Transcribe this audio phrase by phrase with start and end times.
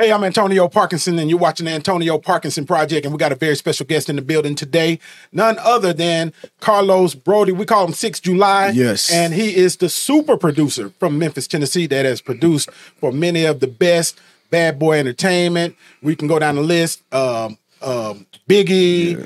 [0.00, 3.34] Hey, I'm Antonio Parkinson, and you're watching the Antonio Parkinson Project, and we got a
[3.34, 5.00] very special guest in the building today.
[5.32, 7.50] None other than Carlos Broady.
[7.50, 8.68] We call him 6 July.
[8.68, 9.12] Yes.
[9.12, 13.58] And he is the super producer from Memphis, Tennessee, that has produced for many of
[13.58, 15.74] the best Bad Boy Entertainment.
[16.00, 17.02] We can go down the list.
[17.12, 19.16] Um, um, Biggie,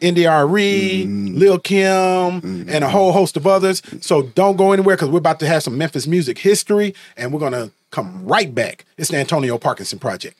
[0.00, 3.82] NDRE, Lil Kim, and a whole host of others.
[4.00, 7.40] So don't go anywhere because we're about to have some Memphis music history, and we're
[7.40, 8.84] gonna come right back.
[8.96, 10.36] It's the Antonio Parkinson Project.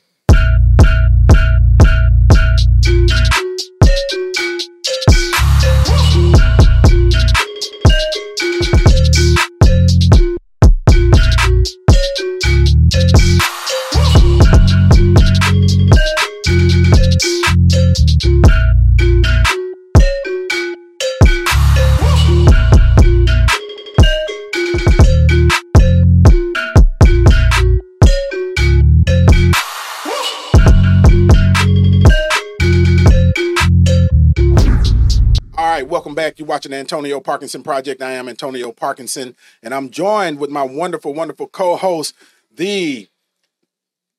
[36.12, 36.38] Welcome back.
[36.38, 38.02] You're watching the Antonio Parkinson Project.
[38.02, 42.14] I am Antonio Parkinson, and I'm joined with my wonderful, wonderful co-host,
[42.54, 43.08] the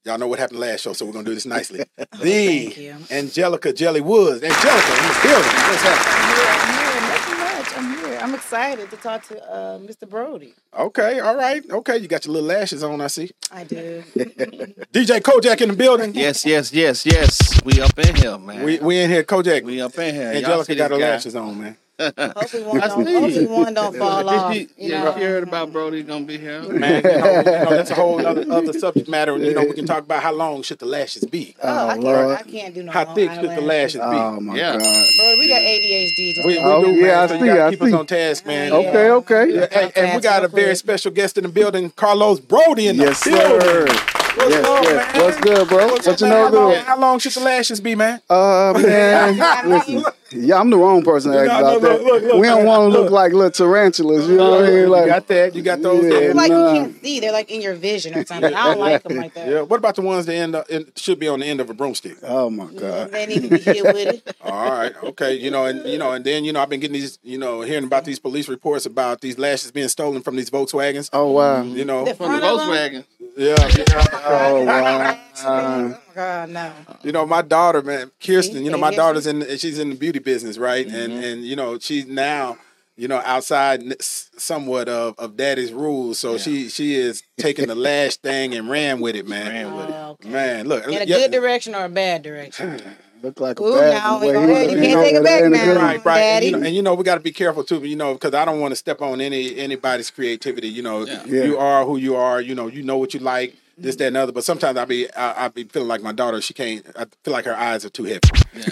[0.04, 1.84] y'all know what happened last show, so we're gonna do this nicely.
[1.98, 2.96] The Thank you.
[3.12, 4.42] Angelica Jelly Woods.
[4.42, 5.52] Angelica in the building.
[5.54, 6.14] What's happening?
[6.18, 6.56] I'm here.
[6.58, 7.10] I'm here.
[7.10, 7.78] Nothing much.
[7.78, 8.20] I'm here.
[8.24, 10.10] I'm excited to talk to uh, Mr.
[10.10, 10.56] Broady.
[10.76, 11.98] Okay, all right, okay.
[11.98, 13.30] You got your little lashes on, I see.
[13.52, 14.04] I do.
[14.16, 16.16] DJ Kojak in the building.
[16.16, 17.62] Yes, yes, yes, yes.
[17.64, 18.66] We up in here, man.
[18.66, 19.64] We we in here, Kojak.
[19.64, 20.32] we up in here.
[20.32, 21.12] Angelica got her guy?
[21.12, 21.78] lashes on, man.
[22.00, 23.08] Hopefully one I don't.
[23.08, 24.52] Hopefully one don't fall off.
[24.52, 25.12] Did you, You you know.
[25.12, 26.62] heard about Broady gonna be here?
[26.64, 29.38] Man, you know, you know, that's a whole other, other subject matter.
[29.38, 31.56] You know, we can talk about how long should the lashes be.
[31.62, 32.04] Oh, I Oh, can't.
[32.04, 32.38] Lord.
[32.38, 32.92] I can't do no.
[32.92, 34.02] How long thick should the lashes be?
[34.02, 34.78] Oh my Yeah.
[34.78, 35.06] god.
[35.18, 36.34] Bro, we got ADHD.
[36.36, 37.16] Just We, we Oh, do, yeah, man.
[37.20, 38.72] I so see, you I gotta keep us on task, man.
[38.72, 38.78] Yeah.
[38.78, 39.54] Okay, okay.
[39.54, 42.98] Yeah, and, and we got a very special guest in the building, Carlos Broady in
[42.98, 43.62] the Yes, building.
[43.62, 44.23] sir.
[44.36, 45.14] What's Yes, up, yes.
[45.16, 45.24] man?
[45.24, 45.88] What's good, bro?
[45.88, 46.84] What's What you know how, long, good?
[46.84, 48.22] how long should the lashes be, man?
[48.30, 50.04] Uh man, listen.
[50.36, 52.04] Yeah, I'm the wrong person to ask No, about no, that.
[52.04, 53.12] look, look, look, we don't want to look look.
[53.12, 54.28] like little tarantulas.
[54.28, 54.74] You know what I mean?
[54.74, 55.56] Like, you Like, got that?
[55.56, 56.04] You got those?
[56.06, 56.10] Yeah.
[56.10, 56.74] They're like Nah.
[56.74, 57.20] you can't see.
[57.20, 58.52] They're like in your vision or something.
[58.52, 59.48] I don't like them like that.
[59.48, 59.62] Yeah.
[59.62, 60.66] What about the ones that end up,
[60.96, 62.18] should be on the end of a broomstick?
[62.24, 63.12] oh my god.
[63.12, 63.96] They need to be hit with
[64.28, 64.36] it.
[64.42, 66.94] All right, okay, you know, and you know, and then you know, I've been getting
[66.96, 70.50] these, you know, hearing about these police reports about these lashes being stolen from these
[70.50, 71.12] Volkswagens.
[71.14, 71.62] Oh wow.
[71.62, 72.70] You know, The From the front them?
[72.70, 73.06] Volkswagen.
[73.38, 73.84] Yeah, yeah.
[73.88, 75.20] Oh, oh wow.
[75.46, 76.74] Oh my God, no.
[77.04, 78.64] You know, my daughter, man, Kirsten.
[78.64, 79.42] You know, my daughter's in.
[79.58, 80.86] She's in the beauty business, right?
[80.86, 81.24] And mm-hmm.
[81.24, 82.58] and you know, she's now,
[82.96, 86.20] you know, outside somewhat of of daddy's rules.
[86.20, 89.48] So she she is taking the lash thing and ran with it, man.
[89.48, 89.96] Ran with it.
[89.96, 90.30] Oh, okay.
[90.30, 92.82] Man, look, In a yeah, good direction or a bad direction?
[93.24, 94.28] Look like a Ooh, bad now boy.
[94.28, 94.72] we go He ahead.
[94.72, 95.66] You can't was- take it back in a now.
[95.66, 97.84] good- Right, right, and you, know, and you know we got to be careful too,
[97.86, 100.68] you know, because I don't want to step on any anybody's creativity.
[100.68, 101.24] You know, Yeah.
[101.26, 101.44] Yeah.
[101.46, 102.42] you are who you are.
[102.42, 103.84] You know, you know what you like, mm-hmm.
[103.84, 104.34] this, that, and other.
[104.34, 106.42] But sometimes I be I, I be feeling like my daughter.
[106.42, 106.86] She can't.
[106.98, 108.20] I feel like her eyes are too heavy.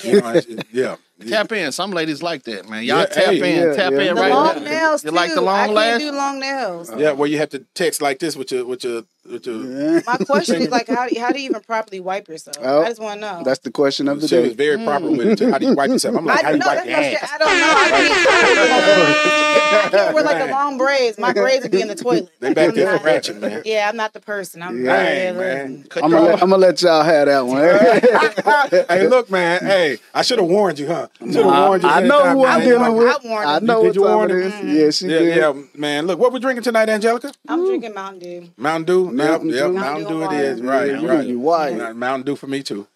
[0.03, 0.97] You know, it's- yeah.
[1.29, 1.71] Tap in.
[1.71, 2.83] Some ladies like that, man.
[2.83, 3.67] Y'all Yeah, tap hey, in.
[3.69, 3.99] yeah, tap yeah.
[4.01, 4.71] in The right long now.
[4.71, 5.15] nails You too.
[5.15, 6.01] like the I long can't lash?
[6.01, 6.91] do long nails.
[6.97, 9.03] Yeah, where you have to text like this with your with your with your.
[9.03, 9.20] Yeah.
[9.23, 12.57] My question is like, how do you, how do you even properly wipe yourself?
[12.59, 13.43] Oh, I just want to know.
[13.45, 14.55] That's the question of the She was day.
[14.73, 15.49] very proper with it.
[15.51, 16.15] How do you wipe yourself?
[16.17, 16.67] I'm like, I how do you know.
[16.67, 17.05] wipe your ass?
[17.05, 17.23] shit.
[17.31, 17.73] I don't know.
[17.77, 21.19] I can't, I can't wear like the long braids.
[21.19, 22.29] My braids would be in the toilet.
[22.39, 23.61] They back I'm there not- for ratchet, man.
[23.63, 24.63] Yeah, I'm not the person.
[24.63, 25.33] I'm Yeah.
[25.33, 25.85] Man.
[25.95, 27.61] I'm gonna, let, I'm gonna let y'all have that one.
[28.89, 29.59] hey, look, man.
[29.63, 31.07] Hey, I should have warned you, huh?
[31.19, 31.89] Should have I, warned you.
[31.89, 32.67] I know who I'm man.
[32.67, 33.23] dealing I with.
[33.23, 34.67] warned I know Did what you time warn him?
[34.75, 35.35] Yeah, she Yeah, did.
[35.37, 36.07] yeah, man.
[36.07, 37.31] Look, what we drinking tonight, Angelica?
[37.47, 38.49] I'm drinking Mountain Dew.
[38.57, 39.10] Mountain Dew.
[39.17, 39.57] Yep, Mountain yep.
[39.67, 39.73] Dew.
[39.73, 40.17] Mountain Dew.
[40.17, 40.59] It Mountain is.
[40.61, 41.27] Dew Right, Yeah, right.
[41.27, 41.77] you white.
[41.77, 42.87] Mountain- Mountain Dew for me too.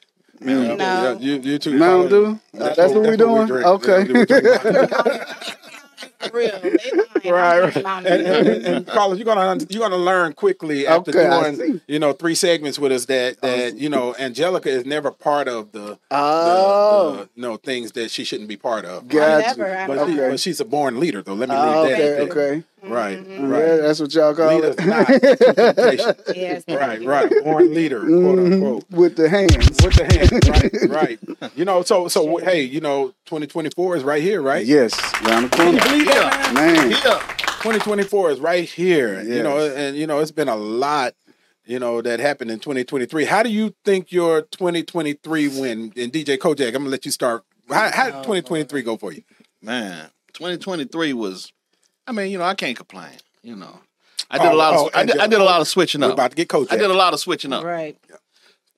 [0.42, 0.48] Mm.
[0.68, 0.76] Yeah, No.
[0.78, 1.78] yeah, you, you too.
[1.78, 2.40] Mountain Dew?
[2.54, 3.48] That's That's what we doing?
[3.48, 3.66] drink.
[3.66, 4.04] Okay.
[4.04, 4.48] We drink.
[6.34, 6.52] Real.
[7.26, 7.74] Right, right.
[7.74, 11.98] drinking And, and, and Carlos, you're gonna you're gonna learn quickly after Okay, doing you
[11.98, 15.80] know three segments with us that that you know Angelica is never part of the,
[15.80, 19.08] the, Oh, the you know things that she shouldn't be part of.
[19.08, 19.58] Gotcha.
[19.58, 19.76] Never.
[19.76, 20.30] I'm But, she, Okay.
[20.30, 21.34] but she's a born leader, though.
[21.34, 21.96] Let me Ah, leave that.
[21.96, 22.38] okay, at that.
[22.38, 22.64] okay.
[22.88, 23.32] Right, Mm-hmm.
[23.32, 23.82] Yeah, right.
[23.82, 24.86] that's what y'all call Leaders it.
[24.86, 25.10] not.
[26.36, 26.64] Yes.
[26.68, 27.32] Right, right.
[27.44, 28.86] Born leader, quote Mhm, unquote.
[28.92, 29.56] With the hands.
[29.84, 31.52] With the hand, right, right.
[31.56, 34.66] You know, so so hey, you know, 2024 is right here, right?
[34.66, 34.94] Yes,
[35.24, 35.80] around the corner.
[35.84, 36.74] believe that, man?
[36.76, 37.20] Man, Yeah.
[37.62, 39.22] 2024 is right here.
[39.24, 41.14] You know, and you know, it's been a lot,
[41.66, 43.26] you know, that happened in 2023.
[43.26, 45.94] How do you think your 2023 win?
[45.98, 47.44] And DJ Kojak, I'm gonna let you start.
[47.70, 49.24] How, how did 2023 go for you?
[49.62, 51.52] Man, 2023 was.
[52.08, 53.12] I mean, you know, I can't complain.
[53.42, 53.80] You know,
[54.30, 54.74] I did Oh, a lot.
[54.74, 56.14] Of, oh, I, did, I did a lot of switching We're up.
[56.14, 56.72] about to get Kojak.
[56.72, 57.64] I did a lot of switching up.
[57.64, 57.98] Right.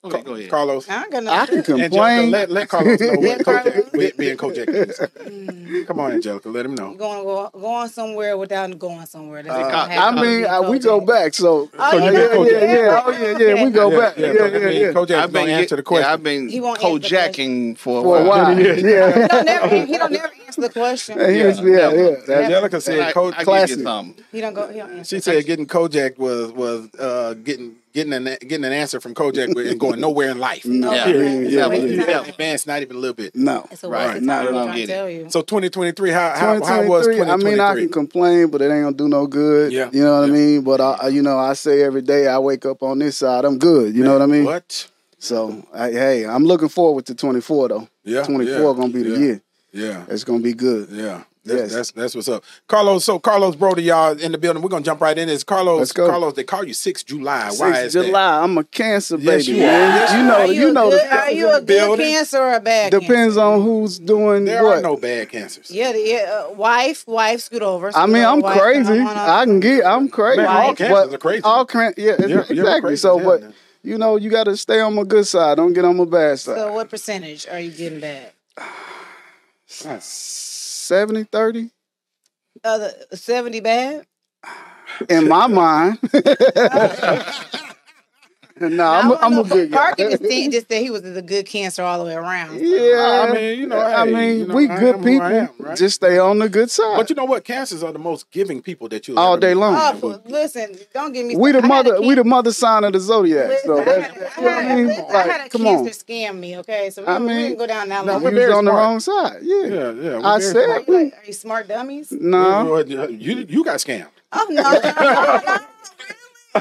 [0.04, 0.48] Okay, go ahead.
[0.48, 0.88] Carlos.
[0.88, 1.62] I ain't got I nothing.
[1.64, 2.30] can Angelica, complain.
[2.30, 5.86] let, let Carlos know what Kojak, be- being Kojak is.
[5.86, 6.94] Come on, Angelica, let him know.
[6.94, 9.42] Going go going somewhere without going somewhere.
[9.46, 11.34] Uh, I happen I mean, uh, we go back.
[11.34, 12.74] So, Oh, yeah, yeah, yeah, yeah.
[12.74, 13.02] yeah.
[13.04, 13.64] Oh, yeah, yeah.
[13.64, 14.16] We go Yeah, back.
[14.18, 14.92] yeah, Yeah, Ko- yeah, I mean, yeah.
[14.92, 16.10] Kojak I've been gonna answer the yeah, question.
[16.12, 18.44] I've been He won't answer Kojaking for a For a while.
[18.44, 18.56] while.
[18.56, 19.26] He Yeah.
[19.26, 21.34] don't never he don't never answer the question.
[21.34, 22.16] He was- Yeah, yeah.
[22.26, 23.78] That- Angelica said I, Ko- give classic.
[23.78, 24.24] you something.
[24.32, 24.68] He don't go.
[24.68, 25.16] He don't answer.
[25.16, 29.54] She said getting Kojak was was uh, getting getting an getting an answer from Kojak
[29.70, 30.64] and going nowhere in life.
[30.78, 31.04] No, Yeah.
[31.06, 31.44] Period.
[31.44, 32.28] it's Yeah, a waste we of didn't time.
[32.30, 33.34] advance not even a little bit.
[33.34, 33.66] No.
[33.70, 34.22] It's a Right.
[34.22, 34.46] Not time.
[34.46, 34.64] at I'm all.
[34.66, 34.92] trying to Get it.
[34.94, 35.30] tell you.
[35.30, 38.84] So 2023, how how, how was 2023, I mean, I can complain, but it ain't
[38.84, 39.72] gonna do no good.
[39.72, 39.88] Yeah.
[39.92, 40.34] You know what Yeah.
[40.34, 40.60] I mean?
[40.62, 43.44] But I, I- you know, I say every day I wake up on this side,
[43.44, 43.94] I'm good.
[43.94, 44.44] You know what I mean?
[44.44, 44.88] What?
[45.20, 47.88] So, I, hey, I'm looking forward to 24 though.
[48.04, 49.18] Yeah, 24 yeah, gonna be the yeah.
[49.18, 49.42] year.
[49.78, 50.04] Yeah.
[50.08, 50.88] It's gonna be good.
[50.90, 51.22] Yeah.
[51.44, 51.72] That's, Yes.
[51.72, 52.44] that's that's what's up.
[52.66, 54.62] Carlos, so Carlos Broady, y'all in the building.
[54.62, 55.30] We're gonna jump right in.
[55.30, 56.06] Is Carlos Let's go.
[56.06, 57.46] Carlos, they call you 6 July.
[57.56, 58.04] Why 6th is that?
[58.04, 59.66] July, I'm a cancer Yes, baby, you are.
[59.66, 59.94] man.
[59.96, 62.06] Yes, you you know, Are you, you, know, good, are you a good building?
[62.06, 62.90] cancer or a bad?
[62.90, 63.40] depends cancer?
[63.40, 64.78] on who's doing There what.
[64.78, 65.70] are no bad cancers.
[65.70, 66.44] Yeah, yeah.
[66.50, 67.92] Uh, wife, wife, scoot over.
[67.96, 68.84] I mean, I'm wife, crazy.
[68.98, 69.16] come on.
[69.16, 70.38] I can get, I'm crazy.
[70.42, 70.76] Man, all Right.
[70.76, 71.42] cancers are crazy.
[71.44, 72.80] All can, yeah, You're- you're exactly.
[72.82, 73.52] crazy So, as hell, but
[73.82, 75.56] you know, you got to stay on my good side.
[75.56, 76.56] Don't get on my bad side.
[76.56, 78.34] So, what percentage are you getting back?
[79.78, 81.70] 70, 30?
[82.64, 84.06] Uh, the seventy bad.
[85.08, 85.98] in my mind.
[88.60, 89.76] no, I'm, a, I I'm a don't good guy.
[89.76, 92.60] Parker just, think, just said he was a good cancer all the way around.
[92.60, 95.12] Yeah, I mean, you know, I mean, you know, we I good am who I
[95.12, 95.26] people.
[95.26, 95.76] am, right?
[95.78, 96.96] Just stay on the good side.
[96.96, 97.44] But you know what?
[97.44, 99.74] Cancers are the most giving people that you All day long.
[100.02, 101.36] Oh, listen, don't give me.
[101.36, 103.48] we the I had a mother, we the mother sign of the zodiac.
[103.48, 104.86] Listen, So I that's, had a- I what I had a- mean.
[104.88, 105.90] listen, I had a come cancer on.
[105.90, 106.58] scam me.
[106.58, 108.22] Okay, so we, I don't- we didn't go down that no, long.
[108.22, 109.38] we're was on the wrong side.
[109.42, 110.20] Yeah, Yeah, yeah.
[110.28, 112.12] I said- Are you, like, are you smart dummies?
[112.12, 112.78] no.
[112.78, 114.08] You you got scammed.
[114.32, 114.62] Oh no.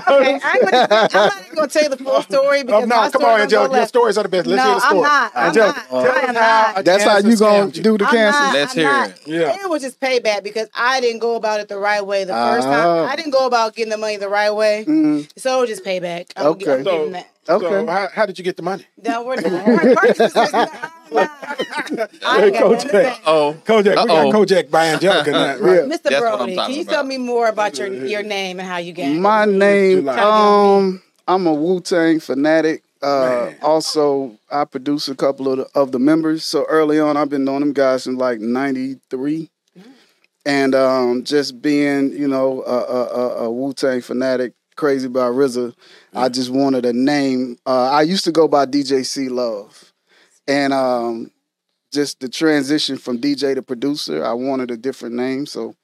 [0.07, 2.87] Okay, I ain't gonna, I'm not even gonna tell you the full story Oh, because
[2.87, 3.71] no, my come story on, gonna Angelica.
[3.73, 3.89] Your left.
[3.89, 4.47] stories are the best.
[4.47, 5.01] Let's no, hear the I'm story.
[5.01, 5.31] not.
[5.35, 5.89] I'm Angelica, not.
[5.89, 6.79] tell I am how not.
[6.79, 8.39] a That's how cancer you gonna do the I'm cancer.
[8.39, 9.09] not, Let's I'm hear not.
[9.09, 9.19] it.
[9.27, 9.55] Yeah.
[9.63, 12.67] It was just payback because I didn't go about it the right way the first
[12.67, 12.71] Ah.
[12.71, 13.09] time.
[13.09, 14.85] I didn't go about getting the money the right way.
[14.87, 15.29] Mhm.
[15.37, 16.27] So it was just payback.
[16.35, 16.71] I'm, Okay.
[16.73, 17.27] I'm So, giving that.
[17.49, 17.65] Okay.
[17.65, 18.85] so how, how did you get the money?
[19.03, 19.93] No, we're done.
[19.95, 23.17] Parkinson's is not- I ain't got nothing to say.
[23.25, 24.31] Oh, Kojak, we got Uh-oh.
[24.31, 25.75] Kojak by Angelica now, right?
[25.75, 25.81] Yeah.
[25.95, 26.03] Mr.
[26.03, 26.91] That's Broady, can you about.
[26.93, 29.19] tell me more about your your name and how you got it?
[29.19, 32.83] My name, um, I'm a Wu Tang fanatic.
[33.01, 36.43] Uh, also, I produce a couple of the, of the members.
[36.43, 39.49] So early on, I've been knowing them guys since like '93,
[40.45, 45.33] and um, just being, you know, a, a, a, a Wu Tang fanatic, crazy about
[45.33, 45.73] RZA.
[46.13, 47.57] I just wanted a name.
[47.65, 49.91] Uh, I used to go by DJ C Love,
[50.47, 51.31] and um,
[51.91, 55.45] just the transition from DJ to producer, I wanted a different name.
[55.45, 55.75] So.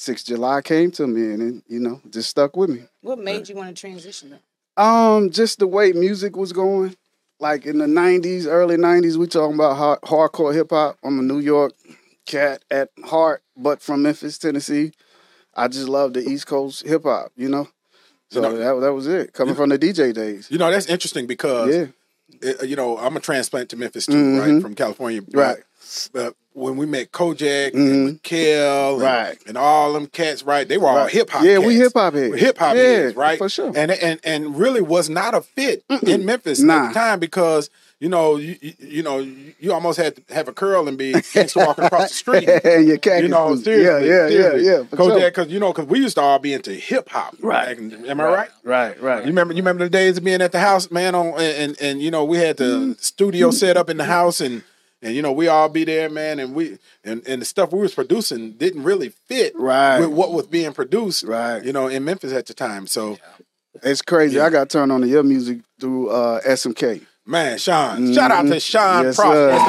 [0.00, 2.84] 6 July came to me and it, you know, just stuck with me.
[3.00, 4.30] What made you want to transition?
[4.30, 4.38] Though?
[4.78, 6.94] Um, just the way music was going,
[7.40, 10.98] like in the '90s, early '90s, we talking about hard, hardcore hip hop.
[11.02, 11.72] I'm a New York
[12.26, 14.92] cat at heart, but from Memphis, Tennessee.
[15.54, 17.66] I just love the East Coast hip hop, you know.
[18.30, 19.32] So You know- that that was it.
[19.32, 20.48] Coming from the DJ days.
[20.50, 21.88] You know, that's interesting because,
[22.42, 24.38] Yeah, uh, you know, I'm a transplant to Memphis too, Mhm.
[24.54, 24.62] right?
[24.62, 25.22] From California.
[25.32, 25.58] Right.
[26.12, 27.74] But when we met Kojak Mhm.
[28.08, 29.38] and Kel Right.
[29.46, 30.68] and all them cats, right?
[30.68, 31.10] They were all Right.
[31.10, 31.42] hip hop.
[31.44, 32.36] Yeah, we hip hop heads.
[32.36, 33.38] hip hop Yeah, heads, right?
[33.38, 33.72] for sure.
[33.74, 36.86] And and and really was not a fit in Memphis Nah.
[36.86, 40.34] at the time because you know you, you, you know you, you almost had to
[40.34, 42.48] have a curl and be gangster walking across the street.
[42.48, 43.22] and your khakis.
[43.22, 44.64] You know, seriously, yeah, yeah, seriously.
[44.66, 44.84] yeah, yeah.
[44.84, 45.30] for Kojak, sure.
[45.30, 47.34] because you know, because we used to all be into hip hop.
[47.42, 47.76] Right.
[47.76, 48.48] back Am I right?
[48.64, 49.20] Right, right.
[49.22, 49.52] You remember?
[49.54, 51.14] You remember the days of being at the house, man?
[51.14, 52.92] On and and, and you know, we had the Mm-hmm.
[52.98, 54.62] studio set up in the house, and
[55.02, 56.38] and you know, we all be there, man.
[56.38, 59.98] And we and, and the stuff we was producing didn't really fit Right.
[60.00, 61.64] with what was being produced, Right.
[61.64, 62.86] You know, in Memphis at the time.
[62.86, 63.16] So,
[63.82, 64.36] It's crazy.
[64.36, 64.46] Yeah.
[64.46, 67.02] I got turned on to your music through uh, SMK.
[67.28, 69.04] Man, Sean, shout out to Sean Mm-hmm.
[69.04, 69.32] Yes, Prost.
[69.32, 69.50] sir.
[69.50, 69.62] Yes,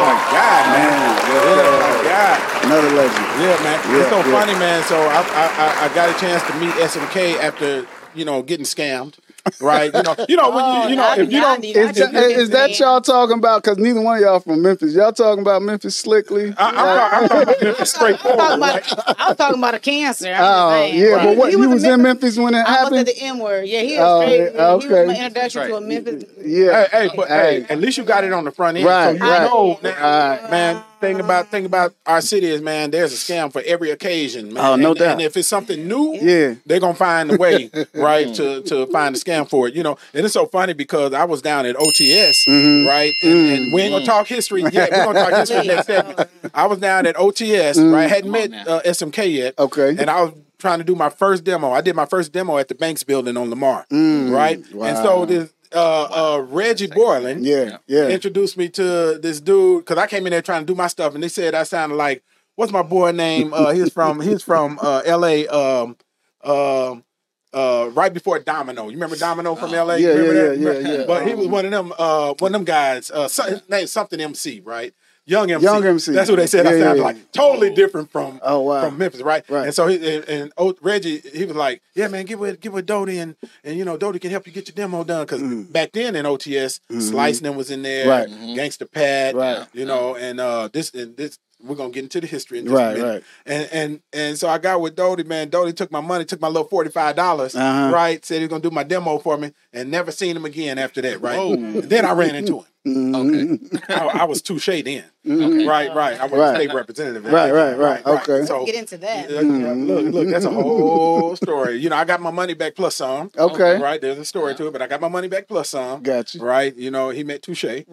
[0.00, 1.00] my God, man.
[1.10, 1.70] Yes, yeah, sir.
[1.80, 2.66] my guy.
[2.66, 3.26] Another legend.
[3.42, 3.78] Yeah, man.
[3.90, 4.40] Yeah, it's so yeah.
[4.40, 4.82] funny, man.
[4.84, 8.64] So I, I I I got a chance to meet SMK after you know getting
[8.66, 9.14] scammed,
[9.60, 9.92] right?
[9.94, 11.60] You know, you know when you oh, you know Oh, if you don't.
[11.60, 13.62] need- Is, need that, is that y'all talking about?
[13.62, 14.94] Because neither one of y'all from Memphis.
[14.94, 16.54] Y'all talking about Memphis slickly?
[16.56, 18.38] I, I'm, talking, I'm talking about Memphis I was straightforward.
[18.38, 18.92] talking right?
[18.92, 20.32] about, I was talking about a cancer.
[20.32, 21.24] I'm Oh, just yeah, Right.
[21.26, 21.50] but what?
[21.52, 23.66] He you a was in Memphis when it I was at the N word.
[23.68, 24.38] Yeah, he Oh, was straight.
[24.40, 25.06] yeah, He was okay.
[25.06, 25.80] my introduction That's to a.
[25.80, 26.24] Memphis.
[26.44, 26.86] Yeah.
[26.86, 28.86] Hey, hey, but hey, at least you got it on the front end.
[28.86, 29.42] Right, so you right.
[29.42, 30.50] know, Right.
[30.50, 30.84] man.
[31.00, 32.90] Thing about thing about our city is, man.
[32.90, 34.64] There's a scam for every occasion, man.
[34.64, 35.12] Oh, no and, doubt.
[35.12, 36.54] And if it's something new, Yeah.
[36.66, 39.74] they're gonna find a way, right, to to find a scam for it.
[39.74, 42.86] You know, and it's so funny because I was down at OTS, Mm-hmm.
[42.86, 44.90] right, and, and we ain't gonna talk history yet.
[44.90, 46.28] We're gonna talk history next segment.
[46.52, 49.62] I was down at OTS, right, hadn't met uh, SMK yet, Mm-hmm.
[49.80, 49.88] Okay.
[50.00, 51.70] and I was trying to do my first demo.
[51.72, 54.86] I did my first demo at the Banks Building on Lamar, right, wow.
[54.86, 58.08] and so Mm, this uh, uh, Reggie Borland Yeah, yeah.
[58.08, 61.14] introduced me to this dude because I came in there trying to do my stuff,
[61.14, 62.22] and they said I sounded like
[62.56, 63.52] what's my boy name?
[63.54, 65.46] Uh, he's from he's from uh, L.A.
[65.48, 65.96] Um,
[66.42, 67.04] um,
[67.52, 68.84] uh, right before Domino.
[68.84, 69.98] You remember Domino from L.A.
[69.98, 70.82] You Yeah, remember yeah, that?
[70.82, 71.04] yeah, yeah.
[71.06, 71.92] But he was one of them.
[71.98, 73.10] Uh, one of them guys.
[73.10, 74.94] Uh, so, his name something MC, right?
[75.30, 75.62] Young MC.
[75.64, 76.12] Young MC.
[76.12, 76.66] That's what they said.
[76.66, 77.04] I Yeah, yeah, sounded yeah.
[77.06, 78.82] like totally different from Oh, wow.
[78.88, 79.44] from Memphis, right?
[79.48, 79.66] Right.
[79.66, 82.72] And so he and, and oh, Reggie, he was like, "Yeah, man, get with get
[82.72, 85.40] with Doty and and you know Doty can help you get your demo done because
[85.66, 88.32] back then in OTS, Slicing them was in there, Mm-hmm.
[88.48, 88.58] Right.
[88.58, 89.66] Gangsta Pat, Right.
[89.72, 91.38] You know, and uh, this and this.
[91.62, 93.06] We're gonna get into the history in just a Right, minute.
[93.12, 93.22] right.
[93.44, 95.50] And and and so I got with Doty, man.
[95.50, 97.90] Doty took my money, took my little forty five dollars, Uh-huh.
[97.92, 98.24] right?
[98.24, 101.02] Said he was gonna do my demo for me, and never seen him again after
[101.02, 101.58] that, right?
[101.86, 102.64] Then I ran into him.
[102.86, 103.76] Mm-hmm.
[103.76, 103.94] Okay.
[103.94, 105.94] I, I was touche then, right?
[105.94, 106.18] Right.
[106.18, 106.54] I was Right.
[106.56, 107.26] state representative.
[107.26, 108.14] at Right, that right, time.
[108.14, 108.28] right.
[108.28, 108.46] Okay.
[108.46, 109.28] So Get into that.
[109.30, 111.76] yeah, yeah, Look, look, that's a whole story.
[111.76, 113.30] You know, I got my money back plus some.
[113.36, 113.78] Okay.
[113.78, 116.02] Right, there's a story to it, but I got my money back plus some.
[116.02, 116.38] Gotcha.
[116.38, 117.64] Right, you know, he met Touche.
[117.64, 117.84] Okay.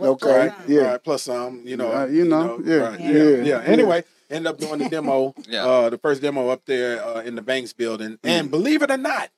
[0.48, 0.82] Right, Yeah.
[0.92, 1.64] right, plus some.
[1.66, 3.44] You know, Uh, you know, yeah, right, yeah, yeah, yeah.
[3.44, 3.62] yeah.
[3.66, 5.34] Anyway, end up doing the demo.
[5.50, 5.66] Yeah.
[5.66, 8.30] uh, the first demo up there uh, in the Banks building, Mm.
[8.30, 9.30] and believe it or not,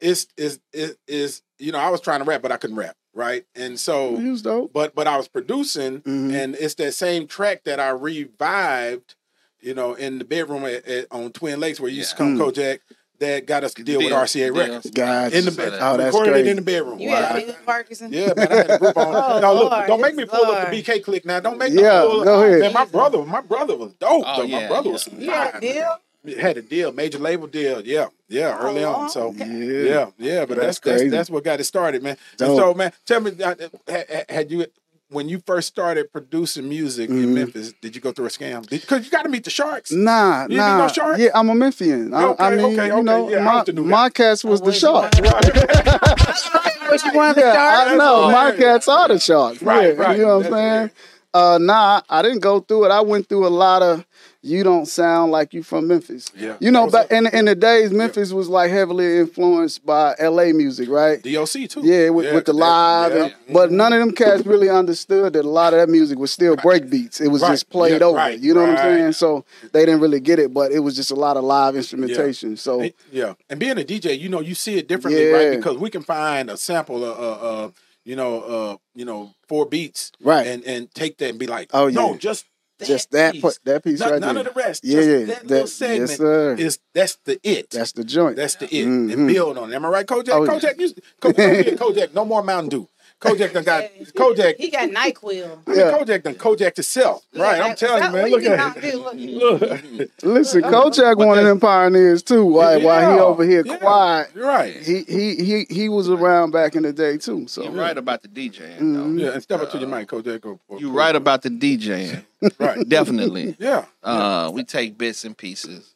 [0.00, 2.96] it's is is is you know I was trying to rap, but I couldn't rap.
[3.14, 4.72] Right, and so He was dope.
[4.72, 6.32] but but I was producing, Mhm.
[6.34, 9.16] and it's that same track that I revived,
[9.60, 12.38] you know, in the bedroom at, at, on Twin Lakes where you used to come
[12.38, 12.40] Mm.
[12.52, 12.78] Kojak.
[13.18, 14.54] That got us to deal, with RCA deal.
[14.56, 15.38] Records Gotcha.
[15.38, 15.78] in the So bed.
[15.80, 16.48] Oh, that's recorded crazy.
[16.48, 16.98] it in the bedroom.
[16.98, 17.46] You had right?
[17.46, 18.12] Billy Parkinson?
[18.12, 19.14] Yeah, man, I had a group on.
[19.14, 21.38] Oh, now look, Lord, don't make me yes, pull up the BK click now.
[21.38, 22.60] Don't make Yeah, me pull go ahead.
[22.62, 24.24] Man, my brother, my brother was dope.
[24.26, 24.48] Oh, though.
[24.48, 24.92] my brother yeah.
[24.92, 25.98] was You had a deal?
[26.38, 27.80] Had a deal, major label deal.
[27.86, 29.10] Yeah, yeah, early Oh, on.
[29.10, 29.44] So okay.
[29.46, 29.82] Yeah.
[29.82, 31.08] yeah, yeah, but That's that's that's, crazy.
[31.10, 32.16] that's what got it started, man.
[32.40, 33.54] And so, man, tell me, uh,
[33.88, 34.66] ha- ha- had you
[35.08, 37.34] when you first started producing music in Mhm.
[37.34, 37.74] Memphis?
[37.82, 38.66] Did you go through a scam?
[38.70, 39.92] Because you got to meet the sharks.
[39.92, 40.78] Nah, You didn't nah.
[40.78, 41.18] know Shark?
[41.18, 42.14] Yeah, I'm a Memphian.
[42.14, 43.88] I, Okay, I mean, okay, you know, Yeah, my, was the new guy.
[43.90, 45.12] my cats was the was shark.
[45.14, 47.88] one What you wanted to Yeah, start?
[47.88, 48.22] I know.
[48.30, 48.58] My hilarious.
[48.58, 49.62] cats are the sharks.
[49.62, 50.16] Right, yeah, right.
[50.18, 50.90] You know what I'm saying?
[51.34, 52.90] Uh, nah, I didn't go through it.
[52.90, 54.04] I went through a lot of.
[54.44, 56.28] You don't sound like you from Memphis.
[56.36, 56.56] Yeah.
[56.58, 60.52] You know, back in in the days, Memphis was like heavily influenced by L.A.
[60.52, 61.22] music, right?
[61.22, 61.82] DOC too.
[61.84, 63.22] Yeah, with, with the live, yeah.
[63.26, 66.32] and, but none of them cats really understood that a lot of that music was
[66.32, 67.20] still break beats.
[67.20, 67.50] It was Right.
[67.52, 68.16] just played Yeah, over.
[68.16, 69.12] right, You know what I'm saying?
[69.12, 72.56] So they didn't really get it, but it was just a lot of live instrumentation.
[72.56, 75.36] So And- yeah, and being a DJ, you know, you see it differently, Yeah.
[75.36, 75.56] right?
[75.56, 77.70] Because we can find a sample of, uh, uh,
[78.04, 80.44] you know, uh, you know, four beats, Right.
[80.48, 82.44] and and take that and be like, Oh, no, just
[82.82, 83.40] that just that piece.
[83.42, 84.46] put that piece None, right none there.
[84.46, 84.84] of the rest.
[84.84, 86.54] Yeah, just yeah, that, that- little yes, segment sir.
[86.58, 87.70] is that's the it.
[87.70, 88.36] That's the joint.
[88.36, 89.12] That's the it, Mhm.
[89.12, 89.76] and build on it.
[89.76, 90.28] Am I right, Kojak?
[90.30, 90.50] Oh, yeah.
[90.52, 91.34] Kojak, used Kojak,
[91.64, 92.88] Kojak, Kojak, no more Mountain Dew.
[93.22, 93.84] Kojak done got
[94.16, 94.56] Kojak.
[94.56, 95.60] He got NyQuil.
[95.66, 95.92] I mean, Yeah.
[95.92, 97.24] Kojak done Kojak himself.
[97.34, 98.30] Right, I'm telling you, man.
[98.30, 100.00] Look at it.
[100.00, 100.10] it.
[100.24, 102.44] Listen, Kojak one of them pioneers too.
[102.44, 102.78] Why?
[102.78, 103.76] While he over here yeah.
[103.76, 104.74] quiet, You're right.
[104.76, 107.46] he he he he was around back in the day too.
[107.46, 109.18] So You're right about the DJing, Mm-hmm.
[109.18, 110.44] Yeah, and step up to your mic, Kojak.
[110.44, 112.24] Or, or, You're right about the DJing.
[112.58, 112.88] Right.
[112.88, 113.56] Definitely.
[113.58, 113.84] Yeah.
[114.02, 115.94] Uh, we take bits and pieces,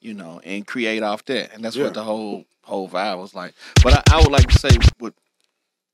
[0.00, 1.84] you know, and create off that, and that's Yeah.
[1.84, 3.54] what the whole whole vibe was like.
[3.82, 4.68] But I, I would like to say,
[4.98, 5.14] what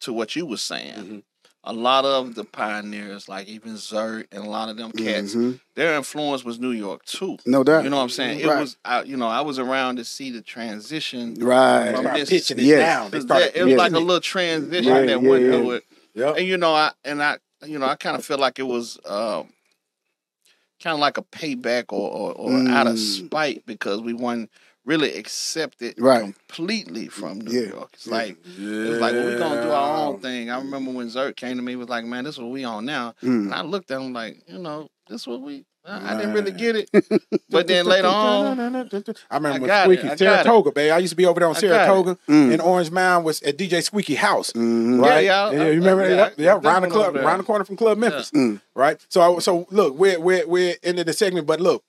[0.02, 1.18] to what you were saying, Mm-hmm.
[1.64, 5.61] a lot of the pioneers, like even Zert and a lot of them cats, Mhm.
[5.76, 7.38] their influence was New York too.
[7.47, 7.85] no doubt.
[7.85, 8.40] You know what I'm saying?
[8.40, 11.35] It was, I, you know, I was around to see the transition.
[11.40, 11.94] right.
[11.94, 12.80] From this- pitching it Yes.
[12.80, 13.11] down.
[13.11, 13.78] They 'Cause started that- it was yeah.
[13.78, 15.50] like a little transition Yeah, that yeah, went yeah.
[15.52, 15.85] through it.
[16.14, 16.37] Yep.
[16.38, 18.99] And you know, I and I, you know, I kind of feel like it was
[19.06, 19.52] um,
[20.82, 23.26] kind of like a payback or or, or out of Mm.
[23.26, 24.50] spite because we weren't
[24.84, 26.20] really accepted Right.
[26.22, 27.90] completely from New Yeah, York.
[27.94, 28.12] It's yeah.
[28.12, 30.50] like it was like well, we're gonna do our own thing.
[30.50, 32.84] I remember when Zirk came to me, was like, "Man, this is what we on
[32.84, 33.44] now." Mm.
[33.44, 35.64] And I looked at him like, you know, this is what we.
[35.84, 36.88] I, I didn't really get it,
[37.50, 38.88] but then later on, I remember
[39.30, 40.92] I when got it, Squeaky I got Saratoga, babe.
[40.92, 41.60] I used to be over there on I got.
[41.60, 42.52] Saratoga Mm.
[42.54, 44.52] in Orange Mound was at DJ Squeaky House.
[44.52, 45.00] Mhm.
[45.02, 45.24] Right?
[45.24, 46.38] Yeah, yeah, I- you remember I- that?
[46.38, 47.26] yeah, Yeah, I around the club, over there.
[47.26, 48.30] around the corner from Club Memphis.
[48.30, 48.60] Mm.
[48.76, 49.00] Right.
[49.08, 51.82] So, I, so look, we're we're we're into the segment, but look,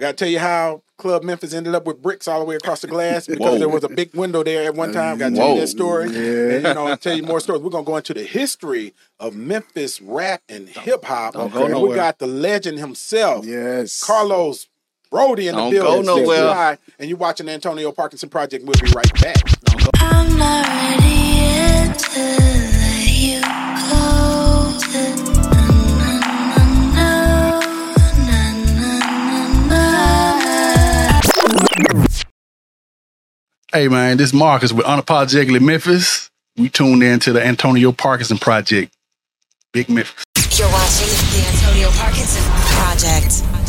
[0.00, 2.56] I got to tell you how Club Memphis ended up with bricks all the way
[2.56, 3.58] across the glass because Whoa.
[3.58, 5.18] there was a big window there at one time.
[5.18, 6.54] Got to tell you that story, Yeah.
[6.54, 7.60] and you know, I'll tell you more stories.
[7.60, 11.34] We're gonna go into the history of Memphis rap and hip hop.
[11.34, 14.02] Don't go And we got the legend himself, Yes.
[14.02, 14.68] Carlos
[15.10, 16.02] Broady in the Don't building.
[16.06, 16.36] go nowhere.
[16.38, 18.64] Stay by, And you're watching the Antonio Parkinson Project.
[18.64, 20.50] We'll be right back.
[33.72, 36.28] Hey man, this is Marcus with Unapologetically Memphis.
[36.56, 38.92] We tuned in to the Antonio Parkinson Project.
[39.72, 40.24] Big Memphis.
[40.58, 42.42] You're watching the Antonio Parkinson
[42.76, 43.59] Project.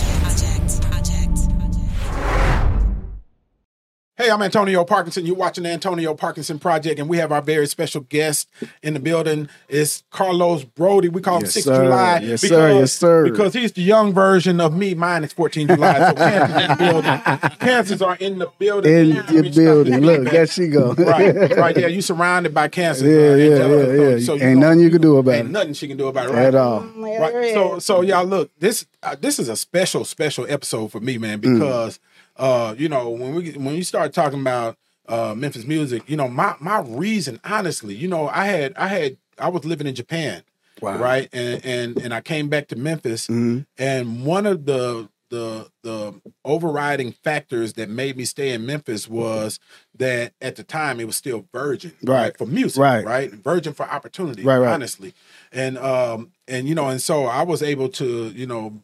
[4.21, 5.25] Hey, I'm Antonio Parkinson.
[5.25, 8.47] You're watching the Antonio Parkinson Project, and we have our very special guest
[8.83, 9.49] in the building.
[9.67, 11.09] It's Carlos Broady.
[11.09, 11.83] We call him Yes, 6th sir.
[11.85, 12.19] July.
[12.19, 12.71] Yes, sir.
[12.79, 13.23] Yes, sir.
[13.23, 14.93] Because he's the young version of me.
[14.93, 15.97] Mine is 14 July.
[16.09, 17.57] So cancers in the building.
[17.57, 18.93] Cancers are in the building.
[18.93, 19.99] In Yeah, I mean, building.
[20.01, 20.93] Look, there she go.
[20.93, 21.89] right, right there.
[21.89, 23.07] You surrounded by cancer.
[23.07, 24.45] Yeah, yeah, yeah, yeah.
[24.49, 25.51] Ain't nothing you can do about ain't it.
[25.51, 26.33] nothing she can do about it.
[26.33, 26.45] Right?
[26.45, 26.81] At all.
[26.81, 27.55] Right.
[27.55, 28.51] So, so y'all look.
[28.59, 31.97] This uh, this is a special, special episode for me, man, Mm.
[32.37, 36.27] Uh, you know when we when you start talking about uh Memphis music, you know
[36.27, 40.43] my my reason, honestly, you know I had I had I was living in Japan,
[40.81, 40.97] Wow.
[40.97, 43.65] right, and and and I came back to Memphis, Mhm.
[43.77, 49.59] and one of the the the overriding factors that made me stay in Memphis was
[49.97, 52.37] that at the time it was still virgin, Right.
[52.37, 53.05] for music, Right.
[53.05, 54.73] right, virgin for opportunity, Right, right.
[54.73, 55.13] honestly,
[55.51, 58.83] and um and you know and so I was able to you know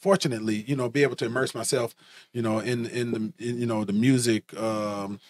[0.00, 1.94] fortunately you know be able to immerse myself
[2.32, 5.20] you know in in the in, you know the music um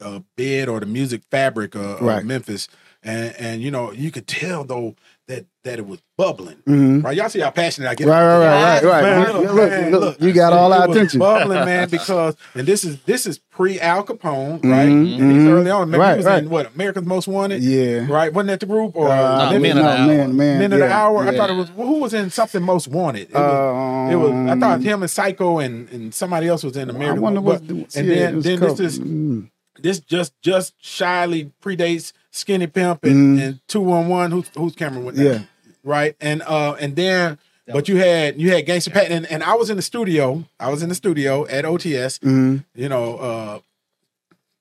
[0.00, 2.18] uh, bed or the music fabric uh, Right.
[2.18, 2.68] of Memphis
[3.02, 7.02] and and you know you could tell though that that it was bubbling Mhm.
[7.02, 9.34] right y'all see how passionate I get Right, about right, right, right, Man, right.
[9.34, 10.20] look, Look, man, look, look.
[10.22, 11.18] you got all It our was attention.
[11.20, 15.48] bubbling man because and this is this is pre Al Kapone right Mhm, and these
[15.48, 16.42] early on maybe Right, he was right.
[16.42, 18.06] in what America's Most Wanted Yeah.
[18.10, 20.06] right wasn't that the group or Uh, No, Memphis- Men of the Hour.
[20.06, 21.26] man, man, Men of the yeah, Hour.
[21.28, 23.28] I thought it was who was in something most wanted.
[23.30, 26.90] It was, it was I thought him and Psycho and, and somebody else was in
[26.90, 27.22] Um, I American.
[27.22, 29.48] wonder but, what's and yeah, then then couple- this is mm.
[29.80, 33.42] this just just shyly predates Skinny Pimp and, Mhm.
[33.42, 34.30] and Two One One.
[34.32, 35.24] Who's who's Cameron with that?
[35.24, 35.38] Yeah.
[35.84, 36.16] right.
[36.20, 37.38] And uh and then
[37.68, 40.44] but you had you had Gangsta Pat and, and I was in the studio.
[40.58, 42.18] I was in the studio at OTS.
[42.20, 42.64] Mhm.
[42.74, 43.16] You know.
[43.18, 43.58] uh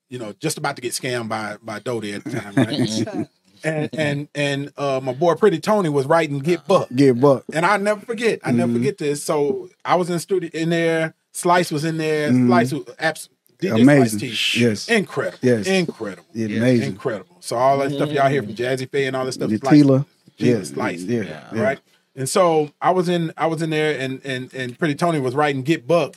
[0.10, 3.28] you know, just about to get scammed by by Dodie at the time, right?
[3.64, 7.46] and and and uh, my boy Pretty Tony was writing Get Buck, Get buck.
[7.52, 8.40] and I never forget.
[8.44, 8.76] I never Mhm.
[8.76, 9.24] forget this.
[9.24, 11.16] So I was in the studio in there.
[11.32, 12.30] Slice was in there.
[12.30, 12.46] Mhm.
[12.48, 13.30] Slice was abs-
[13.72, 14.20] DJ Amazing.
[14.20, 14.60] Slice T.
[14.62, 14.90] Yes.
[14.90, 15.38] incredible.
[15.42, 15.68] Yes.
[15.68, 16.26] incredible.
[16.34, 16.92] Yeah, amazing.
[16.92, 17.38] incredible.
[17.40, 19.50] So all that stuff y'all hear from Jazze Pha and all that stuff.
[19.50, 20.00] The Slice- Tila.
[20.00, 20.06] Tila
[20.38, 20.64] Yeah.
[20.64, 21.02] Slice.
[21.04, 21.22] Yeah.
[21.54, 21.62] yeah.
[21.62, 21.80] right.
[22.16, 25.34] And so I was in I was in there and and and Pretty Tony was
[25.36, 26.16] writing Get Buck,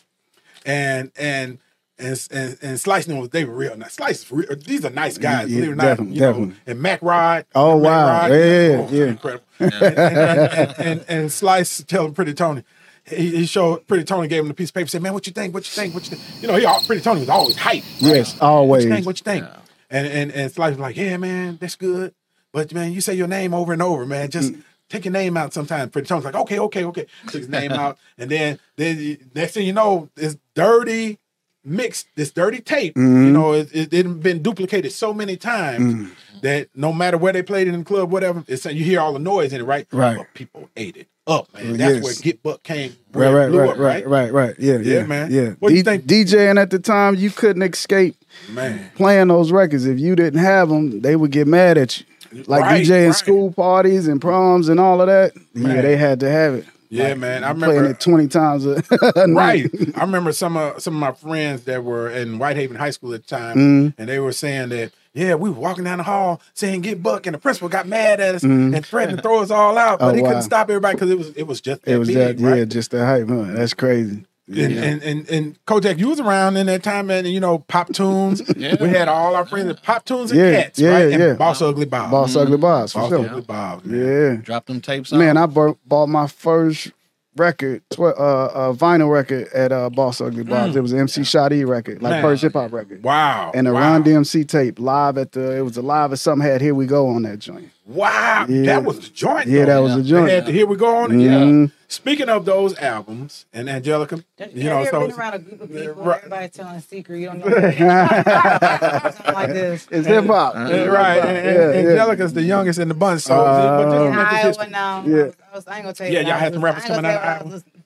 [0.65, 1.59] and and.
[1.99, 3.95] And, and, and Slice knew they were real nice.
[3.95, 5.49] Slice, real, these are nice guys.
[5.49, 6.27] Yeah, believe it or not, definitely, you know.
[6.33, 6.55] definitely.
[6.67, 7.47] And Mac Rod.
[7.55, 8.07] Oh, Mac wow.
[8.07, 9.05] Rod, Yeah, oh, yeah.
[9.07, 9.45] incredible.
[9.61, 12.65] and, and, and, and, and Slice telling Pretty Tony,
[13.09, 14.89] he, he showed Pretty Tony gave him the piece of paper.
[14.89, 15.55] Said, "Man, what you think?
[15.55, 15.95] What you think?
[15.95, 17.83] What you think?" You know, he al- Pretty Tony was always hype.
[17.85, 18.01] right?
[18.01, 19.07] Yes, What you think?
[19.07, 19.45] What you think?
[19.91, 22.13] And and and Slice was like, "Yeah, man, that's good,
[22.53, 24.31] but man, you say your name over and over, man.
[24.31, 24.63] Just." Mm.
[24.89, 25.91] Take your name out sometimes.
[25.91, 27.07] Pretty Tony's like, okay, okay, okay.
[27.25, 31.19] Took his name out, and then then you- next thing you know, this dirty
[31.65, 32.95] mixed, this dirty tape.
[32.95, 33.25] Mm-hmm.
[33.25, 36.11] You know, it, it, it been duplicated so many times Mm.
[36.47, 39.13] That no matter where they played it in the club, whatever, it's you hear all
[39.13, 39.87] the noise in it, right?
[39.93, 40.17] Right.
[40.17, 41.77] But people ate it up, man.
[41.77, 42.03] That's yes.
[42.05, 42.97] where Get Buck came.
[43.13, 44.55] Right, right, right, up, right, right, right.
[44.59, 45.31] Yeah, Yeah, yeah, man.
[45.33, 45.51] Yeah.
[45.59, 46.05] What do you think?
[46.05, 48.17] DJing at the time, you couldn't escape
[48.51, 49.87] Man, playing those records.
[49.87, 52.07] If you didn't have them, they would get mad at you.
[52.47, 53.15] Like Right, DJing right.
[53.15, 55.33] school parties and proms and all of that.
[55.55, 56.67] Yeah, they had to have it.
[56.91, 57.43] yeah, man.
[57.45, 58.83] I remember Playing it twenty times a,
[59.17, 59.71] a night.
[59.73, 59.97] Right.
[59.97, 63.23] I remember some of some of my friends that were in Whitehaven High School at
[63.27, 63.95] the time, Mhm.
[63.99, 67.27] and they were saying that, yeah, we were walking down the hall saying "Get Buck,"
[67.27, 70.07] and the principal got mad at us and threatened to throw us all out, but
[70.07, 70.13] Mm-hmm.
[70.13, 70.29] Oh, he wow.
[70.29, 72.59] couldn't stop everybody because it was it was just that It was big, that, right?
[72.59, 73.53] yeah, just that hype, huh?
[73.55, 74.25] That's crazy.
[74.49, 77.25] And, and and and Kojak, you was around in that time, man.
[77.25, 78.43] And you know, Pop Tunes.
[78.57, 81.11] We had all our friends at Pop Tunes and Yeah, Cats, yeah, right?
[81.13, 81.33] And yeah.
[81.33, 82.13] Boss Ugly Bob.
[82.13, 83.27] Boss Ugly Boss, for Boss sure.
[83.29, 83.85] Ugly Bob.
[83.85, 84.07] Man.
[84.37, 84.41] Yeah.
[84.43, 85.19] Drop them tapes out.
[85.19, 86.93] Man, I bought, bought my first
[87.39, 90.77] record, tw- uh, uh, vinyl record at uh, Boss Ugly Bob's.
[90.77, 92.23] It was an MC Shotty record, like Man.
[92.23, 93.03] first hip hop record.
[93.03, 93.53] Wow.
[93.55, 93.81] And a wow.
[93.93, 96.87] Run DMC tape live at the, it was a live at something had Here We
[96.87, 97.71] Go on that joint.
[97.87, 98.47] Wow.
[98.49, 98.63] Yeah.
[98.67, 99.47] That was the joint.
[99.47, 99.87] Yeah, though.
[99.87, 100.29] that was a joint.
[100.29, 101.13] had the Here We Go on.
[101.13, 101.15] it.
[101.15, 101.67] Mhm.
[101.69, 101.73] Yeah.
[101.89, 105.71] Speaking of those albums and Angelica, you know, ever so been around a group of
[105.73, 106.19] people, Right.
[106.19, 107.47] everybody telling a secret, you don't know.
[107.51, 109.87] Something like this.
[109.93, 110.55] It's hip hop.
[110.57, 111.19] Yeah, right.
[111.25, 111.91] And, and Yeah, yeah.
[111.91, 113.23] Angelica's the youngest in the bunch.
[113.23, 115.05] So, Uh, but just In mention Iowa now.
[115.07, 115.31] Yeah.
[115.53, 116.15] I, was, I ain't gonna tell you.
[116.15, 117.83] Yeah, y'all had some rappers coming out of gonna say what I was listening-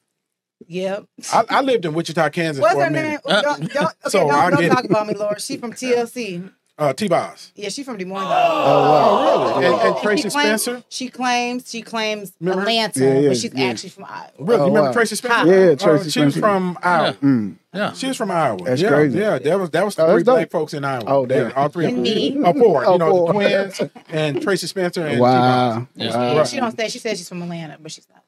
[0.66, 1.04] Yep.
[1.32, 3.02] I, I lived in Wichita, Kansas What's for her a name?
[3.02, 3.20] minute.
[3.26, 5.40] Don't, don't, okay, So, don't, don't talk about me, Laura.
[5.40, 6.50] She from TLC.
[6.80, 7.52] Uh, T-Boz.
[7.56, 8.24] Yeah, she's from Des Moines.
[8.26, 9.66] Oh, really?
[9.66, 10.82] And, and She Tracie claims- Spencer?
[10.88, 12.62] She claims she claims Remember?
[12.62, 13.64] Atlanta, Yeah, yeah, but she's yeah.
[13.66, 14.30] actually from Iowa.
[14.38, 14.54] Really?
[14.54, 14.92] Oh, you remember wow.
[14.94, 15.46] Tracie Spencer?
[15.46, 16.40] Yeah, Oh, Tracie she was Spencer.
[16.40, 17.12] from Iowa.
[17.22, 17.56] Mm.
[17.74, 17.92] yeah.
[17.92, 18.64] She was from Iowa.
[18.64, 19.18] That's yeah, crazy.
[19.18, 20.36] Yeah, that was that was Oh, three that's dope.
[20.36, 21.04] black folks in Iowa.
[21.06, 21.48] Oh, damn.
[21.48, 22.14] Yeah, all three of And them.
[22.14, 22.40] me.
[22.44, 22.84] Oh, four.
[22.86, 23.32] Oh, you know, four.
[23.34, 25.86] the twins and Tracie Spencer and Wow.
[25.94, 26.16] Yeah.
[26.16, 26.36] wow.
[26.38, 26.48] Right.
[26.48, 26.88] She don't say.
[26.88, 28.24] She says she's from Atlanta, but she's not.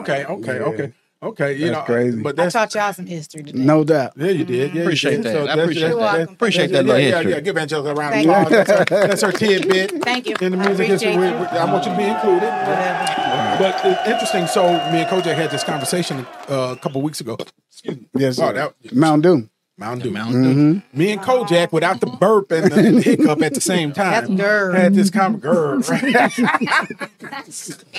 [0.00, 0.62] Okay, okay, Yeah.
[0.64, 0.92] okay,
[1.28, 1.54] okay.
[1.54, 2.22] You That's know, crazy.
[2.22, 3.58] But I taught y'all some history today.
[3.58, 4.12] No doubt.
[4.16, 4.70] yeah, you did.
[4.70, 5.24] Yeah, you Appreciate did.
[5.24, 5.36] that.
[5.36, 6.12] I that's- appreciate that's- that.
[6.18, 7.28] that's- Appreciate that's- that yeah, yeah.
[7.36, 8.50] Yeah, give Angelica a round of applause.
[8.50, 10.02] That's her, that's her tidbit.
[10.04, 10.36] Thank you.
[10.40, 11.32] In the I music history, we, you.
[11.34, 12.42] I want you to be included.
[12.48, 13.10] Whatever.
[13.58, 14.46] But it's interesting.
[14.48, 17.36] So me and Kojak had this conversation uh, a couple weeks ago.
[17.70, 18.06] Excuse me.
[18.16, 18.52] Yes, Oh, sir.
[18.82, 19.48] that- Mountain Dew.
[19.76, 20.10] Mountain Dew.
[20.12, 20.48] Mountain Dew.
[20.80, 20.98] Mm-hmm.
[20.98, 24.74] Me and Kojak, without the burp and the hiccup at the same That's time, GERD.
[24.76, 25.88] had this kind of GERD.
[25.88, 26.38] Right,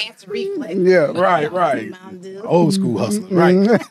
[0.08, 0.76] Answer reflex.
[0.76, 1.12] Yeah.
[1.20, 1.52] right.
[1.52, 1.90] right.
[1.90, 2.42] Mountain Dew.
[2.44, 3.82] Old school hustler, right?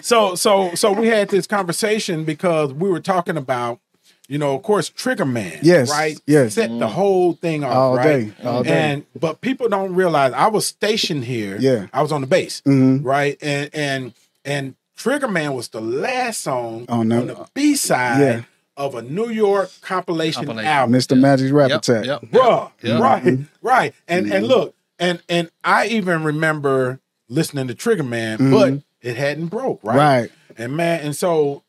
[0.00, 3.78] so, so, so we had this conversation because we were talking about,
[4.26, 6.18] you know, of course, Trigger Man, Yes, right?
[6.26, 6.54] yes.
[6.54, 8.34] set the whole thing off, All right?
[8.36, 8.70] day, all day.
[8.92, 11.58] And but people don't realize I was stationed here.
[11.60, 11.88] Yeah.
[11.92, 13.04] I was on the base, Mhm.
[13.04, 13.36] right?
[13.42, 14.14] And and
[14.46, 18.42] and Trigger Man was the last song oh, On on the- the, B side Yeah.
[18.76, 20.70] of a New York compilation, Compilation.
[20.70, 21.18] album, Mr.
[21.18, 22.04] Magic's rap Yep, attack.
[22.06, 22.70] yep, bruh.
[22.82, 23.00] yep.
[23.00, 23.66] Right, mm-hmm.
[23.66, 23.94] right.
[24.08, 24.44] And and mm-hmm.
[24.46, 28.52] look, and and I even remember listening to Trigger Man, mm-hmm.
[28.52, 29.96] but it hadn't broke, right?
[29.96, 30.30] Right.
[30.56, 31.64] And man, and so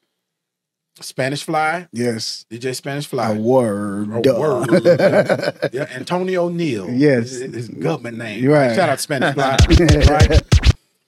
[1.01, 2.45] Spanish Fly, Yes.
[2.49, 3.31] DJ Spanish Fly.
[3.31, 4.25] A word.
[4.25, 4.69] A word.
[5.73, 6.89] yeah, Antonio Neal.
[6.89, 7.31] Yes.
[7.31, 8.45] His, his government name.
[8.45, 8.75] Right.
[8.75, 9.57] Shout out Spanish Fly.
[10.09, 10.41] right.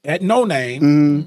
[0.07, 0.81] At No Name,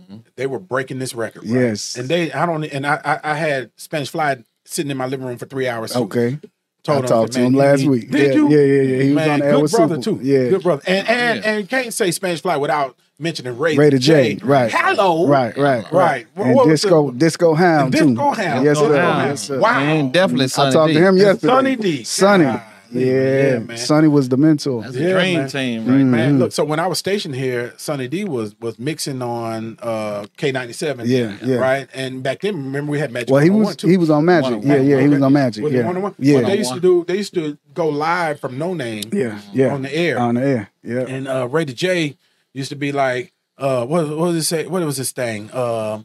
[0.08, 0.22] Mhm.
[0.36, 1.42] they were breaking this record.
[1.44, 1.60] Right?
[1.60, 1.96] Yes.
[1.96, 5.26] And they, I don't, and I, I, I had Spanish Fly sitting in my living
[5.26, 5.92] room for three hours.
[5.92, 6.00] too.
[6.04, 6.38] Okay.
[6.82, 8.10] Told I talked to "Man, him last need-" week.
[8.10, 8.48] Did yeah, you?
[8.48, 9.02] Yeah, yeah, yeah.
[9.02, 10.18] He was on the good brother Super.
[10.22, 10.26] too.
[10.26, 10.48] Yeah.
[10.48, 10.82] good brother.
[10.86, 11.50] And and Yeah.
[11.52, 14.38] and can't say Spanish Fly without mentioning Ray, Ray the J.
[14.42, 14.72] Right.
[14.72, 15.26] Hello.
[15.26, 16.26] Right, right, Right.
[16.34, 18.06] What- And what Disco, the- Disco Hound too.
[18.14, 18.64] Disco Hound.
[18.64, 18.94] Yes, sir.
[18.94, 19.60] Yes, sir.
[19.60, 19.78] Wow.
[19.78, 20.94] And definitely I talked D.
[20.94, 21.52] to him yesterday.
[21.52, 22.04] Sonny D.
[22.04, 22.60] Sonny.
[22.92, 23.00] God.
[23.02, 23.76] Yeah, man.
[23.76, 24.82] Sonny was the mentor.
[24.82, 25.48] That's a dream man.
[25.48, 26.06] team right Mm.
[26.06, 26.52] Man, look.
[26.52, 30.72] So when I was stationed here, Sonny D was was mixing on uh, K ninety
[30.72, 31.08] seven.
[31.08, 31.56] Yeah, yeah.
[31.56, 31.88] Right.
[31.94, 33.30] And back then, remember we had Magic.
[33.30, 33.88] Well, he was too.
[33.88, 34.52] he was on Magic.
[34.58, 35.62] One- Yeah, yeah, he was on Magic.
[35.64, 36.14] Was it Yeah, 101?
[36.18, 37.04] yeah, Well, they used to do.
[37.06, 39.04] They used to go live from No Name.
[39.12, 39.72] yeah, yeah.
[39.74, 40.18] On the air.
[40.18, 40.70] On the air.
[40.82, 41.00] Yeah.
[41.06, 42.16] And uh, Ray the J
[42.52, 44.66] used to be like, uh, what, what was it say?
[44.66, 45.50] What was this thing?
[45.52, 46.00] Uh,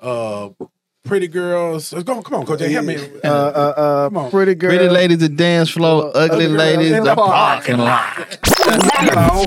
[0.00, 0.50] uh,
[1.06, 1.92] pretty girls.
[1.92, 2.20] Let's go.
[2.22, 2.60] Come on, Coach.
[2.60, 2.96] Help me.
[3.24, 4.30] Uh, uh, Come uh, on.
[4.30, 4.70] pretty girl.
[4.70, 6.10] Pretty ladies, the dance floor.
[6.14, 8.38] Ugly Ugly girls ladies, in the the parking lot.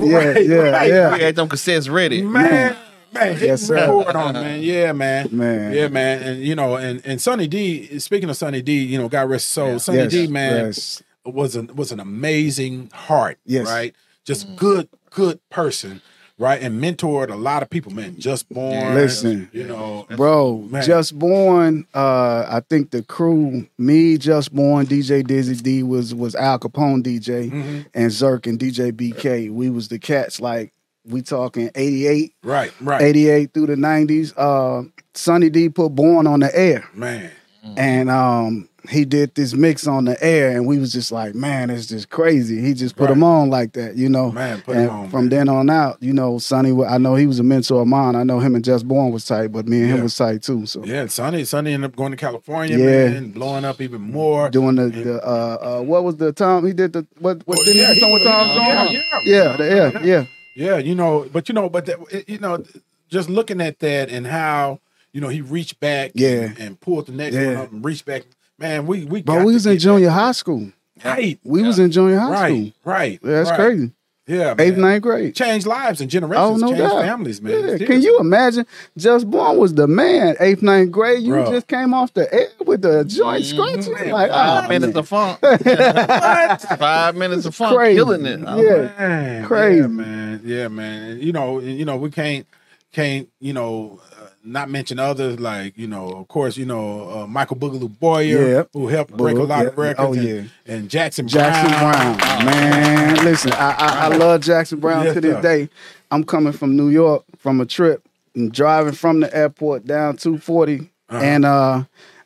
[0.01, 1.13] Yeah, yeah, yeah.
[1.15, 2.21] We had them cassettes ready.
[2.21, 2.75] man,
[3.13, 3.75] man, hit Yes, yes, sir.
[3.97, 4.61] record on, man.
[4.61, 5.73] Yeah, man, Man.
[5.73, 7.99] yeah, man, and you know, and and Sonny D.
[7.99, 9.79] Speaking of Sonny D, you know, God rest his soul.
[9.79, 11.03] Sonny Yes, D, man, yes.
[11.25, 13.37] was an was an amazing heart.
[13.45, 13.67] Yes.
[13.67, 13.93] right,
[14.25, 16.01] just good, good person.
[16.39, 18.15] Right, and mentored a lot of people, man.
[18.17, 19.49] Just born, Listen.
[19.51, 20.83] you know, Bro, Man.
[20.83, 26.35] Just Born, uh, I think the crew, me, Just Born, DJ Dizzy D was was
[26.35, 27.85] Al Kapone DJ Mhm.
[27.93, 29.49] and Zirk and DJ BK.
[29.49, 30.71] We was the cats like
[31.05, 34.33] we talking 88, right, right, 88 through the 90s.
[34.37, 36.85] Uh Sonny D put Born on the air.
[36.93, 37.31] man.
[37.75, 41.69] And um he did this mix on the air and we was just like, man,
[41.69, 42.61] it's just crazy.
[42.61, 43.11] He just put Right.
[43.17, 44.31] him on like that, you know.
[44.31, 45.29] Man, put and him on, from man.
[45.29, 48.15] then on out, you know, Sonny, I know he was a mentor of mine.
[48.15, 50.65] I know him and Just Born was tight, but me and him was tight too.
[50.65, 53.09] So Yeah, and Sonny, Sonny ended up going to California, Yeah.
[53.09, 54.49] man, blowing up even more.
[54.49, 57.65] doing the, the uh uh what was the Tom he did the what what Well,
[57.65, 59.03] did yeah, he he with Tom yeah, Jones?
[59.25, 59.43] yeah.
[59.43, 60.25] yeah, the, yeah, yeah.
[60.55, 62.63] Yeah, you know, but you know, but that, you know,
[63.09, 64.79] just looking at that and how
[65.13, 66.29] you know he reached back, Yeah.
[66.41, 67.45] and, and pulled the next Yeah.
[67.47, 68.23] one up and reached back.
[68.59, 70.71] Man, we we But we was in get junior high school.
[71.03, 72.71] that right, We was in junior high right, school.
[72.83, 73.19] right.
[73.23, 73.55] Yeah, that's right.
[73.59, 73.91] crazy.
[74.27, 74.81] Yeah, Eighth, man.
[74.81, 75.33] ninth grade.
[75.35, 77.01] Changed lives and generations, Oh no changed doubt.
[77.01, 77.79] families, man.
[77.79, 77.87] Yeah.
[77.87, 78.67] Can you imagine?
[78.95, 80.35] Just Born was the man.
[80.39, 81.23] Eighth, ninth grade.
[81.23, 81.51] You Bro.
[81.51, 83.81] just came off the air with the joint Mm-hmm.
[83.81, 84.11] scratching.
[84.11, 84.97] Like, Five oh, minutes man.
[84.99, 85.39] of funk.
[86.77, 87.95] Five minutes of funk, Crazy.
[87.97, 88.39] killing it.
[88.39, 88.93] Yeah.
[88.99, 89.81] Man, Crazy.
[89.81, 90.41] yeah, man.
[90.43, 91.19] Yeah, man.
[91.21, 92.45] You know, you know, we can't
[92.91, 93.99] can't you know
[94.43, 98.63] not mention others like you know, of course, you know uh, Michael Boogaloo Boyer, Yeah.
[98.73, 100.07] who helped break a lot of records.
[100.07, 100.43] Oh, and, yeah.
[100.73, 102.17] and Jackson Jackson Brown.
[102.17, 102.45] Brown.
[102.45, 105.41] Man, listen, I, I, I love Jackson Brown Yes, to this sir.
[105.41, 105.69] day.
[106.11, 108.03] I'm coming from New York from a trip
[108.35, 111.17] and driving from the airport down 240, Uh-huh.
[111.23, 111.83] and uh,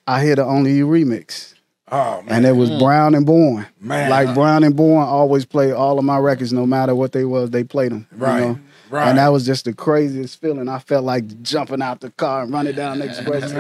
[0.08, 1.54] I hear the Only You remix.
[1.91, 3.67] Oh man, And it was Brown and Born.
[3.80, 4.10] Man.
[4.10, 7.49] Like Brown and Born always play all of my records, no matter what they was,
[7.52, 8.08] they played them.
[8.13, 8.60] Right, You know?
[8.93, 9.10] Right.
[9.10, 10.69] And that was just the craziest feeling.
[10.69, 13.53] I felt like jumping out the car and running down the expressway.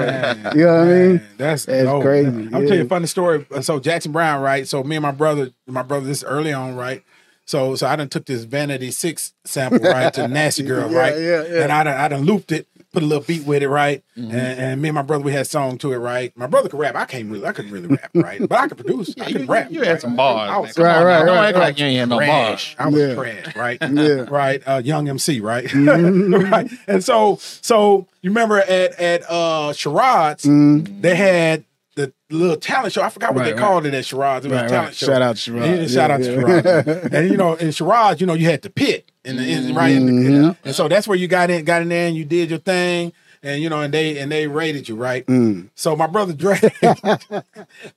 [0.43, 1.21] Man, You know what I mean?
[1.37, 2.03] That's, That's dope.
[2.03, 2.73] crazy, I'm telling yeah.
[2.75, 3.45] you a funny story.
[3.61, 4.67] So Jackson Brown, right?
[4.67, 7.03] So me and my brother, my brother, this early on, right?
[7.45, 11.17] So so I done took this Vanity Six sample right to Nasty Girl, Yeah, right?
[11.17, 11.63] yeah, yeah.
[11.63, 14.01] And I done, I done looped it, put a little beat with it, right?
[14.15, 16.31] And, and me and my brother, we had song to it, right?
[16.37, 16.95] My brother could rap.
[16.95, 18.39] I can't really, I couldn't really rap, right?
[18.47, 19.13] But I could produce.
[19.21, 19.71] I You, could rap.
[19.71, 20.01] you had right?
[20.01, 20.49] some bars.
[20.49, 20.61] I man.
[20.61, 21.25] was- Come Right, on, right, now.
[21.25, 21.63] Don't right, act right.
[21.63, 22.75] like you ain't had no bars.
[22.79, 23.15] I was Yeah.
[23.15, 23.77] trash, right?
[23.91, 24.25] Yeah.
[24.29, 24.63] right.
[24.65, 25.65] Uh, young MC, right?
[25.65, 26.33] Mm-hmm.
[26.51, 26.71] right.
[26.87, 31.01] And so, so you remember at at uh Sherrod's, Mm-hmm.
[31.01, 33.01] they had the little talent show.
[33.03, 33.59] I forgot what Right, they right.
[33.59, 34.45] called it at Sherrod's.
[34.45, 34.95] It was Right, a talent right.
[34.95, 35.05] show.
[35.07, 35.81] Shout out to Sherrod.
[35.81, 36.37] Yeah, shout Yeah, out to yeah.
[36.81, 37.13] Sherrod.
[37.13, 39.91] and you know, in Sherrod's, you know, you had the pit in the in, right,
[39.91, 40.57] in the- Mhm.
[40.65, 43.13] and so that's where you got in, got in there, and you did your thing.
[43.43, 45.25] And you know, and they and they rated you right.
[45.27, 45.69] Mm.
[45.75, 47.17] So my brother Drag, my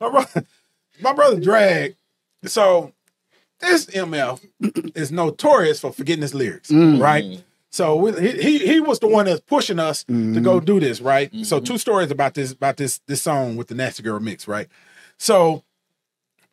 [0.01, 0.45] brother,
[1.01, 1.95] my brother Drag.
[2.45, 2.93] So
[3.61, 4.41] this MF
[4.97, 7.01] is notorious for forgetting his lyrics, Mm.
[7.01, 7.43] right?
[7.77, 10.43] So we, he, he he was the one that's pushing us to mm-hmm.
[10.43, 11.31] go do this, right?
[11.45, 11.65] So mm-hmm.
[11.65, 14.67] two stories about this about this this song with the Nasty Girl mix, right?
[15.19, 15.62] So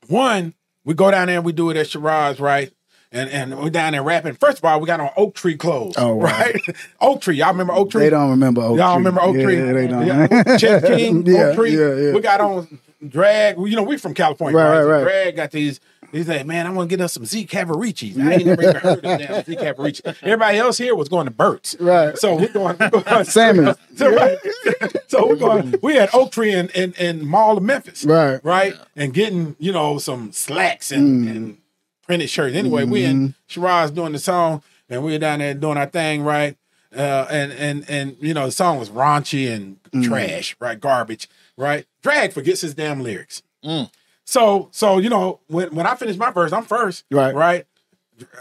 [0.07, 2.73] one, we go down there and we do it at Shiraz, right?
[3.13, 4.33] And and we're down there rapping.
[4.33, 6.25] First of all, we got on Oak Tree clothes, Oh, wow.
[6.25, 6.59] right?
[6.99, 8.01] Oak Tree, y'all remember Oak Tree?
[8.01, 8.97] They don't remember Oak Y'all Tree.
[8.97, 9.57] remember Oak yeah, Tree?
[9.65, 10.05] Yeah, they don't.
[10.05, 11.77] Yeah, Chet King, yeah, Oak Tree.
[11.77, 12.11] Yeah, yeah.
[12.11, 13.57] We got on drag.
[13.59, 14.75] You know, we from California, Right, right?
[14.79, 15.03] right, So right.
[15.03, 15.79] Drag got these.
[16.13, 18.19] He's like, man, I want to get us some Z Cavariccis.
[18.21, 20.05] I ain't never even heard of damn Z Cavaricci.
[20.21, 21.75] Everybody else here was going to Burt's.
[21.79, 22.15] Right.
[22.17, 23.75] So we're going, we're going Salmon.
[23.95, 24.37] So, right.
[25.07, 25.75] so we're going.
[25.81, 28.05] We had Oak Tree in, in, in Mall of Memphis.
[28.05, 28.39] Right.
[28.43, 28.75] Right.
[28.95, 31.31] And getting, you know, some slacks and, mm.
[31.31, 31.57] and
[32.03, 32.55] printed shirts.
[32.55, 33.31] Anyway, we in mm-hmm.
[33.47, 36.55] Shiraz doing the song and we were down there doing our thing, right?
[36.95, 40.05] Uh, and and and you know the song was raunchy and mm.
[40.05, 40.79] trash, right?
[40.79, 41.87] Garbage, right?
[42.03, 43.41] Drag forgets his damn lyrics.
[43.65, 43.89] Mm.
[44.25, 47.33] So so you know when when I finish my verse, I'm first, Right.
[47.33, 47.65] Right.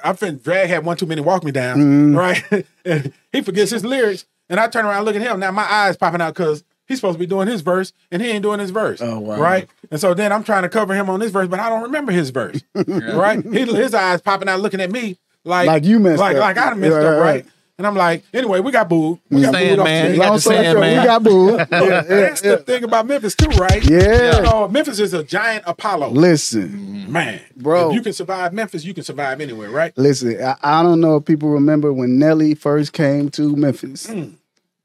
[0.05, 2.17] I fin drag had one too many walk me down, mm-hmm.
[2.17, 2.67] right?
[2.85, 5.41] and he forgets his lyrics, and I turn around and look at him.
[5.41, 8.29] Now my eyes popping out because he's supposed to be doing his verse, and he
[8.29, 9.01] ain't doing his verse.
[9.01, 9.41] Oh, wow.
[9.41, 9.69] Right.
[9.91, 12.13] And so then I'm trying to cover him on this verse, but I don't remember
[12.13, 12.63] his verse.
[12.75, 13.43] right.
[13.43, 16.43] He, his eyes popping out, looking at me like Like you messed like, up.
[16.43, 17.47] Like I messed Right, up, right, right?
[17.79, 17.79] Right.
[17.79, 19.19] And I'm like, anyway, we got booed.
[19.31, 20.15] We got Saying, booed off man, stage.
[20.15, 21.01] you got Long the story short, man.
[21.01, 21.55] We got booed.
[21.59, 23.85] yeah, yeah, That's the thing about Memphis too, right?
[23.85, 24.37] Yeah.
[24.37, 26.11] You know, Memphis is a giant Apollo.
[26.11, 27.91] Listen, Man, Bro.
[27.91, 29.97] if you can survive Memphis, you can survive anywhere, right?
[29.99, 30.41] listen.
[30.43, 34.07] I, I don't know if people remember when Nelly first came to Memphis.
[34.07, 34.35] Mm.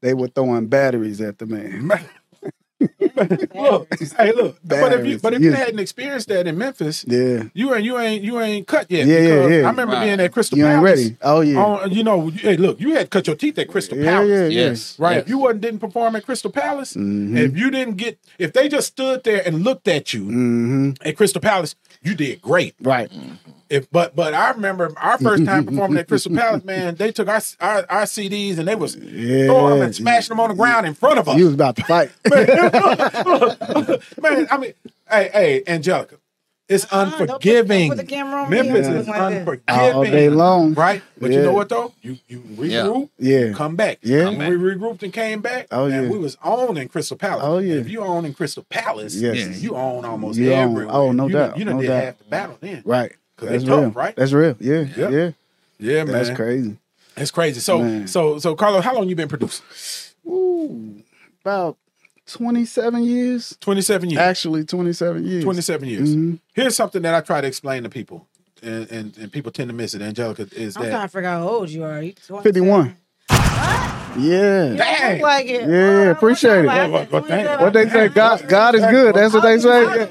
[0.00, 1.90] They were throwing batteries at the man.
[3.54, 4.56] look, hey, look.
[4.64, 5.56] But if you but if you yeah.
[5.56, 7.44] hadn't experienced that in Memphis, Yeah.
[7.52, 9.06] you ain't you ain't you ain't cut yet.
[9.06, 9.66] Yeah, yeah, yeah.
[9.66, 10.04] I remember Right.
[10.06, 10.90] being at Crystal You ain't Palace.
[11.00, 11.16] ready.
[11.22, 11.58] Oh yeah.
[11.64, 14.28] On, you know, hey, look, you had cut your teeth at Crystal yeah, Palace.
[14.30, 14.48] yeah, yeah.
[14.68, 14.96] Yes.
[14.98, 15.14] Right.
[15.16, 15.22] Yes.
[15.24, 17.36] If you wasn't didn't perform at Crystal Palace, Mhm.
[17.36, 21.16] if you didn't get if they just stood there and looked at you hmm at
[21.16, 22.74] Crystal Palace, you did great.
[22.80, 23.10] Right.
[23.70, 27.28] If but but I remember our first time performing at Crystal Palace, man, they took
[27.28, 29.46] our our, our CDs and they was Yeah.
[29.46, 31.36] throwing them and smashing them on the ground in front of us.
[31.36, 32.10] You was about to fight.
[34.22, 34.72] man, I mean,
[35.10, 36.16] hey, hey, Angelica,
[36.68, 37.88] it's Uh-uh, don't put- don't unforgiving.
[37.90, 38.50] put the camera on.
[38.50, 40.74] Memphis I'm is like unforgiving All day long.
[40.74, 41.02] right?
[41.18, 41.92] But you know what though?
[42.02, 43.52] You you regroup, Yeah.
[43.52, 43.98] come back.
[44.02, 44.26] Yeah.
[44.30, 45.66] when we regrouped and came back.
[45.70, 46.10] Oh, man, yeah.
[46.10, 47.44] we was on in Crystal Palace.
[47.46, 47.74] Oh, yeah.
[47.76, 49.36] if you own in Crystal Palace, Yes.
[49.36, 50.72] yeah, you own almost You own.
[50.72, 50.94] everywhere.
[50.94, 52.04] Oh, no you doubt, Done, you done no did doubt.
[52.04, 52.82] half the battle then.
[52.84, 53.12] Right.
[53.38, 53.90] 'Cause That's tough, real.
[53.90, 54.14] right?
[54.16, 54.56] That's real.
[54.60, 54.80] Yeah.
[54.96, 55.10] Yep.
[55.12, 55.30] Yeah.
[55.80, 56.76] Yeah, man, That's crazy.
[57.14, 57.60] That's crazy.
[57.60, 58.06] So Man.
[58.08, 59.64] so so Carlos, how long you been producing?
[60.26, 61.02] Ooh,
[61.42, 61.76] about
[62.26, 63.56] 27 years.
[63.60, 64.20] Twenty seven years.
[64.20, 65.44] Actually, 27 years.
[65.44, 66.14] 27 years.
[66.14, 66.38] Mhm.
[66.52, 68.26] Here's something that I try to explain to people,
[68.62, 70.02] and, and, and people tend to miss it.
[70.02, 72.02] Angelica is I'm that trying to figure out how old you are.
[72.02, 72.42] You 27?
[72.42, 72.96] 51.
[73.30, 74.70] Yeah.
[74.72, 75.22] You Dang.
[75.22, 75.60] like it.
[75.62, 76.66] Yeah, Well, appreciate it.
[76.66, 77.64] like Well, well, thank- 27.
[77.64, 79.14] What they say, God, God is good.
[79.14, 80.10] That's what they say.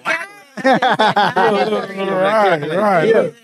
[0.64, 3.14] Right, right.
[3.16, 3.36] Look,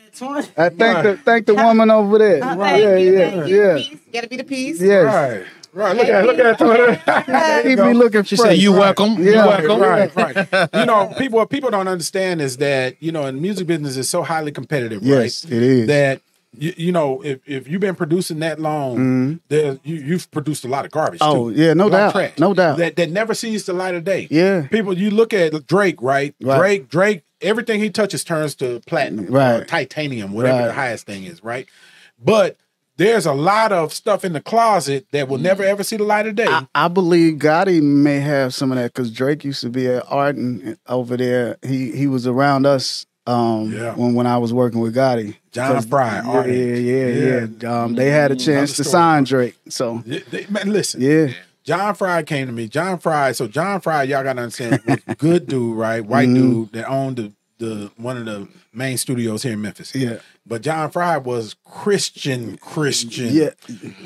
[0.57, 2.43] I thank the thank the woman over there.
[2.43, 3.55] Uh, Yeah, thank you, yeah, thank you.
[3.63, 3.75] yeah.
[3.77, 3.99] Peace.
[4.13, 4.79] Gotta be the peace.
[4.81, 5.05] Yes.
[5.05, 5.95] Right, right.
[5.97, 7.63] Look at look at Twitter.
[7.69, 8.49] He be looking She fresh.
[8.49, 9.17] said, "You welcome.
[9.17, 9.45] You Yeah.
[9.47, 10.69] welcome." Right, right.
[10.73, 14.07] You know, people what people don't understand is that you know, in music business is
[14.09, 15.53] so highly competitive, Yes, right?
[15.53, 15.87] it is.
[15.87, 16.21] That
[16.55, 19.39] you, you know, if, if you've been producing that long, Mhm.
[19.49, 21.19] there you you've produced a lot of garbage.
[21.21, 21.59] Oh, too.
[21.61, 22.11] yeah, no A lot of doubt.
[22.13, 22.77] trash No doubt.
[22.77, 24.27] That that never sees the light of day.
[24.29, 24.67] Yeah.
[24.67, 26.35] People, you look at Drake, right?
[26.41, 26.57] Right.
[26.59, 29.61] Drake, Drake, everything he touches turns to platinum, Right.
[29.61, 30.67] Or titanium, whatever Right.
[30.67, 31.67] the highest thing is, right?
[32.23, 32.57] But
[32.97, 36.27] there's a lot of stuff in the closet that will never ever see the light
[36.27, 36.45] of day.
[36.47, 40.03] I, I believe Gotti may have some of that because Drake used to be at
[40.07, 41.57] Ardent over there.
[41.63, 43.93] He he was around us um, Yeah.
[43.95, 45.35] when when I was working with Gotti.
[45.51, 47.83] John Fry, yeah, yeah, yeah, Yeah.
[47.83, 51.27] Um, they had a chance to sign Drake, so Yeah, they- man, listen, yeah,
[51.63, 52.67] John Fry came to me.
[52.67, 56.03] John Fry, so John Fry, y'all gotta understand, was a good dude, right?
[56.03, 56.35] White Mhm.
[56.35, 59.93] dude that owned the the one of the main studios here in Memphis.
[59.95, 63.29] yeah, But John Fry was Christian, Christian.
[63.33, 63.51] yeah.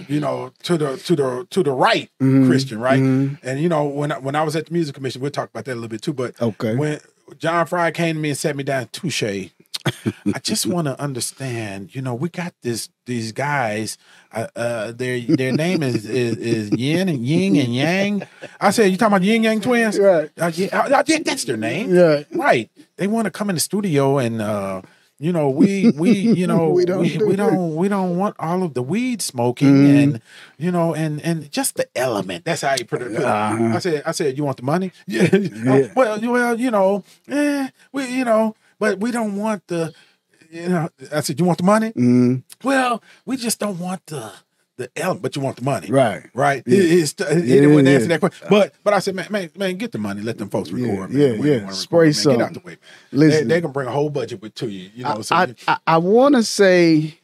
[0.07, 2.99] you know, to the to the to the right Mhm, Christian, right?
[3.01, 3.37] mhm.
[3.41, 5.65] And you know, when I, when I was at the music commission, we'll talk about
[5.65, 6.13] that a little bit too.
[6.13, 6.75] But Okay.
[6.75, 6.99] when
[7.37, 9.23] John Fry came to me and sat me down, touche.
[9.23, 11.95] I just want to understand.
[11.95, 13.97] You know, we got this these guys.
[14.31, 18.27] Uh, uh their their name is, is is Yin and Ying and Yang.
[18.59, 19.99] I said, you talking about Ying Yang twins?
[19.99, 20.29] Right.
[20.37, 21.93] Uh, yeah, yeah, that's their name.
[21.93, 22.23] Yeah.
[22.31, 22.69] Right.
[22.97, 24.81] They want to come in the studio and uh
[25.19, 28.17] you know, we we you know We we don't don't do we, don't we don't
[28.17, 30.03] want all of the weed smoking Mhm.
[30.03, 30.21] and
[30.57, 32.45] you know and and just the element.
[32.45, 33.15] That's how you put it.
[33.15, 33.75] Uh-huh.
[33.75, 34.91] I said I said you want the money?
[35.07, 35.29] Yeah.
[35.35, 35.91] Yeah.
[35.95, 39.93] well, you- well, you know, eh, we you know, but we don't want the
[40.51, 40.89] you know.
[41.11, 41.91] I said you want the money?
[41.91, 44.31] Mm, Well, we just don't want the
[44.77, 46.23] the element, but you want the money, right.
[46.33, 46.63] Right?
[46.65, 46.77] Yeah.
[46.79, 47.93] It- it's, it, Yeah, it wouldn't yeah.
[47.95, 48.45] answer that question.
[48.47, 50.21] Uh, but but I said, man, man, man, get the money.
[50.21, 51.11] Let them folks Yeah, record.
[51.11, 51.19] man.
[51.21, 51.59] yeah, yeah.
[51.63, 52.37] wanna Spray man.
[52.37, 52.77] Get out the way.
[53.11, 54.89] They, Listen, they can bring a whole budget with to you.
[54.95, 57.19] You know, so I, you- I, I want to say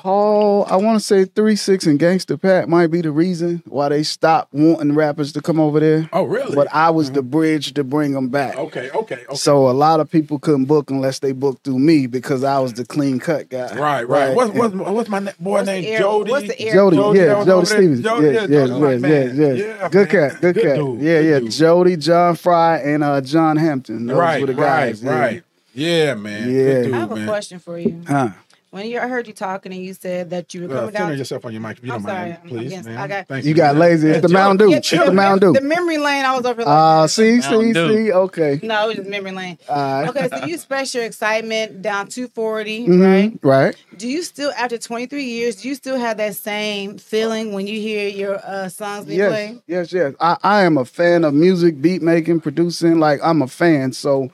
[0.00, 3.90] Paul, I want to say three six and Gangsta Pat might be the reason why
[3.90, 6.08] they stopped wanting rappers to come over there.
[6.12, 6.54] Oh, really?
[6.54, 8.56] But I was the bridge to bring them back.
[8.56, 9.34] okay, okay, okay.
[9.34, 12.72] So a lot of people couldn't book unless they booked through me because I was
[12.72, 13.74] the clean cut guy.
[13.76, 14.34] right, right.
[14.34, 15.84] What's, what's, what's my na- boy What's the name?
[15.92, 16.30] air- Jody.
[16.30, 17.66] what's the air- Jody, Jody yeah, Jody.
[17.66, 20.30] Stephens, Jody, yeah, yeah, yeah, Jody, yeah, yeah, yeah, yeah, Good man.
[20.30, 20.76] cat, good, Good cat.
[20.76, 21.38] dude, yeah, good yeah.
[21.40, 21.50] dude.
[21.50, 24.06] Jody, John Fry, and uh, John Hampton.
[24.06, 25.02] Those right, were the guys.
[25.02, 25.20] right, yeah.
[25.20, 25.42] right.
[25.74, 26.48] Yeah, man.
[26.50, 26.64] Yeah.
[26.82, 27.28] Good I have a man.
[27.28, 28.02] question for you.
[28.08, 28.30] Huh.
[28.70, 31.08] When you I heard you talking and you said that you were Uh, coming center
[31.08, 31.18] down.
[31.18, 32.66] yourself on your mic if you I'm don't sorry, mind, I'm please.
[32.68, 33.80] against- I got- Thank You got man.
[33.80, 34.08] lazy.
[34.10, 34.76] It's the Jody- Mountain Dew.
[34.76, 35.60] It's the Mountain Dew.
[35.60, 36.24] The memory lane.
[36.24, 36.62] I was over.
[36.62, 38.12] Like, Uh, see, see, Mountain see.
[38.12, 38.60] Okay.
[38.62, 39.58] No, it was just memory lane.
[39.68, 40.08] All right.
[40.10, 43.38] Okay, so you express your excitement down 240, Mhm, right?
[43.42, 43.74] Right.
[43.96, 47.80] Do you still, after 23 years, do you still have that same feeling when you
[47.80, 49.58] hear your uh, songs being Yes, played?
[49.66, 50.14] yes, yes.
[50.20, 53.00] I, I am a fan of music, beat making, producing.
[53.00, 53.92] Like I'm a fan.
[53.94, 54.30] So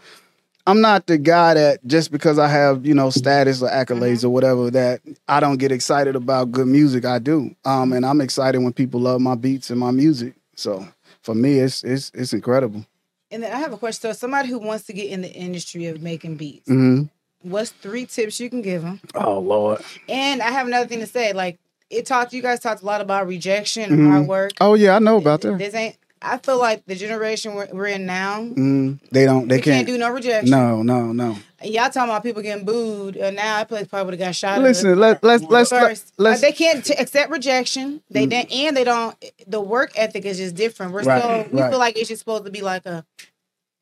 [0.67, 4.31] I'm not the guy that just because I have, you know, status or accolades or
[4.31, 7.05] whatever that I don't get excited about good music.
[7.05, 7.55] I do.
[7.65, 10.35] Um, and I'm excited when people love my beats and my music.
[10.57, 10.87] So
[11.23, 12.85] for me, it's it's it's incredible.
[13.31, 14.01] And then I have a question.
[14.03, 17.05] So, somebody who wants to get in the industry of making beats, hmm
[17.43, 19.01] what's three tips you can give them?
[19.15, 19.83] Oh Lord.
[20.09, 21.33] And I have another thing to say.
[21.33, 21.59] Like,
[21.91, 24.09] it talked, you guys talked a lot about rejection, Mhm.
[24.11, 24.53] hard work.
[24.61, 25.59] Oh yeah, I know about that.
[25.59, 29.49] This ain't, I feel like the generation we're, we're in now, Mm, they don't.
[29.49, 29.87] They can't, can't.
[29.87, 30.51] do no rejection.
[30.51, 31.37] no, no, no.
[31.63, 33.17] Y'all talking about people getting booed.
[33.19, 34.61] Uh, now that place probably would have got shot.
[34.61, 36.13] Listen, let let's let's first.
[36.17, 36.43] let's.
[36.43, 38.03] Uh, they can't t- accept rejection.
[38.11, 38.53] They Mm.
[38.53, 39.15] and they don't.
[39.47, 40.93] The work ethic is just different.
[40.93, 41.47] We're Right, still.
[41.53, 41.71] We right.
[41.71, 43.05] feel like it's just supposed to be like a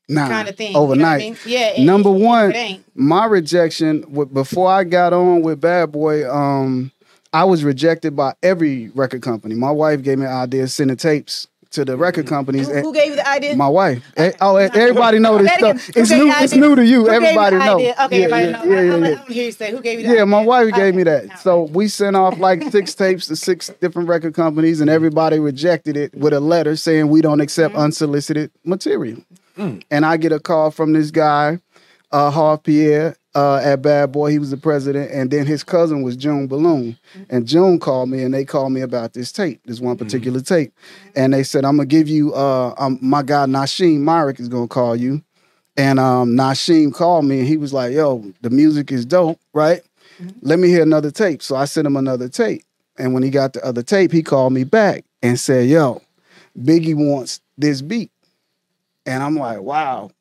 [0.08, 0.68] nah, kind of thing.
[0.68, 1.18] you know I overnight.
[1.20, 1.36] mean?
[1.46, 1.72] Yeah.
[1.76, 4.00] and Number it- one, my rejection
[4.32, 6.90] before I got on with Bad Boy, um,
[7.32, 9.54] I was rejected by every record company.
[9.56, 12.68] My wife gave me an idea sending tapes to the record companies.
[12.68, 13.54] Who, who gave you the idea?
[13.56, 14.02] my wife.
[14.16, 15.88] Eh, Oh, everybody know this stuff.
[15.96, 16.30] It's new.
[16.32, 17.02] It's new to you.
[17.04, 17.74] Who Everybody the know.
[17.76, 17.94] idea?
[18.04, 18.64] Okay, Yeah, everybody yeah, know.
[18.64, 19.08] yeah, I'm, yeah, I'm, yeah.
[19.10, 20.26] I'm gonna hear you say who gave you the Yeah, idea?
[20.26, 20.76] my wife Okay.
[20.78, 21.38] gave me that.
[21.40, 25.96] So we sent off like six tapes to six different record companies, and everybody rejected
[25.96, 29.18] it with a letter saying we don't accept unsolicited material.
[29.56, 31.60] And I get a call from this guy,
[32.10, 34.30] uh, Harve Pierre, uh, at Bad Boy.
[34.30, 36.96] He was the president, and then his cousin was June Balloon.
[37.30, 40.72] And June called me, and they called me about this tape, this one particular tape,
[41.16, 44.68] and they said, "I'm gonna give you, uh, um, my guy Nashiem Myrick is gonna
[44.68, 45.22] call you."
[45.76, 49.82] And um, Nashiem called me and he was like, yo, the music is dope, right?
[50.42, 51.42] Let me hear another tape.
[51.42, 52.62] So I sent him another tape.
[52.96, 56.00] And when he got the other tape, he called me back and said, yo,
[56.56, 58.12] Biggie wants this beat.
[59.04, 60.12] And I'm like, wow.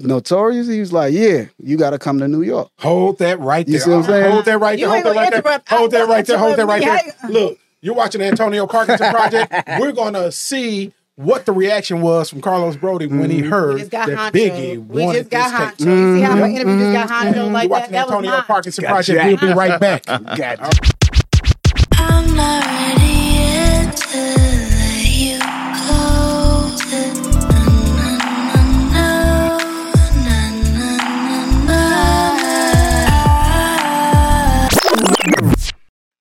[0.00, 0.68] Notorious?
[0.68, 2.70] He was like, yeah, you got to come to New York.
[2.78, 3.72] Hold that right there.
[3.74, 4.32] You see what I'm saying?
[4.32, 4.94] Hold that right You there.
[4.94, 5.62] Hold that right there.
[5.78, 6.38] Hold that right there.
[6.38, 7.30] Hold that right there.
[7.30, 9.52] Look, you're watching the Antonio Parkinson Project.
[9.78, 13.50] We're gonna see what the reaction was from Carlos Broady when he Mm-hmm.
[13.50, 14.50] heard We just got that honcho.
[14.50, 15.90] Biggie we wanted just got this honcho.
[15.90, 15.98] tape.
[15.98, 16.54] You see how my Mhm.
[16.54, 17.70] interview just got honcho You're like that?
[17.70, 18.42] watching That was Antonio mine.
[18.44, 19.18] Parkinson Got Project.
[19.18, 19.42] jacked.
[19.42, 20.06] We'll be right back.
[20.36, 20.58] Got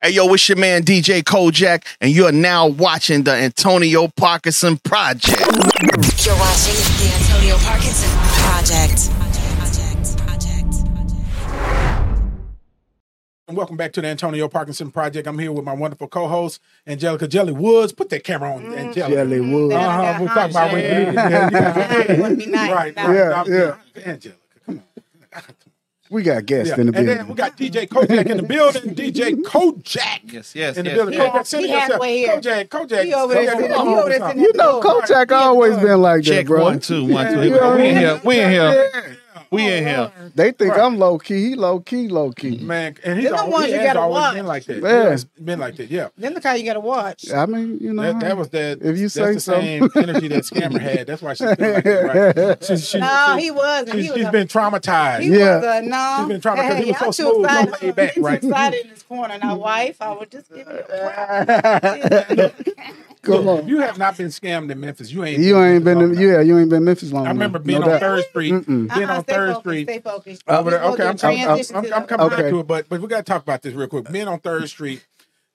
[0.01, 5.39] Hey, yo, it's your man DJ Kojak, and you're now watching the Antonio Parkinson Project.
[5.39, 8.09] You're watching the Antonio Parkinson
[8.43, 9.09] Project.
[9.57, 10.17] Project.
[10.27, 10.75] Project.
[13.47, 15.27] And welcome back to the Antonio Parkinson Project.
[15.27, 17.91] I'm here with my wonderful co-host Angelica Jelly Woods.
[17.91, 19.15] Put that camera on, Angelica.
[19.15, 19.71] Jelly Wood.
[19.71, 20.01] Then I Uh-huh.
[20.03, 21.07] got We're talking about when honcho.
[21.07, 21.49] you yeah,
[22.11, 22.21] yeah.
[22.21, 22.45] Wouldn't.
[22.53, 23.05] Right, Nah.
[23.07, 23.47] right.
[23.47, 24.03] Yeah, yeah.
[24.05, 24.83] Angelica, come
[25.33, 25.43] on.
[26.09, 26.79] We got guests Yeah.
[26.81, 27.17] in the and building.
[27.17, 28.81] then we got DJ Kojak in the building.
[28.95, 30.31] DJ Kojak.
[30.31, 30.97] Yes, yes, In the yes.
[30.97, 31.13] building.
[31.15, 31.91] He Kojak, half- send he yourself.
[31.91, 32.37] halfway here.
[32.39, 33.03] Kojak, Kojak.
[33.03, 34.29] He over there Kojak, come he on, over there come on.
[34.31, 35.01] sitting you know, Door.
[35.01, 36.63] Kojak He at the always been like that, Check bro.
[36.63, 37.39] one, two, one, two.
[37.39, 37.47] We
[37.89, 38.21] in here.
[38.23, 39.17] We in here.
[39.51, 40.11] We in here.
[40.19, 41.49] Oh, they think I'm low key.
[41.49, 42.57] He low key, low key.
[42.57, 44.33] Man, and he's Them the always, ones he you has gotta always watch.
[44.35, 44.77] been like that.
[44.81, 44.89] Yeah.
[45.03, 45.09] Yeah.
[45.13, 46.07] It's been like that, yeah.
[46.17, 47.31] Then the kind you gotta watch.
[47.31, 48.79] I mean, you know, That, that was that.
[48.81, 49.53] If you that's say the so.
[49.53, 51.07] same energy that Scammer had.
[51.07, 52.63] That's why she's been like that, right?
[52.67, 53.91] She's, she's, No, she's- he wasn't.
[53.91, 55.21] she's, He was she's a- been traumatized.
[55.21, 55.55] He Yeah.
[55.57, 56.15] was a no.
[56.19, 57.81] She's been trying to- 'cause he was so I'm too smooth, so excited.
[57.83, 58.43] laid back, He's right?
[58.43, 59.37] excited in his corner.
[59.41, 62.51] Now, wife, I would just give it a
[63.27, 63.67] Come on.
[63.67, 65.11] You have not been scammed in Memphis.
[65.11, 65.39] You ain't.
[65.39, 67.85] You ain't been, long to, yeah, you ain't been Memphis long I remember being No
[67.85, 67.99] on doubt.
[67.99, 68.53] Third Street.
[68.53, 68.65] Mm-mm.
[68.95, 69.83] Being Uh-uh, on Third focused, Street.
[69.87, 70.43] Stay focused.
[70.47, 70.83] Over there.
[70.83, 72.41] Okay, I'm, a I'm, I'm, I'm, I'm coming Okay.
[72.41, 74.11] back to it, but but we got to talk about this real quick.
[74.11, 75.05] Being on Third Street.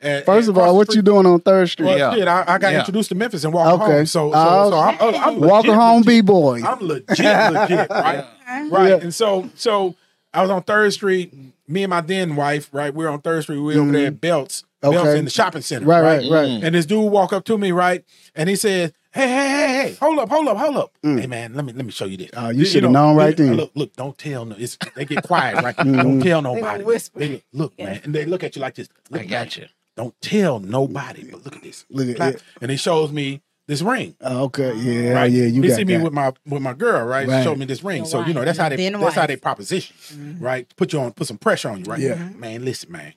[0.00, 1.86] and- First of all, what the you doing on Third Street?
[1.86, 2.14] Well, Yeah.
[2.14, 2.78] shit, I, I got Yeah.
[2.80, 3.92] introduced to Memphis and walked Okay.
[3.98, 4.06] home.
[4.06, 6.62] So, so, Uh, so I'm, I'm, I'm Walking legit, home, b boy.
[6.62, 7.18] I'm legit,
[7.52, 8.24] legit, right?
[8.70, 9.02] Right.
[9.02, 9.94] And so, so
[10.34, 11.32] I was on Third Street.
[11.68, 12.92] Me and my then wife, right?
[12.94, 13.58] We were on Third Street.
[13.58, 15.08] We were over there at Belts, Belts Mm-hmm.
[15.08, 15.18] Okay.
[15.18, 16.48] in the shopping center, Right, right, right.
[16.48, 16.62] Mm.
[16.64, 18.04] And this dude walk up to me, right?
[18.34, 20.92] And he said, Hey, hey, hey, hey, hold up, hold up, hold up.
[21.04, 21.20] Mm.
[21.20, 22.30] Hey man, let me let me show you this.
[22.36, 23.56] Oh, you This- shoulda know, known right look, then.
[23.56, 24.56] Look, look, don't tell no.
[24.58, 25.76] It's, they get quiet, right?
[25.82, 25.96] Mm-hmm.
[25.96, 26.84] Don't tell gonna nobody.
[26.84, 27.18] whisper.
[27.20, 28.88] They- look, man, and they look at you like this.
[29.10, 29.66] Look, I got man, you.
[29.96, 31.84] Don't tell nobody, but look at this.
[31.90, 32.34] Look at Clap.
[32.34, 32.42] it.
[32.62, 34.16] And he shows me this ring.
[34.22, 34.74] Oh, okay, oh.
[34.74, 35.30] yeah, Right.
[35.30, 37.28] yeah, you he got see me with my with my girl, right?
[37.28, 37.44] Right.
[37.44, 37.98] Show me this ring.
[37.98, 40.42] Your So you know that's how they Then that's how they proposition, mm-hmm.
[40.42, 40.74] right?
[40.76, 42.00] Put you on, put some pressure on you, right?
[42.00, 42.14] Yeah.
[42.14, 42.40] Mm-hmm.
[42.40, 43.12] Man, listen, man,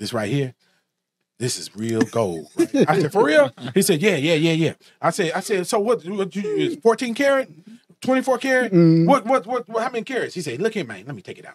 [0.00, 0.54] this right here,
[1.40, 2.48] this is real gold.
[2.56, 2.88] Right?
[2.88, 3.50] I said, for real?
[3.74, 4.72] He said, yeah, yeah, yeah, yeah.
[5.00, 6.04] I said, I said, so what?
[6.04, 7.48] What you fourteen karat?
[8.02, 8.72] 24 karat?
[8.72, 9.06] Mm-hmm.
[9.06, 10.34] What, what, what, what, how many carats?
[10.34, 11.04] He said, look here, man.
[11.06, 11.54] Let me take it out.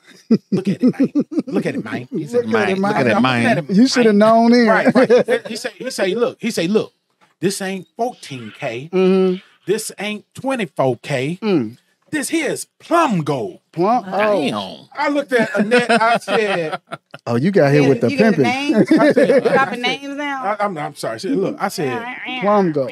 [0.52, 1.12] Look at it, man.
[1.48, 2.08] Look at it, man.
[2.12, 3.22] He said, Look at it, Look at man.
[3.24, 3.46] man.
[3.46, 4.68] at it, You should have known then.
[4.68, 5.48] Right, right.
[5.48, 6.94] He say, he say, look, he said, look,
[7.40, 8.92] this ain't 14K.
[8.92, 9.36] Mm-hmm.
[9.66, 11.40] This ain't 24K.
[11.40, 11.78] Mm.
[12.16, 13.60] This here is plum gold.
[13.74, 14.88] Plum- Oh, Damn.
[14.98, 16.80] I looked at Annette, I said,
[17.28, 18.44] oh, you got hit with the you pimping.
[18.44, 18.90] names?
[18.90, 20.56] I said, Dropping names now.
[20.58, 21.16] I, am I'm sorry.
[21.16, 22.92] I said, look, I said, Plum gold.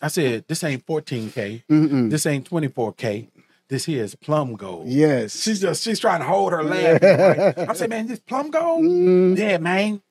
[0.00, 1.64] I said, this ain't 14K.
[1.68, 2.08] Mm-mm.
[2.10, 3.26] This ain't 24K.
[3.68, 4.86] This here is plum gold.
[4.86, 5.42] Yes.
[5.42, 7.02] She's just she's trying to hold her laugh.
[7.02, 7.68] Right?
[7.68, 8.84] I said, man, this plum gold?
[8.84, 9.36] Mm.
[9.38, 10.02] Yeah, man.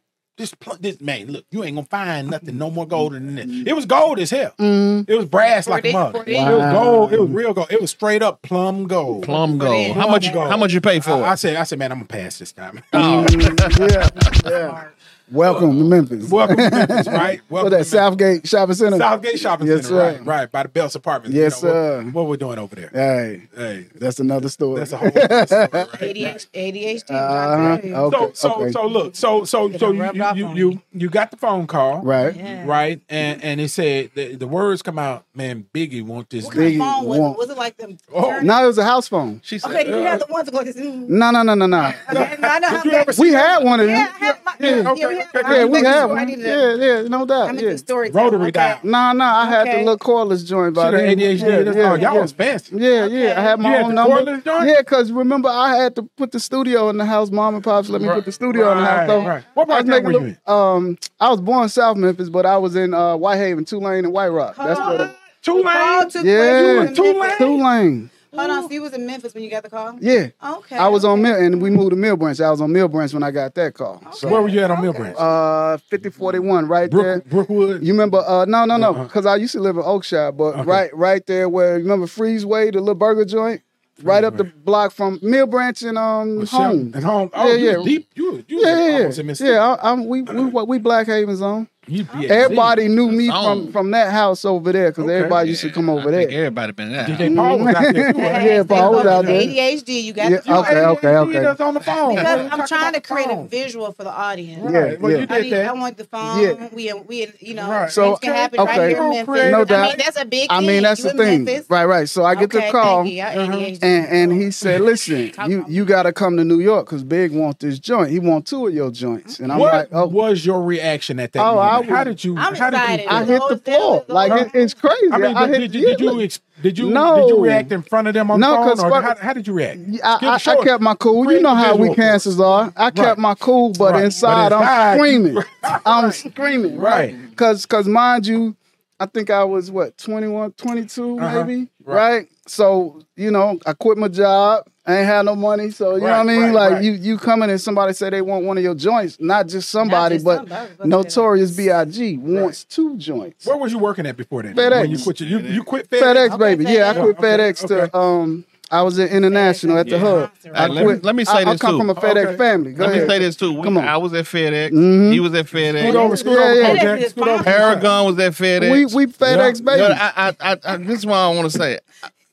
[0.42, 3.46] This plum, this man, look, you ain't gonna find nothing no more gold than this.
[3.68, 4.56] It was gold as hell.
[4.58, 5.08] Mm.
[5.08, 6.12] It was brass like a Forty- mug.
[6.14, 7.14] forty- It was gold.
[7.14, 7.68] It was real gold.
[7.70, 9.24] It was straight up plum gold.
[9.24, 9.98] Plum Put in gold.
[9.98, 10.34] How much?
[10.34, 10.50] gold.
[10.50, 11.38] How much you pay for I, I it?
[11.38, 12.82] said, I said, man, I'm gonna pass this time.
[12.92, 13.80] Mm,
[14.50, 14.88] yeah, yeah.
[15.32, 16.30] Welcome to Memphis.
[16.30, 17.40] Welcome to Memphis, right?
[17.48, 18.98] What Welcome that to Southgate Shopping Center?
[18.98, 20.18] Southgate Shopping Yes, Center, sir.
[20.18, 20.26] right?
[20.26, 21.34] Right by the Bell's apartment.
[21.34, 22.04] Yes, what- sir.
[22.12, 22.90] What, we're doing over there?
[22.92, 24.80] Hey, Hey, that's another story.
[24.80, 25.72] that's a whole other story, right?
[25.92, 26.48] ADHD.
[26.54, 27.12] ADHD.
[27.12, 27.58] Uh-huh.
[27.70, 27.84] right?
[27.86, 28.72] Okay, so so okay.
[28.74, 30.82] so look so so so you you, you you.
[30.92, 32.36] you got the phone call right.
[32.36, 32.66] Yeah.
[32.66, 36.56] right and and it said the, the words come out man Biggie want this What
[36.56, 37.38] kind of Biggie phone was want- it?
[37.40, 37.98] Was it like them?
[38.14, 39.40] Oh, No, it was a house phone.
[39.46, 39.72] She said.
[39.72, 40.76] Okay, did you have the ones that go this?
[40.76, 41.78] mm, No, no, no, no, no.
[42.10, 43.96] I know how Did you ever that- see We had one of them.
[43.96, 45.56] Yeah, I had my, Yeah, yeah, we have.
[45.56, 46.30] Yeah, need we to- had I one.
[46.30, 47.50] Yeah, yeah, no doubt.
[47.50, 47.76] I'm Yeah.
[47.76, 48.12] story.
[48.12, 48.80] Rotary dial.
[48.84, 50.98] No, no, I had the little cordless joint by the.
[50.98, 51.40] ADHD.
[51.50, 51.98] Yeah, That's yeah, all.
[51.98, 52.22] Y'all yeah.
[52.22, 52.76] was fancy.
[52.78, 53.40] Yeah, yeah.
[53.40, 54.16] I had my You had own the number.
[54.32, 54.68] cordless joint?
[54.70, 57.32] Yeah, because remember I had to put the studio in the house.
[57.32, 59.00] Mom and pops let me put the studio in the house.
[59.00, 59.44] Right, So right.
[59.54, 61.98] What part I was of town were you little- um I was born in South
[61.98, 64.56] Memphis, but I was in uh, Whitehaven, Tulane, and White Rock.
[64.58, 65.12] That's where the
[65.42, 65.66] Tulane.
[65.66, 66.08] Yeah.
[66.10, 66.24] place.
[66.24, 67.20] You You was in in Tulane?
[67.20, 67.38] Memphis.
[67.38, 68.10] Tulane.
[68.34, 69.98] Hold on, so you was in Memphis when you got the call?
[70.00, 70.28] Yeah.
[70.42, 70.78] Okay.
[70.78, 71.22] I was on okay.
[71.22, 72.40] Mill and we moved to Mill Branch.
[72.40, 74.02] I was on Mill Branch when I got that call.
[74.14, 75.18] So Where were you at on Mill Branch?
[75.20, 77.20] uh 5041 right there.
[77.20, 77.84] Brook, Brookwood.
[77.84, 78.20] You remember?
[78.26, 80.64] Uh, no, no, no, because I used to live in Oakshire, but Okay.
[80.64, 83.62] right, right there where you remember Freezeway, the little burger joint,
[84.02, 86.92] right up the block from Mill Branch and um Was home.
[86.96, 87.30] And home.
[87.34, 87.84] Oh, Yeah, you yeah.
[87.84, 88.08] deep.
[88.16, 89.52] You, was- you was Yeah, yeah, yeah.
[89.54, 91.68] Yeah, I, I'm, we, we we Black Haven zone.
[91.88, 93.64] You be at Everybody knew me Zone.
[93.64, 95.16] from from that house over there because Okay.
[95.16, 96.40] everybody used to come I over think there.
[96.46, 97.06] Everybody been there.
[97.08, 98.14] DJ Paul was out there.
[98.14, 98.44] too, right?
[98.46, 99.42] Yeah, Paul was out there.
[99.42, 100.60] ADHD, you got Yeah, the call.
[100.62, 101.40] okay, okay, okay.
[101.40, 102.10] That's on the phone.
[102.16, 104.62] Because What are you I'm trying to about the create a visual for the audience.
[104.72, 105.18] Yeah, Well, yeah.
[105.18, 105.66] you I, did need, that.
[105.70, 106.42] I want the phone.
[106.44, 106.70] Yeah.
[106.72, 107.90] We, we, you know, Right.
[107.92, 108.78] So, things can happen okay.
[108.80, 109.26] right here in No Memphis.
[109.26, 109.52] creative.
[109.52, 109.88] No I doubt.
[109.90, 111.66] mean, that's a big I mean, that's the thing, Memphis.
[111.68, 111.86] right?
[111.86, 112.08] Right.
[112.08, 113.04] So I get okay, the call.
[113.06, 113.22] Thank you.
[113.24, 113.54] I Uh-huh.
[113.58, 113.80] ADHD.
[113.82, 117.32] And and he said, "Listen, you you got to come to New York because Big
[117.32, 118.12] want this joint.
[118.12, 121.40] He want two of your joints." And I'm like, "Oh, was your reaction at that
[121.72, 121.90] I moment?
[121.92, 122.38] How did you?
[122.38, 123.08] I'm how did you?
[123.10, 124.06] I hit the floor.
[124.08, 125.08] there Like it, it's crazy.
[125.12, 127.16] I mean, I but hit, did, you, did you ex- did you No.
[127.22, 128.92] did you react in front of them on No, the phone?
[128.92, 129.80] or how, how did you react?
[130.04, 131.26] I, I, I kept my cool.
[131.26, 131.96] Create You know how we visual.
[131.96, 132.72] cancers are.
[132.76, 133.18] I kept Right.
[133.18, 133.94] my cool, but Right.
[133.94, 135.44] But inside, inside, I'm you- screaming.
[135.86, 137.14] I'm screaming, right?
[137.16, 137.30] Right.
[137.32, 138.56] Because, cause mind you,
[139.00, 141.44] I think I was what 21, 22 Uh-huh.
[141.46, 141.96] maybe, Right.
[142.20, 142.28] right.
[142.48, 144.68] So you know, I quit my job.
[144.86, 146.42] I ain't had no money, so you know what I mean.
[146.42, 146.84] right, like right.
[146.84, 150.16] you, you coming and somebody say they want one of your joints, not just somebody,
[150.16, 152.18] just but somebody, Notorious B.I.G.
[152.18, 153.46] wants two joints.
[153.46, 154.56] Where was you working at before then?
[154.56, 154.82] FedEx.
[154.82, 156.30] When you quit, your, you, you quit FedEx.
[156.30, 156.64] FedEx, baby.
[156.66, 157.90] Yeah, I quit Okay, FedEx okay.
[157.92, 158.46] to um.
[158.74, 160.00] I was in international at the Yeah.
[160.00, 160.32] hub.
[160.42, 161.04] Hey, I let me- quit.
[161.04, 161.78] let me say I, I this come too.
[161.80, 162.38] from a FedEx Okay.
[162.38, 162.72] family.
[162.72, 163.04] Go Let ahead.
[163.04, 163.52] me say this too.
[163.54, 163.86] We, Come on.
[163.86, 164.72] I was at FedEx.
[164.72, 165.12] Mhm.
[165.12, 165.82] He was at FedEx.
[165.82, 166.84] Scoot over, scoot Yeah, over, yeah.
[166.84, 167.44] FedEx Scoot over.
[167.44, 168.72] Paragon was at FedEx.
[168.72, 169.66] We we FedEx Yeah.
[169.66, 169.82] baby.
[169.84, 171.80] You know, I, I, I, I, this is why I want to say.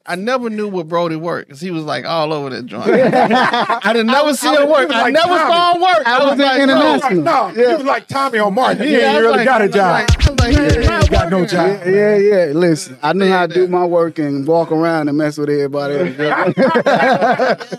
[0.09, 2.89] I, I never knew what Broady worked because he was like all over that joint.
[2.91, 4.89] I didn't never see him work.
[4.89, 5.39] was I never Tommy.
[5.53, 6.07] saw him work.
[6.07, 7.29] I was in like, bro, international.
[7.29, 7.69] Oh, no, Yeah.
[7.71, 8.87] he was like Tommy on Martin.
[8.87, 10.09] He Yeah, I ain't really like- got a job.
[10.09, 11.57] like- like, yeah, got no working.
[11.57, 11.81] job.
[11.87, 12.45] Yeah, yeah.
[12.55, 15.95] Listen, I knew how to do my work and walk around and mess with everybody.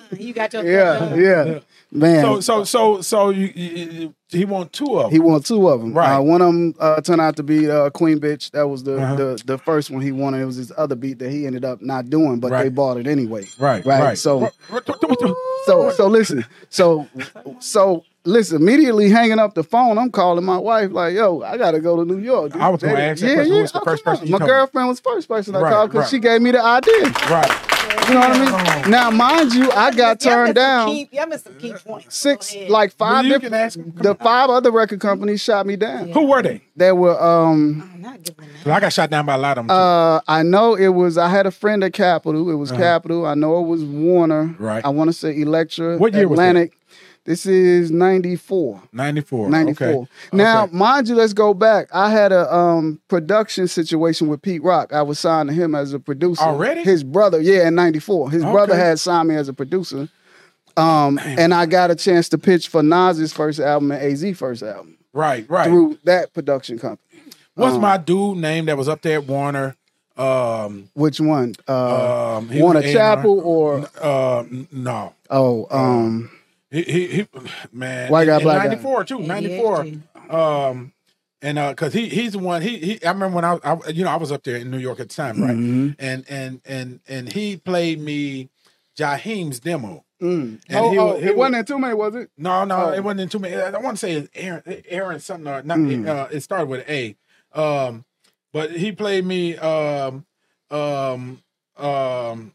[0.19, 1.59] You got your yeah, yeah,
[1.91, 2.23] man.
[2.23, 5.11] So, so, so, so you, you, he want two of them.
[5.11, 5.93] he won two of them.
[5.93, 6.15] Right.
[6.17, 8.51] Uh, one of them uh, turned out to be uh, Queen Bitch.
[8.51, 9.15] That was the, Uh-huh.
[9.15, 10.41] the the first one he wanted.
[10.41, 13.07] It was his other beat that he ended up not doing, but they bought it
[13.07, 13.45] anyway.
[13.57, 14.01] Right, right.
[14.03, 14.17] right.
[14.17, 14.49] So
[15.65, 16.45] So so listen.
[16.69, 17.07] So
[17.59, 18.61] so listen.
[18.61, 22.05] Immediately hanging up the phone, I'm calling my wife like, "Yo, I gotta go to
[22.05, 23.53] New York." I was gonna ask that question.
[23.53, 24.47] Who was the first person My told me?
[24.47, 26.09] girlfriend was the first person I Right, called because right.
[26.09, 27.03] she gave me the idea.
[27.29, 27.65] Right.
[28.07, 28.91] You know what I mean?
[28.91, 30.89] Now, mind you, I got turned down.
[30.89, 32.17] Key, y'all missed some key points.
[32.17, 33.43] Six, like five Well, different.
[33.43, 33.91] can ask him.
[33.91, 36.09] Come The five other record companies shot me down.
[36.09, 36.61] Who were they?
[36.75, 38.63] They were um I'm not giving that.
[38.63, 39.75] 'Cause I got shot down by a lot of them.
[39.77, 42.49] uh I know it was I had a friend at Capitol.
[42.49, 43.25] It was Capitol.
[43.25, 44.41] I know it was Warner.
[44.41, 44.53] Uh-huh.
[44.63, 44.85] Right.
[44.85, 45.97] I want to say Elektra.
[45.97, 46.39] What year was?
[46.39, 46.73] Atlantic.
[47.29, 48.81] This is 94.
[48.91, 49.49] 94.
[49.51, 49.87] 94.
[49.87, 50.07] Okay.
[50.33, 50.75] Now, Okay.
[50.75, 51.87] mind you, let's go back.
[51.93, 54.91] I had a um production situation with Pete Rock.
[54.91, 56.41] I was signed to him as a producer.
[56.41, 56.81] Already?
[56.81, 58.31] His brother, yeah, in 94.
[58.31, 60.09] His brother had signed me as a producer.
[60.75, 64.63] Um, and I got a chance to pitch for Nas's first album and AZ first
[64.63, 65.67] album Right, right.
[65.67, 67.21] through that production company.
[67.53, 69.75] What's um, my dude name that was up there at Warner?
[70.17, 71.53] Um, Which one?
[71.67, 72.91] Uh, um, Warner A&R.
[72.91, 75.13] Chapel or Uh, no.
[75.29, 76.31] oh, um,
[76.71, 77.27] He, he, he
[77.71, 78.11] man.
[78.11, 78.67] White guy, in black guy.
[78.69, 79.19] 94 too.
[79.19, 79.85] 94.
[80.29, 80.93] Um,
[81.41, 82.61] and uh, cause he he's the one.
[82.61, 83.05] He he.
[83.05, 85.09] I remember when I, I you know I was up there in New York at
[85.09, 85.55] the time, right?
[85.55, 85.95] Mhm.
[85.97, 88.49] And and and and he played me
[88.97, 90.03] Jaheim's demo.
[90.21, 90.59] mm.
[90.67, 92.29] And oh, he oh, was- he it was- wasn't in too many, was it?
[92.37, 92.93] No, no, Oh.
[92.93, 93.55] it wasn't in too many.
[93.55, 95.77] I want to say it's Aaron, Aaron something or not.
[95.77, 96.07] Mm.
[96.07, 96.93] Uh, it started with an
[97.55, 97.59] A.
[97.59, 98.03] Um,
[98.51, 100.25] but he played me um,
[100.69, 101.41] um,
[101.77, 102.51] um,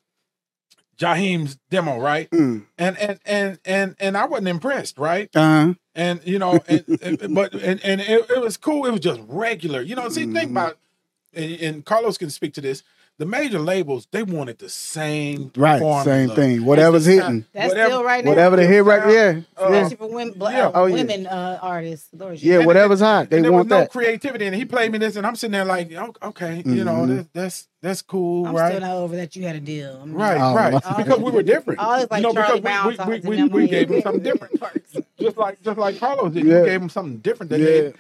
[0.99, 2.31] Jaheim's demo, right?
[2.31, 2.67] Mm.
[2.79, 5.29] And and and and and I wasn't impressed, right?
[5.35, 5.75] Uh-huh.
[5.95, 8.87] And you know, and, and- but and and it, it was cool.
[8.87, 10.09] It was just regular, you know.
[10.09, 10.35] See, Mm-hmm.
[10.35, 10.79] think about,
[11.35, 12.83] and, and Carlos can speak to this.
[13.17, 16.05] The major labels they wanted the same, Right, formula.
[16.05, 16.65] same thing.
[16.65, 17.45] Whatever's It's hitting.
[17.53, 18.31] That's whatever- still right now.
[18.31, 19.31] Whatever the hit right, yeah.
[19.57, 19.65] yeah.
[19.67, 20.73] Especially for women, black, Yeah.
[20.75, 20.95] Oh, yeah.
[20.97, 22.09] women uh, artists.
[22.13, 23.31] Lord, Yeah, And- whatever's hot.
[23.31, 23.93] They and there want was no that.
[23.93, 26.93] creativity, and he played me this, and I'm sitting there like, oh, okay, you know,
[27.07, 27.17] Mhm.
[27.19, 28.71] that, that's that's cool, I'm right?
[28.71, 30.01] still not over that you had a deal.
[30.03, 30.73] I'm Right, Oh, right.
[30.73, 30.81] wow.
[30.97, 31.79] because we were different.
[31.79, 33.91] Always like you know, Charlie because Brown we, we, songs we, we, we them gave
[33.91, 34.61] him something different.
[35.21, 36.47] just like just like Carlos did.
[36.47, 36.63] Yeah.
[36.63, 37.67] We gave him something different that Yeah.
[37.67, 37.93] they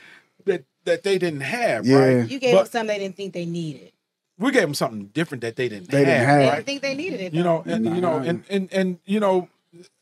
[0.47, 1.87] that that they didn't have.
[1.87, 1.99] Yeah.
[1.99, 2.29] Right.
[2.29, 3.93] You gave But- them something they didn't think they needed.
[4.39, 6.07] We gave them something different that they didn't They have.
[6.07, 6.39] didn't have.
[6.41, 7.35] They didn't think they needed it.
[7.35, 8.25] You know, and you know, Nah.
[8.25, 9.49] and and and you know,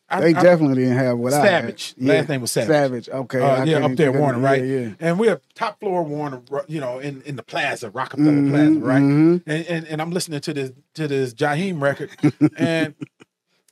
[0.09, 1.47] I, They I- definitely didn't have what I had.
[1.62, 1.95] Savage.
[1.99, 2.68] Last name was Savage.
[2.68, 3.09] Savage.
[3.09, 3.41] Okay.
[3.41, 4.62] Uh, yeah, up there, think Warner, right?
[4.62, 4.89] Yeah, yeah.
[5.01, 9.03] And we're top floor Warner, you know, in, in the plaza, Rockefeller Mhm, Plaza, right?
[9.03, 9.43] mhm.
[9.47, 12.11] And, and and I'm listening to this to this Jaheim record,
[12.59, 12.95] and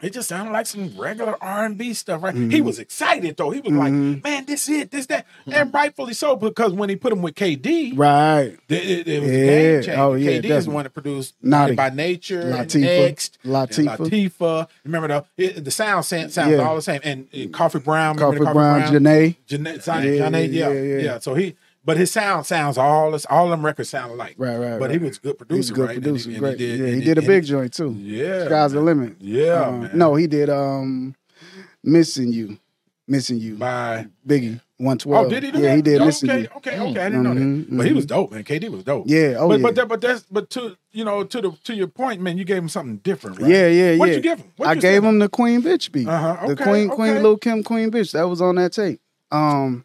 [0.03, 2.35] it just sounded like some regular R and B stuff, right?
[2.35, 2.51] Mm-hmm.
[2.51, 3.51] He was excited though.
[3.51, 7.13] He was like, "Man, this it, this that," and rightfully so because when he put
[7.13, 8.57] him with Kay Gee, Right.
[8.69, 9.47] it, it, it was Yeah.
[9.47, 10.01] game changer.
[10.01, 11.75] Oh, yeah, Kay Gee is the one that produced Naughty.
[11.75, 12.81] By Nature, Latifah.
[12.81, 13.97] Next, Latifah.
[13.99, 14.69] Latifah.
[14.85, 16.59] Remember the it, the sound sound- sounds Yeah.
[16.67, 17.01] all the same.
[17.05, 19.37] And, and Koffee Brown, remember Coffee the Brown, Zhané.
[19.49, 21.19] Zhané, Zhané, yeah, yeah, yeah, yeah.
[21.19, 24.35] So he, but his sound sounds all this, all them records sound alike.
[24.39, 25.95] Right, right, But he was a good He's producer, a good right?
[25.97, 26.29] And producer.
[26.31, 26.59] he- and Great.
[26.59, 27.93] did- yeah, he and did a and big joint too.
[27.99, 28.85] Yeah, Sky's the man.
[28.85, 29.17] limit.
[29.21, 29.91] Yeah, Um, man.
[29.95, 31.15] No, he did um
[31.83, 32.59] Missing You.
[33.09, 33.55] Missing You.
[33.57, 34.61] by Biggie.
[34.77, 35.27] 112.
[35.27, 35.77] oh, did he do yeah, that?
[35.77, 36.49] he did Oh, okay, You.
[36.57, 37.01] okay, okay.
[37.01, 38.45] I didn't know Mhm, that, but he was dope, man.
[38.45, 39.05] Kay Gee was dope.
[39.09, 39.63] Yeah, oh but yeah.
[39.63, 42.39] but that, but that's but to you know to the to your point, man.
[42.39, 43.51] You gave him something different, right?
[43.51, 44.17] Yeah, yeah, What'd yeah.
[44.17, 44.53] you give him?
[44.57, 46.09] What'd I gave him the Queen Bitch beat.
[46.09, 47.23] Uh-huh, The okay, Queen Queen okay.
[47.23, 48.13] Lil Kim Queen Bitch.
[48.13, 49.01] That was on that tape.
[49.31, 49.85] Um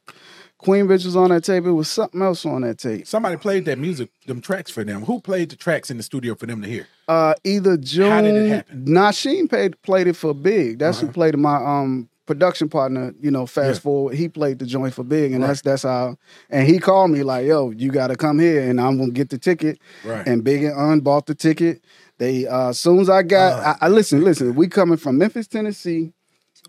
[0.65, 1.65] Queen Bitch was on that tape.
[1.65, 3.05] It was something else on that tape.
[3.07, 5.03] Somebody played that music, them tracks for them.
[5.05, 6.87] Who played the tracks in the studio for them to hear?
[7.07, 8.85] Uh either June How did it happen?
[8.85, 10.79] Nashiem played played it for Big.
[10.79, 13.73] That's who played my um production partner, you know, fast Uh-huh.
[13.73, 13.79] Yeah.
[13.81, 14.15] forward.
[14.15, 15.49] He played the joint for Big and Right.
[15.49, 16.17] that's that's how
[16.49, 19.37] and he called me like, yo, you gotta come here and I'm gonna get the
[19.37, 19.77] ticket.
[20.03, 20.25] Right.
[20.27, 21.83] And Big and Un bought the ticket.
[22.17, 23.75] They uh as soon as I got Uh.
[23.81, 26.13] I, I listen, listen, we coming from Memphis, Tennessee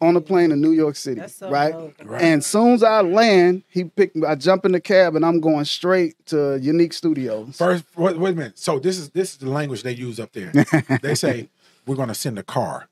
[0.00, 1.74] on a plane to New York City, That's so right?
[2.04, 2.22] Right.
[2.22, 4.26] And soon as I land, he picked me.
[4.26, 7.56] I jump in the cab and I'm going straight to Unique Studios.
[7.56, 8.58] First, wait, wait a minute.
[8.58, 10.52] So this is this is the language they use up there.
[11.02, 11.48] they say
[11.86, 12.88] we're going to send a car.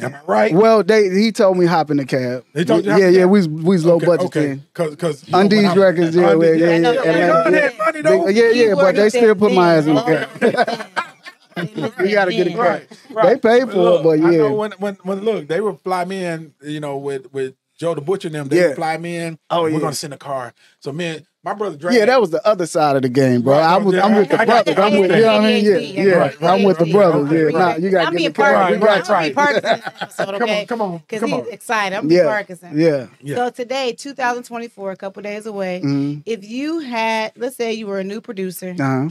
[0.00, 0.54] Am I right?
[0.54, 2.44] Well, they he told me hop in the cab.
[2.54, 4.46] They told you yeah, hop in the yeah, we we low okay, budget okay.
[4.46, 4.66] then.
[4.72, 7.02] Cause, cause you Undies know, when I- records, yeah, Undies, yeah, yeah, yeah, yeah, yeah,
[7.50, 7.60] they yeah.
[7.68, 8.26] had money though.
[8.26, 11.04] Big- yeah, yeah, but they still put my ass in the oh,
[11.54, 11.92] cab.
[11.98, 13.42] We gotta get it Right, They right.
[13.42, 14.50] paid for look, it, but I know yeah.
[14.50, 18.00] when, when, when look, they would fly me in, you know, with with Joe the
[18.02, 18.48] Butcher and them.
[18.48, 18.66] They Yeah.
[18.68, 19.38] would fly me in.
[19.48, 19.80] Oh, we're yeah.
[19.80, 20.52] gonna send a car.
[20.80, 21.94] So man, my brother Dre.
[21.96, 23.54] Yeah, that was the other side of the game, bro.
[23.54, 24.76] Right, I was, yeah, I'm with the I got brothers.
[24.76, 24.82] you.
[24.82, 25.64] I'm with, you know what I mean?
[25.64, 26.12] Yeah, ADHD, yeah.
[26.12, 27.26] Right, right, I'm with the right, brothers.
[27.32, 28.54] okay, Yeah, nah, you gotta get being the cab.
[28.54, 29.22] Right, We got right, I'm you.
[29.22, 31.48] being Parkinson episode, Come on, come on, Because he's on.
[31.50, 31.96] excited.
[31.96, 32.78] I'm Yeah, being Parkinson.
[32.78, 33.06] yeah.
[33.22, 33.36] Yeah.
[33.36, 35.80] So today, 2024, a couple days away.
[35.82, 36.22] Mhm.
[36.26, 39.08] If you had, let's say you were a new producer Uh-huh.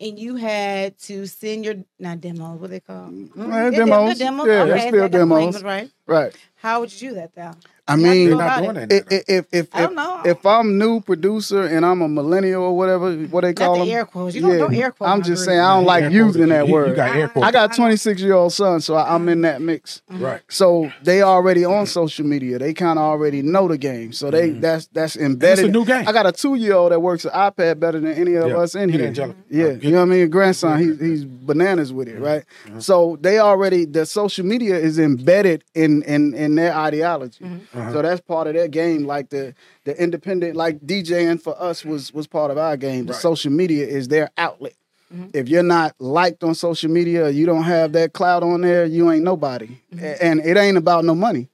[0.00, 3.70] And you had to send your not demos, what they call mm, mm, Well, Yeah,
[3.70, 4.18] they're demos.
[4.18, 4.46] demos.
[4.46, 5.38] Yeah, okay, they're still demos.
[5.38, 5.90] language, right?
[6.06, 6.34] Right.
[6.62, 7.52] How would you do that though?
[7.88, 8.88] I How you mean, go They're not doing it?
[8.90, 9.02] that.
[9.10, 10.22] if if if, I don't if, know.
[10.24, 13.92] if I'm new producer and I'm a millennial or whatever, what they call Not them,
[13.94, 14.34] air quotes.
[14.36, 15.08] You don't, don't air quote.
[15.10, 16.90] I'm just saying I don't like using that You- word.
[16.90, 17.48] You got air quotes.
[17.48, 20.02] I got 26 year old son, so I, I'm in that mix.
[20.08, 20.40] right.
[20.48, 22.58] So they already on social media.
[22.60, 24.12] They kind of already know the game.
[24.12, 25.64] So they that's that's embedded.
[25.64, 25.72] Mm-hmm.
[25.72, 26.06] new game.
[26.06, 28.58] I got a two year old that works an iPad better than any of Yeah.
[28.58, 29.06] us in here.
[29.06, 29.36] Angelica.
[29.48, 30.28] Yeah, you know what I mean.
[30.30, 32.44] Grandson, he's he's bananas with it, right?
[32.68, 32.80] Uh-huh.
[32.80, 37.44] So they already the social media is embedded in in in their ideology.
[37.44, 37.78] Mm-hmm.
[37.78, 37.92] Uh-huh.
[37.92, 39.04] So that's part of their game.
[39.04, 43.06] Like the the independent, like DJing for us was was part of our game.
[43.06, 43.22] The Right.
[43.22, 44.74] social media is their outlet.
[45.12, 45.30] Mm-hmm.
[45.34, 49.10] If you're not liked on social media, you don't have that cloud on there, you
[49.10, 49.66] ain't nobody.
[49.94, 50.04] Mm-hmm.
[50.04, 51.48] A- And it ain't about no money.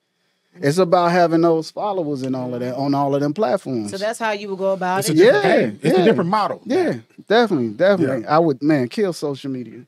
[0.58, 3.90] It's about having those followers and all of that on all of them platforms.
[3.90, 5.16] So that's how you would go about It's it.
[5.16, 5.78] Yeah, game.
[5.82, 6.02] It's yeah.
[6.02, 6.62] a different model.
[6.64, 6.94] yeah,
[7.28, 8.24] definitely, definitely.
[8.26, 9.80] I would, man, kill social media.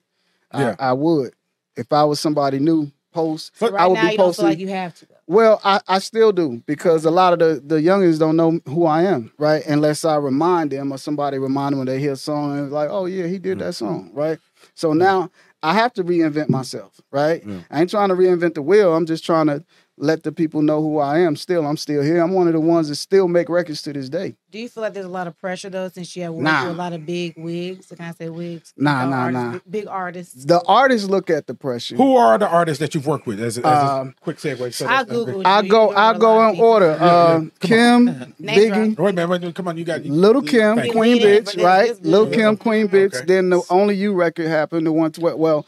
[0.52, 0.76] Yeah.
[0.78, 1.32] I, I would.
[1.74, 3.56] If I was somebody new, post.
[3.56, 4.42] So I right would now be you don't posting.
[4.42, 5.06] feel like you have to.
[5.26, 8.86] Well, I, I still do because a lot of the, the youngins don't know who
[8.86, 9.64] I am, right?
[9.66, 12.88] Unless I remind them or somebody remind them when they hear a song and like,
[12.90, 13.60] oh yeah, he did mm.
[13.60, 14.38] that song, right?
[14.74, 14.98] So mm.
[14.98, 15.30] now
[15.62, 17.44] I have to reinvent myself, right?
[17.44, 17.64] Mm.
[17.70, 18.94] I ain't trying to reinvent the wheel.
[18.94, 19.64] I'm just trying to
[20.00, 21.36] let the people know who I am.
[21.36, 22.20] Still, I'm still here.
[22.20, 24.34] I'm one of the ones that still make records to this day.
[24.50, 26.64] Do you feel like there's a lot of pressure though, since you have worked Nah.
[26.68, 27.86] with a lot of big wigs?
[27.88, 28.72] Can I say wigs?
[28.76, 29.52] Nah, Big nah, artists, nah.
[29.52, 30.44] Big, big artists.
[30.44, 31.96] The artists look at the pressure.
[31.96, 33.40] Who are the artists that you've worked with?
[33.40, 34.72] As, a- as a Um, quick segue.
[34.72, 36.90] So I that's- Googled I go I go lot in order.
[36.98, 38.04] Uh, Kim,
[38.38, 38.98] Name Biggie.
[38.98, 39.54] Wait a minute, wait.
[39.54, 42.02] Come on, you got Little Kim, Queen Lead in, but Bitch, right?
[42.02, 42.34] Little good.
[42.34, 43.16] Kim, Queen Bitch.
[43.16, 43.26] Okay.
[43.26, 44.86] Then the Only You record happened.
[44.86, 45.66] The one, tw- well,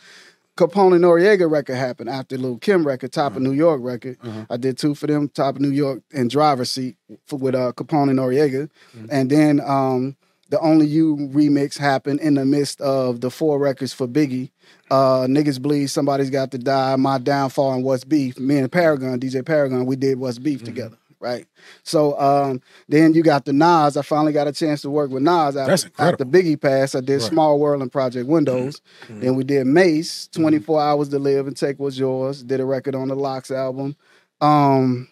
[0.61, 3.37] Capone and Noriega record happened after Lil Kim record, Top Uh-huh.
[3.39, 4.19] of New York record.
[4.51, 6.97] I did two for them, Top of New York and Driver's Seat
[7.27, 8.69] for, with uh, Capone and Noriega.
[8.97, 9.07] Mm-hmm.
[9.11, 10.17] And then um,
[10.51, 14.51] the Only You remix happened in the midst of the four records for Biggie.
[14.91, 18.39] Uh, Niggas Bleed, Somebody's Got to Die, My Downfall, and What's Beef.
[18.39, 20.65] Me and Paragon, DJ Paragon, we did What's Beef Mm-hmm.
[20.67, 21.47] together, right?
[21.85, 23.97] So um, then you got the Nas.
[23.97, 26.25] I finally got a chance to work with Nas after, That's incredible.
[26.25, 26.97] after Biggie passed.
[26.97, 27.21] I did Right.
[27.21, 27.35] Mm-hmm.
[27.35, 28.81] Small World and Project Windows.
[29.09, 32.43] Then we did Mase, 24 Hours to Live and Take What's Yours.
[32.43, 33.95] Did a record on the Lox album.
[34.41, 35.09] Um,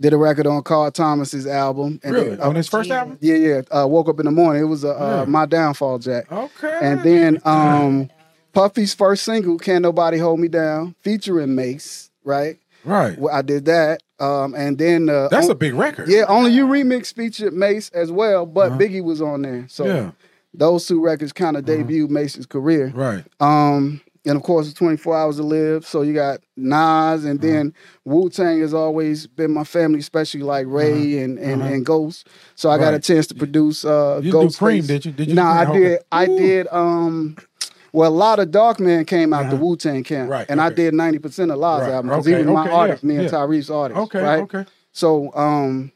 [0.00, 2.00] did a record on Carl Thomas's album.
[2.02, 2.30] And Really?
[2.30, 3.18] then- On his first album?
[3.20, 3.60] yeah, yeah.
[3.70, 4.62] Uh, woke up in the morning.
[4.62, 5.24] It was uh, uh, Yeah.
[5.26, 6.32] My Downfall Jack.
[6.32, 6.78] Okay.
[6.80, 8.08] And then um,
[8.54, 12.56] Puffy's first single, Can't Nobody Hold Me Down, featuring Mase, right?
[12.84, 13.18] Right.
[13.18, 14.02] Well, I did that.
[14.18, 16.08] Um, and then uh, That's on- a big record.
[16.08, 19.66] yeah, Only You remix featured Mase as well, but Biggie was on there.
[19.68, 19.94] So Uh-huh.
[19.94, 20.10] Yeah.
[20.54, 22.92] those two records kind of debuted Mase's career.
[22.94, 23.24] Right.
[23.40, 25.86] Um, and of course, it's 24 Hours to Live.
[25.86, 27.72] So you got Nas, and then
[28.04, 32.26] Wu Tang has always been my family, especially like Ray and, and, and Ghost.
[32.54, 34.58] So I got a chance to produce uh, You do Ghost.
[34.58, 35.12] Cream, did you?
[35.12, 35.98] Did you do Nah, I did.
[36.12, 36.66] I did.
[36.70, 37.36] Um,
[37.92, 40.70] well, a lot of Dark Man came out the Wu Tang camp, Right, and I
[40.70, 43.24] did 90% of Law's Right, album because he okay, my okay, artist, yeah, me and
[43.24, 43.30] yeah.
[43.30, 43.98] Tyrese's artist.
[44.00, 44.20] Okay.
[44.22, 44.42] right?
[44.42, 44.64] Okay.
[44.92, 45.92] So um,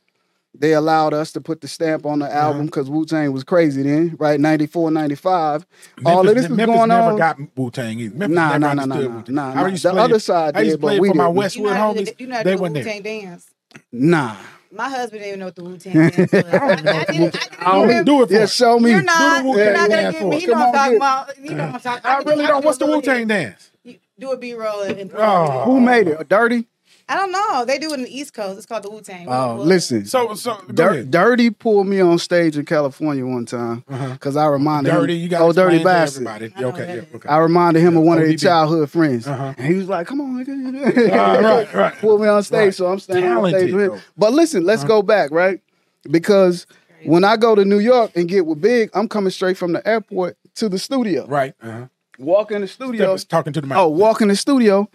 [0.57, 2.39] they allowed us to put the stamp on the Uh-huh.
[2.39, 4.39] album because Wu Tang was crazy then, right?
[4.39, 5.67] 94, 95.
[6.05, 7.17] All of Memphis- this was Memphis going never on.
[7.17, 8.15] got Wu Tang either.
[8.17, 9.77] Memphis Nah, never nah, nah, understood nah, nah, nah.
[9.77, 11.35] The other side I used did, to play but it we for my didn't.
[11.35, 12.21] You Westwood know how to do homies.
[12.21, 12.85] you know how to They do the Wu there.
[12.85, 13.51] Tang dance.
[13.93, 14.37] Nah.
[14.75, 16.35] My husband didn't even know what the Wu Tang dance was.
[16.35, 18.91] I, I, didn't, I I don't even- do it for Yeah, show me.
[18.91, 19.45] You're not.
[19.45, 20.37] You're not gonna dance give for me.
[20.37, 20.43] us.
[20.43, 21.39] You know Come what I'm talking about.
[21.39, 22.03] You know what I'm talking.
[22.05, 22.65] I really don't.
[22.65, 23.29] What's the Wu Tang Tang?
[23.29, 23.71] dance?
[24.19, 25.13] Do a B roll and.
[25.17, 25.63] Oh.
[25.65, 26.21] Who made it?
[26.21, 26.67] A dirty?
[27.09, 27.65] I don't know.
[27.67, 28.57] They do it in the East Coast.
[28.57, 29.27] It's called the Wu Tang.
[29.29, 30.07] Oh, listen.
[30.07, 34.91] So, so go Dirty pulled me on stage in California one time because I reminded
[34.91, 35.01] Uh-huh.
[35.03, 35.23] Dirty, him.
[35.23, 36.27] you got oh, dirty bastard.
[36.27, 36.53] Everybody.
[36.57, 37.29] I Okay, yeah, okay.
[37.29, 39.53] I reminded him of one of his childhood friends, Uh-huh.
[39.59, 40.55] and he was like, "Come on, nigga."
[41.15, 41.95] Uh, right, right.
[41.99, 42.75] pulled me on stage, Right.
[42.75, 43.93] so I'm standing on stage Talented, with though.
[43.93, 43.97] Uh-huh.
[43.99, 44.13] him.
[44.17, 45.61] But listen, let's go back, right?
[46.11, 46.67] Because
[47.05, 49.87] when I go to New York and get with Big, I'm coming straight from the
[49.87, 51.27] airport to the studio.
[51.27, 51.55] Right.
[51.63, 51.87] Uh-huh.
[52.19, 53.17] Walk in the studio.
[53.17, 53.77] Step- Talking to the mic.
[53.77, 54.89] Oh, walk in the studio.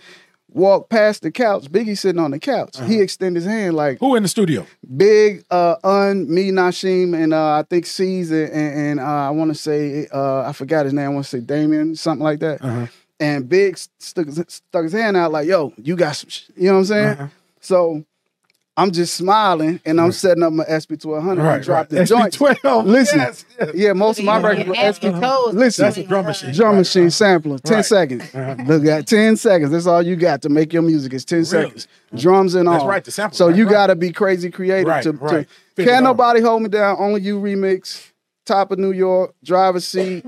[0.52, 1.66] Walk past the couch.
[1.66, 2.78] Biggie sitting on the couch.
[2.78, 2.86] Uh-huh.
[2.88, 4.66] He extend his hand like Who in the studio?
[4.98, 9.52] Big, uh, Un, me, Nashiem, and uh, I think C's and, and, uh, I want
[9.52, 11.06] to say uh, I forgot his name.
[11.06, 12.64] I want to say Damien, something like that.
[12.64, 12.88] Uh-huh.
[13.20, 16.50] And Big stuck his, stuck his hand out like, "Yo, you got some." Sh-.
[16.56, 17.08] You know what I'm saying?
[17.08, 17.28] Uh-huh.
[17.60, 18.06] So
[18.80, 21.42] I'm just smiling and I'm setting up my SP 1200.
[21.46, 22.00] I dropped right.
[22.00, 22.34] the joint.
[22.34, 22.86] SP12.
[22.86, 23.72] Listen, Yes, yes.
[23.76, 25.22] yeah, most of my records were Asking SB.
[25.22, 25.54] toes.
[25.54, 26.54] Listen, That's a drum machine.
[26.54, 28.24] Drum machine sampler, 10 seconds.
[28.34, 28.56] Uh-huh.
[28.66, 29.72] Look at 10 seconds.
[29.72, 31.14] That's all you got to make your music.
[31.14, 31.88] It's 10 seconds.
[32.16, 32.74] Drums and all.
[32.76, 32.90] That's all.
[32.90, 33.72] right, the sample, So right, you right.
[33.72, 35.48] got to be crazy creative Right, to, right.
[35.48, 36.04] to Fit Can't.
[36.04, 38.12] Nobody Hold Me Down, Only You remix,
[38.46, 40.26] Top of New York, Driver's Seat,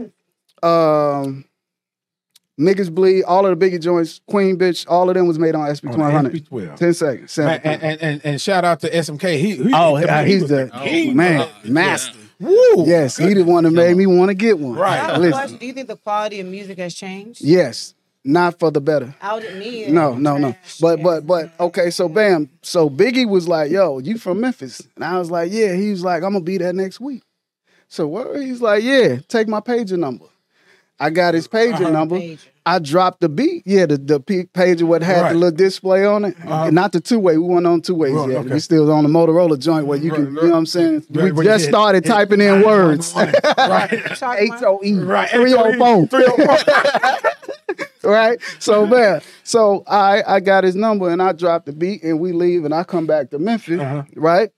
[0.61, 1.45] um,
[2.61, 5.73] Niggas Bleed, all of the biggie joints, Queen Bitch, all of them was made on
[5.73, 6.45] SP On 1200.
[6.45, 6.75] SP12.
[6.77, 7.37] 10 seconds.
[7.37, 9.39] Man, and, and, and, and shout out to SMK.
[9.39, 11.15] He, he oh, he- yeah, he he's was the king.
[11.15, 12.17] man, master.
[12.39, 12.85] Woo.
[12.87, 14.73] Yes, he the one that made me want to get one.
[14.75, 14.93] Right.
[14.93, 15.31] I have a Listen.
[15.31, 15.57] question.
[15.57, 17.41] Do you think the quality of music has changed?
[17.41, 17.93] Yes.
[18.23, 19.13] not for the better.
[19.21, 20.55] I didn't need No, no, no.
[20.79, 22.49] But but but okay, so bam.
[22.61, 26.03] So Biggie was like, "Yo, you from Memphis?" And I was like, "Yeah." He was
[26.03, 27.23] like, "I'm gonna be there next week."
[27.87, 28.39] So what?
[28.41, 30.25] He's like, "Yeah, take my pager number."
[30.99, 31.89] I got his pager Uh-huh.
[31.89, 32.15] number.
[32.17, 32.39] Pager.
[32.65, 33.63] I dropped the beat.
[33.65, 35.33] Yeah, the the pe- pager what had Right.
[35.33, 36.35] the little display on it.
[36.71, 37.37] Not the two way.
[37.37, 38.37] We weren't on two ways Right, yet.
[38.45, 38.53] okay.
[38.53, 41.03] We still on the Motorola joint where you can, Right, you know what I'm saying?
[41.11, 43.13] right, we just started hit- typing in words.
[43.15, 43.33] right.
[44.15, 44.63] Chalk H mark.
[44.63, 44.93] O E.
[44.99, 45.29] Right.
[45.29, 46.07] 304.
[46.07, 47.31] 304.
[48.11, 48.39] right?
[48.59, 52.31] So man, so I I got his number and I dropped the beat and we
[52.31, 54.03] leave and I come back to Memphis, Uh-huh.
[54.15, 54.51] right?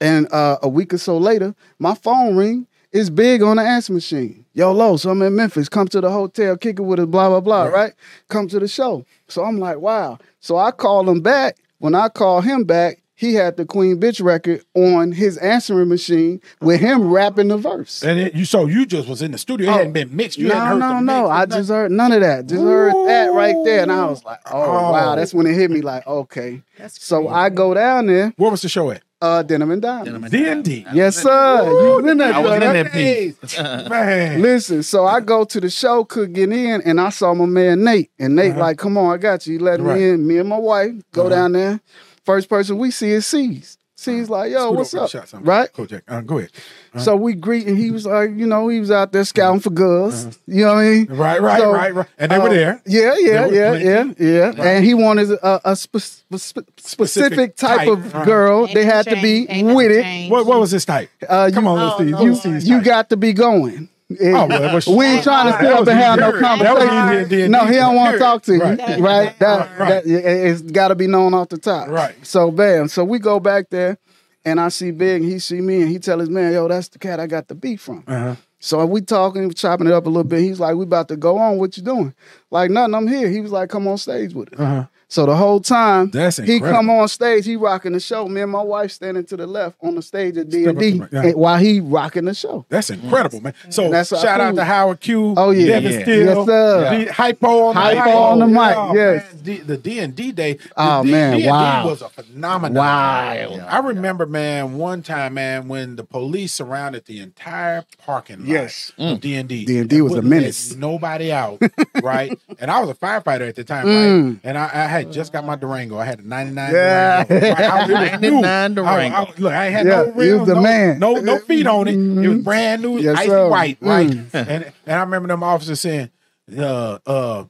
[0.00, 3.92] And uh, a week or so later, my phone ring is big on the answer
[3.92, 4.44] machine.
[4.60, 5.70] Yo, Lo, so I'm in Memphis.
[5.70, 7.94] Come to the hotel, kick it with us, blah, blah, blah, right?
[8.28, 9.06] Come to the show.
[9.26, 10.18] So I'm like, wow.
[10.40, 11.56] So I call him back.
[11.78, 16.42] When I call him back, he had the Queen Bitch record on his answering machine
[16.60, 18.02] with him rapping the verse.
[18.02, 19.70] And it, you so you just was in the studio.
[19.70, 19.92] It hadn't oh.
[19.92, 20.36] been mixed.
[20.36, 21.22] You no, hadn't heard no, the no.
[21.22, 21.50] mix, I nothing.
[21.60, 22.46] just heard none of that.
[22.46, 24.92] Just heard that right there, and I was like, "Oh, Oh.
[24.92, 25.80] wow!" That's when it hit me.
[25.80, 26.62] Like, okay.
[26.76, 27.32] That's So crazy.
[27.34, 29.02] I go down there, Where was the show at?
[29.22, 30.30] Uh, Denim and Diamonds.
[30.30, 30.86] D and D.
[30.92, 31.70] Yes, sir.
[31.70, 33.58] You in there, I was in that piece.
[33.58, 34.40] Man.
[34.42, 37.84] Listen, so I go to the show, could get in, and I saw my man
[37.84, 38.10] Nate.
[38.18, 39.54] And Nate, like, come on, I got you.
[39.54, 39.90] He let Uh-huh.
[39.90, 39.98] Right.
[39.98, 40.26] me in.
[40.26, 41.80] Me and my wife go down there.
[42.24, 43.76] First person we see is C's.
[44.00, 45.28] C's like, yo, Scoot what's over and up?
[45.28, 45.44] shot.
[45.44, 45.72] Right?
[45.72, 46.02] Coach Jack.
[46.08, 46.50] Uh, go ahead.
[46.98, 49.70] So we greet, and he was like, you know, he was out there scouting for
[49.70, 50.38] girls.
[50.46, 51.10] You know what I mean?
[51.12, 51.22] Uh-huh.
[51.22, 52.06] Right, right, So, right, right.
[52.18, 52.82] And they were uh, there.
[52.86, 54.24] Yeah, yeah, were yeah, plenty.
[54.24, 54.62] yeah, yeah.
[54.62, 57.88] And he wanted a, a spe- spe- specific, Specific type, type.
[57.88, 58.24] of Uh-huh.
[58.24, 58.64] girl.
[58.66, 60.30] Ain't they no had to be change, ain't with it.
[60.30, 61.10] What, what was this type?
[61.28, 61.78] Uh, Come you, on.
[61.78, 62.62] Oh, Let's Lord.
[62.62, 63.88] see you got to be going.
[64.22, 67.50] Oh, well, was- we ain't trying to sit up and have no conversation.
[67.50, 69.00] No, he don't want to talk to you, Right.
[69.00, 69.38] right?
[69.38, 69.88] That, Right.
[69.88, 72.14] that it- it's got to be known off the top, Right.
[72.22, 73.98] So bam, so we go back there,
[74.44, 76.88] and I see Big, and he see me, and he tell his man, "Yo, that's
[76.88, 78.34] the cat I got the beat from." Uh-huh.
[78.58, 80.40] So we talking, chopping it up a little bit.
[80.40, 81.58] He's like, "We about to go on.
[81.58, 82.12] What you doing?"
[82.50, 82.94] Like nothing.
[82.94, 83.28] I'm here.
[83.28, 84.84] He was like, "Come on stage with it." Uh-huh.
[85.10, 88.28] So the whole time That's he come on stage, he rocking the show.
[88.28, 90.78] Me and my wife standing to the left on the stage at D Step and
[90.78, 91.32] D to my- yeah.
[91.32, 92.64] while he rocking the show.
[92.68, 93.54] That's incredible, man.
[93.70, 95.34] So that's our shout out to Howard Q.
[95.36, 95.66] Oh, yeah.
[95.80, 96.02] Devin Yeah.
[96.02, 96.26] Steele.
[96.36, 96.98] Yes, sir.
[96.98, 98.14] D- Hypo on the Hypo mic.
[98.14, 99.34] on the mic, Oh, yes.
[99.34, 99.42] man.
[99.42, 100.52] D- the D and D day.
[100.54, 101.86] the Oh, D- man, D&D wow.
[101.88, 102.76] was a phenomenon.
[102.78, 103.66] Wow.
[103.68, 108.48] I remember, man, one time, man, when the police surrounded the entire parking lot.
[108.48, 108.92] Yes.
[108.96, 109.64] of D and D.
[109.64, 110.76] D&D was a menace.
[110.76, 111.60] Nobody out,
[112.02, 112.38] right?
[112.60, 114.28] And I was a firefighter at the time, Mm.
[114.34, 114.40] right?
[114.44, 115.98] And I, I had just got my Durango.
[115.98, 117.24] I had a '99 Yeah.
[117.24, 117.46] Durango.
[117.62, 118.30] I was- it was new.
[118.40, 119.16] 99 Durango.
[119.16, 120.98] I- I- look, I had Yeah, no rims, the no, man.
[120.98, 121.94] No, no feet on it.
[121.94, 123.48] It was brand new, Yes, icy sir.
[123.48, 124.08] white, right?
[124.10, 124.26] Mm.
[124.48, 126.10] And and I remember them officers saying,
[126.58, 127.44] uh, uh,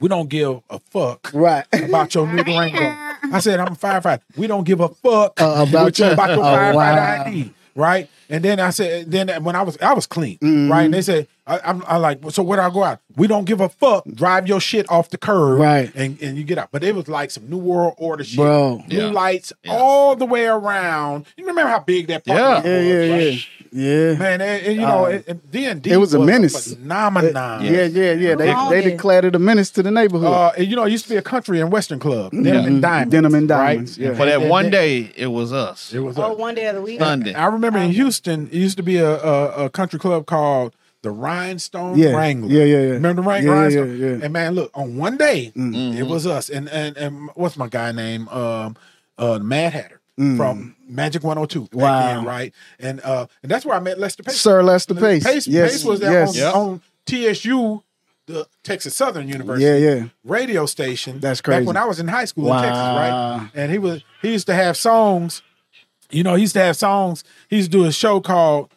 [0.00, 1.64] we don't give a fuck Right.
[1.72, 2.78] about your new Durango.
[3.32, 4.20] I said, I'm a firefighter.
[4.36, 7.24] We don't give a fuck Uh, about your- about your Oh, firefighter wow.
[7.26, 7.52] ID.
[7.74, 8.08] Right.
[8.28, 10.70] And then I said, then when I was I was clean, Mm-hmm.
[10.70, 10.82] right?
[10.84, 13.00] And they said, I, I'm I like, so where do I go out?
[13.16, 14.04] We don't give a fuck.
[14.06, 15.90] Drive your shit off the curb, Right.
[15.94, 16.68] And and you get out.
[16.70, 18.84] But it was like some New World Order shit, Bro.
[18.88, 19.06] New Yeah.
[19.10, 21.26] lights all the way around.
[21.36, 22.54] You remember how big that parking Yeah.
[22.54, 23.32] lot Yeah, was, yeah, right?
[23.32, 23.61] yeah.
[23.74, 24.14] Yeah.
[24.14, 26.74] Man, and, and, you know, Uh, and, and D&D it was a menace.
[26.74, 27.64] phenomenon.
[27.64, 28.34] Yeah, yeah, yeah.
[28.34, 30.28] They Who they owned declared it a menace to the neighborhood.
[30.28, 32.82] Uh, and, you know, it used to be a country and western club, Denim and
[32.82, 33.12] Diamonds.
[33.12, 33.66] Denim and right?
[33.72, 34.14] Diamonds, yeah.
[34.14, 35.94] For that And- one and- day, it was us.
[35.94, 37.00] It was Oh, a, one day of the week.
[37.00, 37.32] Sunday.
[37.34, 41.10] I remember in Houston, it used to be a, a, a country club called the
[41.10, 42.10] Rhinestone Yeah.
[42.14, 42.48] Wrangler.
[42.52, 42.90] Yeah, yeah, yeah.
[42.92, 43.98] Remember the Rhin- Yeah, yeah, Rhinestone?
[43.98, 44.18] yeah, yeah.
[44.22, 45.98] And man, look, on one day, Mm-hmm.
[45.98, 46.48] it was us.
[46.50, 48.28] And, and and what's my guy name?
[48.28, 48.76] Um,
[49.18, 51.62] uh, Mad Hatter from Magic 102.
[51.68, 51.74] Mm.
[51.74, 52.24] Wow.
[52.24, 52.52] right?
[52.78, 54.40] And uh, and that's where I met Lester Pace.
[54.40, 55.24] Sir Lester Pace.
[55.24, 56.28] Pace, Yes, Pace was there yes.
[56.30, 56.54] on, Yep.
[56.54, 57.82] on TSU,
[58.26, 60.04] the Texas Southern University Yeah, yeah.
[60.24, 61.18] radio station.
[61.20, 61.60] That's crazy.
[61.60, 63.50] Back when I was in high school in Texas, right?
[63.54, 65.42] And he was he used to have songs.
[66.10, 67.24] You know, he used to have songs.
[67.48, 68.70] He used to do a show called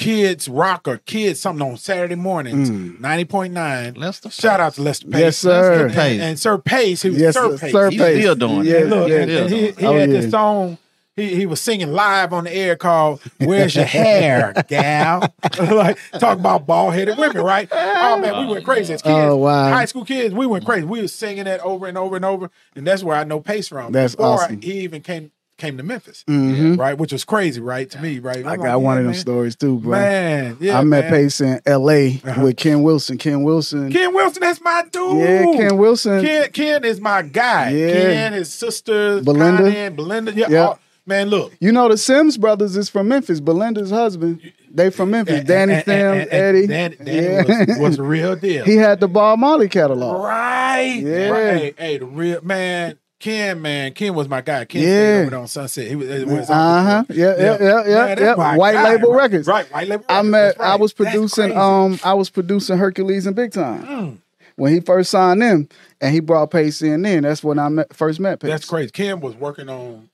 [0.00, 3.94] Kids Rock or Kids something on Saturday mornings, ninety point nine.
[3.94, 5.14] Lester Shout out to Lester Pace.
[5.14, 5.20] Mm.
[5.20, 5.86] Yes, sir.
[5.88, 7.72] And, and, and Sir Pace, he was Yes, Sir sir, Pace.
[7.72, 8.80] Sir He's still doing Yeah, it.
[8.82, 9.38] And look, yeah, and, yeah.
[9.40, 10.20] and he, he Oh, had yeah.
[10.20, 10.78] this song.
[11.16, 15.20] He, he was singing live on the air called "Where's Your Hair, Gal?"
[15.60, 17.68] like talk about bald headed women, right?
[17.70, 19.12] Oh man, we went crazy as kids.
[19.14, 19.68] Oh, wow.
[19.70, 20.86] High school kids, we went crazy.
[20.86, 23.68] We was singing that over and over and over, and that's where I know Pace
[23.68, 23.92] from.
[23.92, 24.62] That's Before awesome.
[24.62, 25.30] he even came
[25.60, 26.78] came to Memphis, Mhm.
[26.78, 26.98] right?
[26.98, 27.88] Which was crazy, right?
[27.90, 28.44] To me, right?
[28.44, 29.14] I I'm got like, one yeah, of them man.
[29.20, 29.92] stories too, bro.
[29.92, 31.12] Man, yeah, I met man.
[31.12, 32.20] Pace in L.A.
[32.24, 32.40] Uh-huh.
[32.42, 33.18] with Ken Wilson.
[33.18, 33.92] Ken Wilson.
[33.92, 35.18] Ken Wilson, that's my dude.
[35.18, 36.22] Yeah, Ken Wilson.
[36.24, 37.70] Ken, Ken is my guy.
[37.70, 37.92] Yeah.
[37.92, 39.62] Ken, his sisters, Belinda.
[39.62, 40.32] Connie and Belinda.
[40.32, 40.66] Yeah, Yeah.
[40.66, 41.52] all- man, look.
[41.60, 43.40] You know the Sims brothers is from Memphis.
[43.40, 44.40] Belinda's husband,
[44.72, 45.44] they from Memphis.
[45.44, 46.66] Danny And- and- Sims, and- and Eddie.
[46.68, 47.66] Danny, Danny Yeah.
[47.68, 48.64] was, was the real deal.
[48.64, 50.24] he had the Bob Marley catalog.
[50.24, 51.00] right.
[51.02, 51.28] Yeah.
[51.30, 51.54] Right.
[51.58, 52.94] Hey, hey, the real man.
[53.20, 54.64] Ken, man, Ken was my guy.
[54.64, 54.88] Ken Yeah.
[54.88, 55.86] stayed over there on Sunset.
[55.86, 57.04] He was, was Uh huh.
[57.10, 57.94] Yeah, yeah, yeah, yeah.
[58.06, 58.34] Man, yeah.
[58.34, 59.22] my White guy, Label right?
[59.22, 59.46] Records.
[59.46, 60.58] Right, White Label I met.
[60.58, 60.70] right.
[60.70, 61.56] I was producing.
[61.56, 63.86] Um, I was producing Hercules and Big Time.
[63.86, 64.18] Mm.
[64.56, 65.68] when he first signed them,
[66.00, 67.02] and he brought Pace in.
[67.02, 68.50] Then that's when I met, first met Pace.
[68.50, 68.90] That's crazy.
[68.90, 70.08] Ken was working on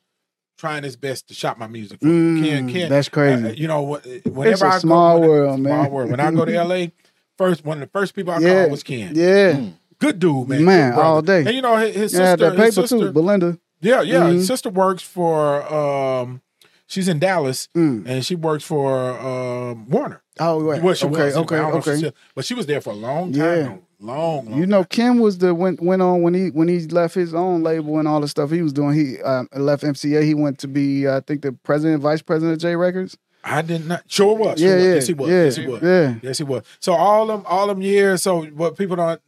[0.59, 2.01] trying his best to shop my music.
[2.01, 2.43] For Mm.
[2.45, 3.47] Ken, Ken, that's crazy.
[3.49, 5.91] uh, you know, what- whenever a I small go, when- world, small man.
[5.93, 6.11] world.
[6.11, 6.87] When I go to LA,
[7.39, 9.13] first one of the first people I Yeah, called was Ken.
[9.15, 9.61] yeah,
[9.99, 10.65] Good dude, man.
[10.65, 11.41] Man, all day.
[11.41, 12.33] And you know his, his yeah.
[12.35, 12.51] sister.
[12.51, 13.59] That paper sister too, Belinda.
[13.81, 14.21] Yeah, yeah.
[14.25, 14.33] Mhm.
[14.35, 16.41] His sister works for um
[16.87, 18.07] she's in Dallas Mm.
[18.07, 20.23] and she works for um Warner.
[20.39, 20.83] Oh, right.
[20.83, 21.37] Well, she okay, was.
[21.39, 21.99] okay, I know if she's okay.
[21.99, 23.41] still- but she was there for a long time.
[23.43, 23.77] Yeah.
[23.99, 27.15] Long, long You know, Kim was the went went on when he when he left
[27.15, 28.95] his own label and all the stuff he was doing.
[28.95, 30.23] He um, left MCA.
[30.23, 33.17] He went to be, uh, I think, the president, vice president of J Records.
[33.43, 34.03] I did not.
[34.07, 34.59] Sure was.
[34.61, 34.85] Sure Yeah, was.
[34.85, 35.29] yeah, Yes, he was.
[35.31, 35.83] yeah, Yes, he was.
[35.83, 36.15] yeah.
[36.21, 36.63] Yes, he was.
[36.81, 38.23] So all them, all them years.
[38.23, 39.21] So what people don't,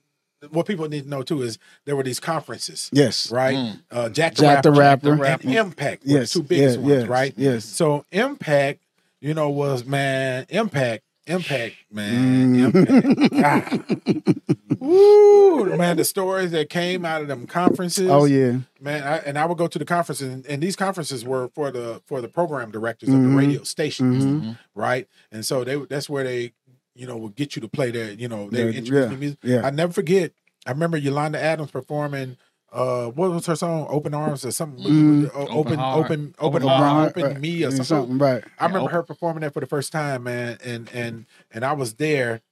[0.51, 3.31] what people need to know too is there were these conferences, Yes.
[3.31, 3.75] right?
[3.91, 5.49] Uh, Jack the Jack the Rapper, Rapper.
[5.49, 6.05] and Impact.
[6.07, 7.35] Were Yes, the two biggest yeah, ones, yes, right?
[7.37, 7.65] yes.
[7.65, 8.81] So Impact,
[9.21, 12.75] you know, was man, Impact, Impact, man, Mm.
[12.75, 14.29] Impact.
[14.69, 14.81] God.
[14.81, 18.09] Woo, man, the stories that came out of them conferences.
[18.09, 18.59] Oh yeah.
[18.81, 21.71] man I, and i would go to the conferences and, and these conferences were for
[21.73, 23.37] the for the program directors of the Mhm.
[23.37, 24.57] radio stations Mhm.
[24.77, 26.53] right and so they that's where they
[26.99, 29.39] you know would get you to play their you know they Yeah, introduce yeah, music
[29.43, 29.61] yeah.
[29.67, 30.33] i never forget
[30.67, 32.37] i remember yolanda adams performing
[32.73, 35.31] uh what was her song open arms or something Mhm.
[35.35, 36.05] O- open Heart.
[36.05, 38.45] open open, Open arms Right, open me or right, something, right.
[38.59, 41.95] i remember her performing that for the first time man and and and i was
[41.95, 42.43] there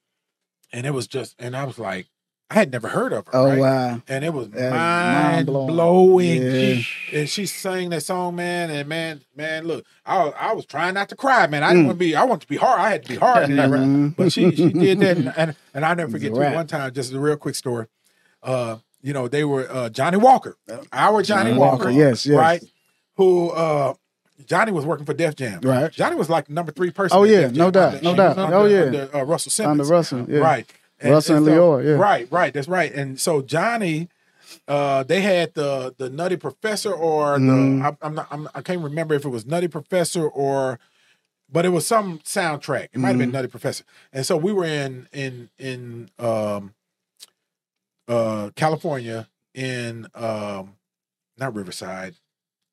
[0.72, 2.07] and it was just and i was like
[2.51, 3.59] i had never heard of her Oh right?
[3.59, 4.03] wow.
[4.09, 5.66] and it was That's mind mind-blowing.
[5.66, 6.42] blowing.
[6.42, 6.82] Yeah.
[7.12, 8.70] And she sang that song, man.
[8.70, 11.62] And man, man, look, I was, I was trying not to cry, man.
[11.64, 12.80] I didn't want to be, I want to be hard.
[12.80, 13.80] I had to be hard, in that, right?
[13.80, 14.16] Mhm.
[14.16, 16.92] but she she did that, and and, and I never forget a too, one time.
[16.92, 17.86] Just a real quick story.
[18.42, 20.57] Uh, you know, they were uh, Johnny Walker,
[20.92, 22.36] our Johnny, Johnny Walker, Walker, yes, yes.
[22.38, 22.62] right?
[23.16, 23.94] Who uh,
[24.47, 25.90] Johnny was working for Def Jam, Right.
[25.90, 27.16] Johnny was like number three person.
[27.18, 28.38] Oh, yeah, Def no Jam, doubt, no under- doubt.
[28.38, 28.80] under- Oh, yeah.
[28.82, 30.38] under, uh, Russell Simmons, Under Russell, yeah.
[30.40, 30.66] right?
[31.03, 31.92] Russell and so- Lyor, yeah.
[31.92, 32.53] Right, right.
[32.55, 32.92] That's right.
[32.92, 34.09] And so Johnny,
[34.68, 37.82] uh, they had the the Nutty Professor or the Mhm.
[37.84, 40.78] I, I'm not I'm, I can't remember if it was Nutty Professor or,
[41.51, 42.88] but it was some soundtrack.
[42.92, 43.36] It might have been Mm-hmm.
[43.36, 43.84] Nutty Professor.
[44.12, 46.74] And so we were in in in um,
[48.09, 50.74] uh, California in um,
[51.38, 52.14] not Riverside,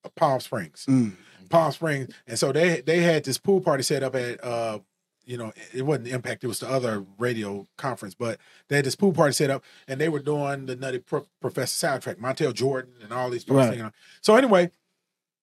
[0.05, 0.85] uh, Palm Springs.
[0.87, 1.13] Mm.
[1.49, 4.79] Palm Springs, and so they they had this pool party set up at uh
[5.25, 8.95] you know it wasn't Impact, it was the other radio conference, but they had this
[8.95, 12.93] pool party set up, and they were doing the Nutty Pro- Professor soundtrack, Montell Jordan
[13.01, 13.73] and all these folks Right.
[13.73, 13.91] singing.
[14.21, 14.71] So anyway,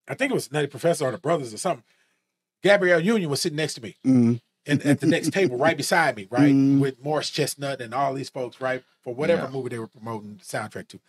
[0.09, 1.85] I think it was Nutty Professor or the brothers or something.
[2.63, 4.41] Gabrielle Union was sitting next to me Mm.
[4.67, 6.79] and at the next table right beside me, right, Mhm.
[6.81, 9.51] with Morris Chestnut and all these folks, right, for whatever Yeah.
[9.51, 11.01] movie they were promoting the soundtrack to.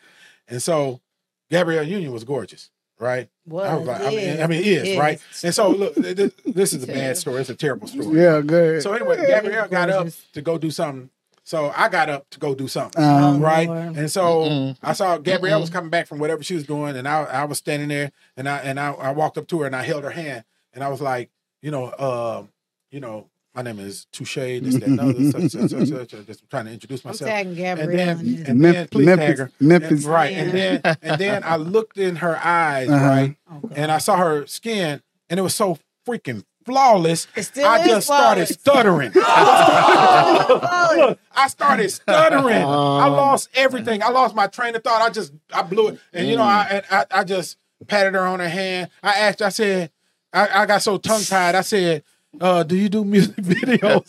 [0.48, 1.02] And so
[1.50, 2.70] Gabrielle Union was gorgeous,
[3.02, 3.30] right?
[3.48, 4.98] Was, I was like, I mean, I mean, it is, is.
[4.98, 5.20] right?
[5.44, 7.42] And so, look, this, this is a bad story.
[7.42, 8.22] It's a terrible story.
[8.22, 8.84] Yeah, good.
[8.84, 11.10] So anyway, Gabrielle got up to go do something.
[11.44, 13.68] So I got up to go do something, Um, right?
[13.68, 13.98] Lord.
[13.98, 14.78] And so Mm-mm.
[14.84, 17.58] I saw Gabrielle was coming back from whatever she was doing, and I, I was
[17.58, 20.12] standing there, and I and I, I walked up to her and I held her
[20.12, 21.32] hand, and I was like,
[21.64, 22.50] you know, um,
[22.92, 26.26] you know, my name is Touche, this, that, and other, such, such, such, such, such,
[26.26, 27.30] just trying to introduce I'm myself.
[27.32, 28.16] And Gabrielle.
[28.16, 29.52] then, and Mem- then, please Memphis- tag her.
[29.60, 29.92] Memphis.
[29.92, 30.34] And- right?
[30.34, 33.06] And then, and then I looked in her eyes, Uh-huh.
[33.08, 35.78] right, Oh, and I saw her skin, and it was so
[36.08, 37.28] freaking flawless.
[37.36, 39.12] It still I is just started stuttering.
[39.16, 41.16] I
[41.50, 42.56] started stuttering.
[42.58, 44.02] I Um, lost everything.
[44.04, 45.02] I lost my train of thought.
[45.02, 48.40] I just I blew it, and you know, I I, I just patted her on
[48.40, 48.90] her hand.
[49.04, 49.42] I asked.
[49.42, 49.92] I said,
[50.32, 51.56] I, I got so tongue tied.
[51.56, 52.04] I said.
[52.40, 54.08] Uh, do you do music videos?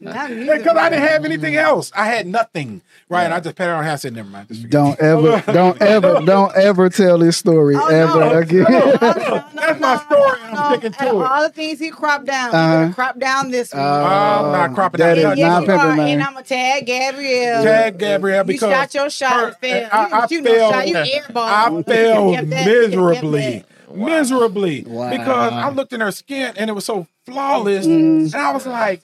[0.00, 0.58] Not music.
[0.58, 1.90] Because I didn't have anything else.
[1.96, 2.82] I had nothing.
[3.08, 3.24] Right.
[3.24, 3.92] And I just patted her on her hand.
[3.94, 4.48] I said, never mind.
[4.70, 8.38] Don't ever, oh, don't ever, don't ever tell this story Oh, ever no.
[8.38, 8.64] again.
[8.64, 10.70] No, no, no, That's no, my no, story, and I'm no.
[10.78, 11.14] sticking to it.
[11.14, 12.46] All the things he cropped down.
[12.46, 13.86] He better uh, crop down this uh, one.
[14.12, 15.96] I'm not cropping that out is yes, not you are.
[15.96, 16.08] man.
[16.08, 17.64] And I'm gonna tag Gabrielle.
[17.64, 18.68] Tag Gabrielle because.
[18.68, 19.88] You shot your shot her- and failed.
[19.92, 20.88] Eh, I- you I you no shot.
[20.88, 21.36] You airball.
[21.36, 23.40] I failed kept that- you kept miserably.
[23.40, 23.96] that.
[23.96, 24.84] Miserably.
[24.86, 25.10] Wow.
[25.10, 27.86] Because I looked in her skin and it was so flawless.
[27.86, 28.24] Mm.
[28.24, 29.02] And I was like,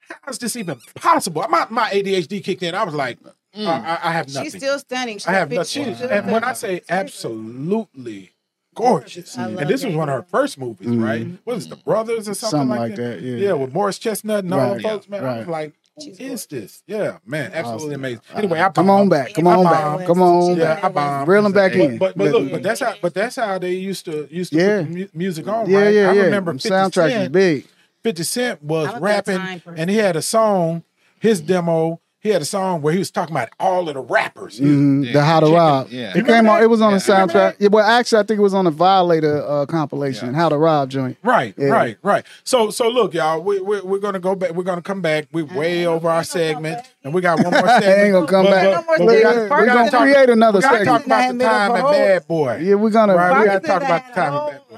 [0.00, 1.44] how is this even possible?
[1.48, 2.74] My, my ADHD kicked in.
[2.74, 4.44] I was like, uh, I, I have nothing.
[4.44, 5.18] She's still stunning.
[5.18, 5.84] She's I have nothing.
[5.84, 8.32] she's And when I say absolutely
[8.74, 11.26] gorgeous, and this was one of her first movies, right?
[11.44, 13.20] What is it, The Brothers or something, Something like, like that?
[13.20, 13.36] that, yeah.
[13.36, 15.24] Yeah, with Morris Chestnut and all the folks, man.
[15.24, 16.82] I was like, who She's is this?
[16.86, 18.20] Yeah, man, absolutely amazing.
[18.34, 20.84] Anyway, I Come on back, come on back, come on Yeah, back.
[20.84, 21.28] I bombed.
[21.28, 21.98] Reel 'em back But- in.
[21.98, 24.78] But but look, but that's how but that's how they used to used to Yeah.
[24.82, 25.68] put mu- music on.
[25.68, 25.94] Yeah, right?
[25.94, 26.22] yeah, I yeah.
[26.22, 27.66] remember Them 50 soundtracks is big.
[28.04, 30.84] 50 Cent was I'm a big rapping and he had a song,
[31.20, 34.58] his demo he had a song where he was talking about all of the rappers.
[34.58, 35.86] Mhm, Yeah, the How to chicken, Rob.
[35.90, 36.00] yeah.
[36.10, 36.62] It Remember came on.
[36.62, 37.54] It was on the Yeah, I remember soundtrack.
[37.60, 40.34] Yeah, well, actually, I think it was on the Violator uh, compilation.
[40.34, 41.16] How to Rob joint.
[41.22, 41.68] Right, Yeah.
[41.68, 42.24] right, right.
[42.44, 44.50] So, so look, y'all, we, we we're gonna go back.
[44.50, 45.28] We're gonna come back.
[45.32, 47.84] We're way over our segment, and we got one more segment.
[47.98, 48.64] Ain't gonna come But- back.
[48.64, 49.48] but- No but more we segments.
[49.48, 50.96] gotta- We're gonna talk- create another We gotta segment.
[50.98, 52.58] talk about the time at Bad Boy.
[52.62, 54.76] Yeah, we're gonna Right, we gotta talk about the time a at whole- Bad Boy.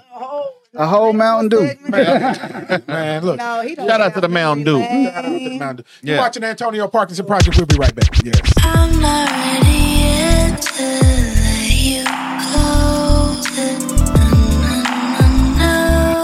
[0.75, 1.75] A whole- Mountain Dew.
[1.91, 3.39] Man, look.
[3.39, 4.81] No, he don't Shout out to the Mountain Dew.
[4.81, 5.83] Shout out to the Mountain Dew.
[6.03, 6.23] You're Yeah.
[6.23, 7.57] watching Antonio Parkinson Project.
[7.57, 8.09] We'll be right back.
[8.25, 8.41] Yes.
[8.59, 12.11] I'm not ready yet to let you go.
[15.57, 16.23] Na, na,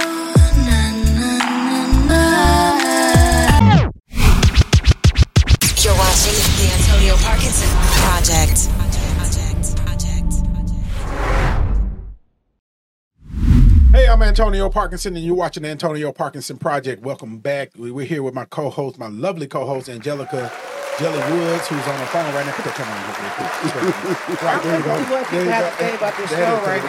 [0.66, 0.80] na,
[1.16, 1.30] na,
[2.08, 2.18] na,
[3.80, 3.90] na.
[5.82, 7.68] You're watching the Antonio Parkinson
[7.98, 8.68] Project.
[8.68, 8.75] Project.
[13.96, 17.02] Hey, I'm Antonio Parkinson, and you're watching the Antonio Parkinson Project.
[17.02, 17.70] Welcome back.
[17.78, 20.52] We- We're here with my co-host, my lovely co-host, Angelica
[20.98, 22.52] Jelly Woods, who's on the phone right now.
[22.52, 24.42] Put that camera on here real quick.
[24.42, 24.90] Right, there you go.
[24.98, 25.70] What There you have go.
[25.70, 26.84] to say about this show right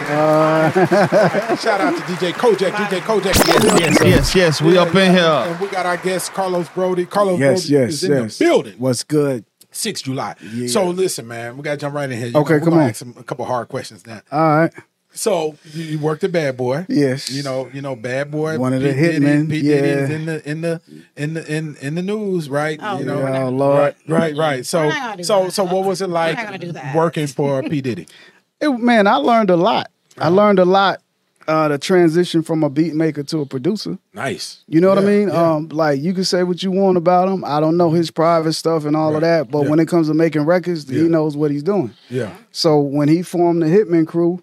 [1.48, 1.54] now.
[1.56, 2.72] Shout out to DJ Kojak.
[2.72, 3.34] DJ Kojak.
[3.46, 4.34] Yes, yes, yes.
[4.34, 4.62] yes.
[4.62, 5.22] We up in here.
[5.24, 7.06] And we got our guest, Carlos Broady.
[7.06, 8.38] Carlos Yes, Broady yes, is in yes.
[8.38, 8.74] the building.
[8.78, 9.46] What's good?
[9.72, 10.34] 6th July.
[10.52, 10.68] Yeah.
[10.68, 12.28] So listen, man, we got to jump right in here.
[12.28, 12.80] You Okay, know, come on.
[12.80, 14.20] Ask some, a couple hard questions now.
[14.30, 14.72] All right.
[15.18, 16.86] So you, you worked at Bad Boy.
[16.88, 17.28] Yes.
[17.30, 18.58] You know, you know, Bad Boy.
[18.58, 19.00] One of the P.
[19.00, 19.58] Diddy- hitmen, P.
[19.60, 19.80] yeah.
[19.80, 20.80] Diddy's in the in the
[21.16, 22.78] in the in in the news, right?
[22.82, 23.78] Oh, you know, we're Oh, Lord.
[23.78, 24.66] right, right, right.
[24.66, 25.52] So We're not gonna do so that.
[25.52, 26.94] so what was it like not gonna do that.
[26.94, 28.06] working for P Diddy?
[28.60, 29.88] It, man, I learned a lot.
[30.16, 31.00] I learned a lot.
[31.46, 33.96] Uh, the transition from a beat maker to a producer.
[34.12, 34.64] Nice.
[34.66, 35.28] You know what I mean?
[35.28, 35.52] yeah.
[35.54, 37.44] Um, like you can say what you want about him.
[37.44, 39.68] I don't know his private stuff and all of that, but Yeah.
[39.70, 41.02] when it comes to making records, Yeah.
[41.04, 41.92] he knows what he's doing.
[42.10, 42.32] Yeah.
[42.50, 44.42] So when he formed the Hitman crew,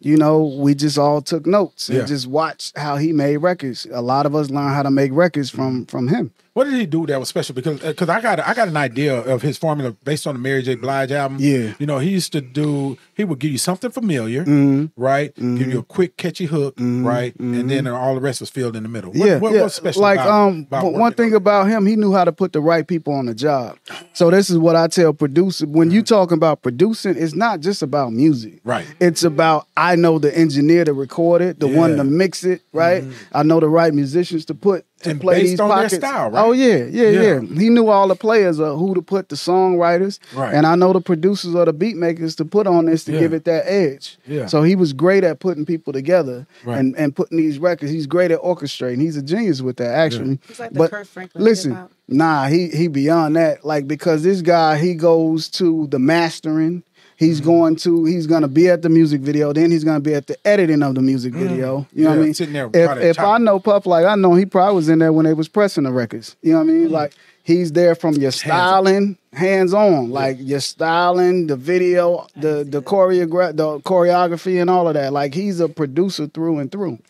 [0.00, 2.04] you know, we just all took notes and Yeah.
[2.06, 3.86] just watched how he made records.
[3.92, 6.30] A lot of us learned how to make records from from him.
[6.52, 7.54] What did he do that was special?
[7.54, 10.62] Because because I got I got an idea of his formula based on the Mary
[10.62, 10.74] J.
[10.74, 11.38] Blige album.
[11.40, 11.74] Yeah.
[11.78, 14.42] you know he used to do he would give you something familiar,
[14.96, 15.34] right?
[15.36, 18.82] Give you a quick catchy hook, right, and then all the rest was filled in
[18.82, 19.12] the middle.
[19.12, 19.62] What, yeah, what, yeah.
[19.62, 20.02] what's special?
[20.02, 22.86] like about, um, about one thing about him, he knew how to put the right
[22.86, 23.78] people on the job.
[24.12, 27.82] So this is what I tell producers: when you talking about producing, it's not just
[27.82, 28.54] about music.
[28.56, 28.68] Mm-hmm.
[28.68, 28.94] Right.
[29.00, 31.96] It's about I know the engineer to record it, the one Yeah.
[31.96, 31.96] Mm-hmm.
[31.98, 33.04] to mix it, right?
[33.32, 35.94] I know the right musicians to put to And play based these on their pockets.
[35.96, 36.44] style, right?
[36.44, 37.20] Oh yeah, yeah, Yeah.
[37.20, 40.54] yeah, He knew all the players of who to put the songwriters, Right.
[40.54, 43.20] and I know the producers or the beat makers to put on this to Yeah.
[43.20, 44.18] give it that edge.
[44.26, 44.46] Yeah.
[44.46, 46.78] So he was great at putting people together Right.
[46.78, 47.90] and, and putting these records.
[47.92, 49.00] He's great at orchestrating.
[49.00, 50.38] He's a genius with that, actually.
[50.48, 51.90] He's like the but Kirk Franklin listen, hip-hop.
[52.08, 53.64] nah, he he beyond that.
[53.64, 56.82] Like because this guy, he goes to the mastering.
[57.20, 59.52] He's going to he's gonna be at the music video.
[59.52, 61.86] Then he's gonna be at the editing of the music video.
[61.92, 62.22] You know what Mm.
[62.22, 62.34] I mean?
[62.34, 65.12] sitting there if if I know Puff like I know he probably was in there
[65.12, 66.34] when they was pressing the records.
[66.40, 66.80] You know what I Mm.
[66.80, 66.90] mean?
[66.92, 67.12] Like
[67.42, 73.54] he's there from your styling, hands on, like your styling, the video, the the choreograph,
[73.54, 75.12] the choreography, and all of that.
[75.12, 77.00] Like he's a producer through and through,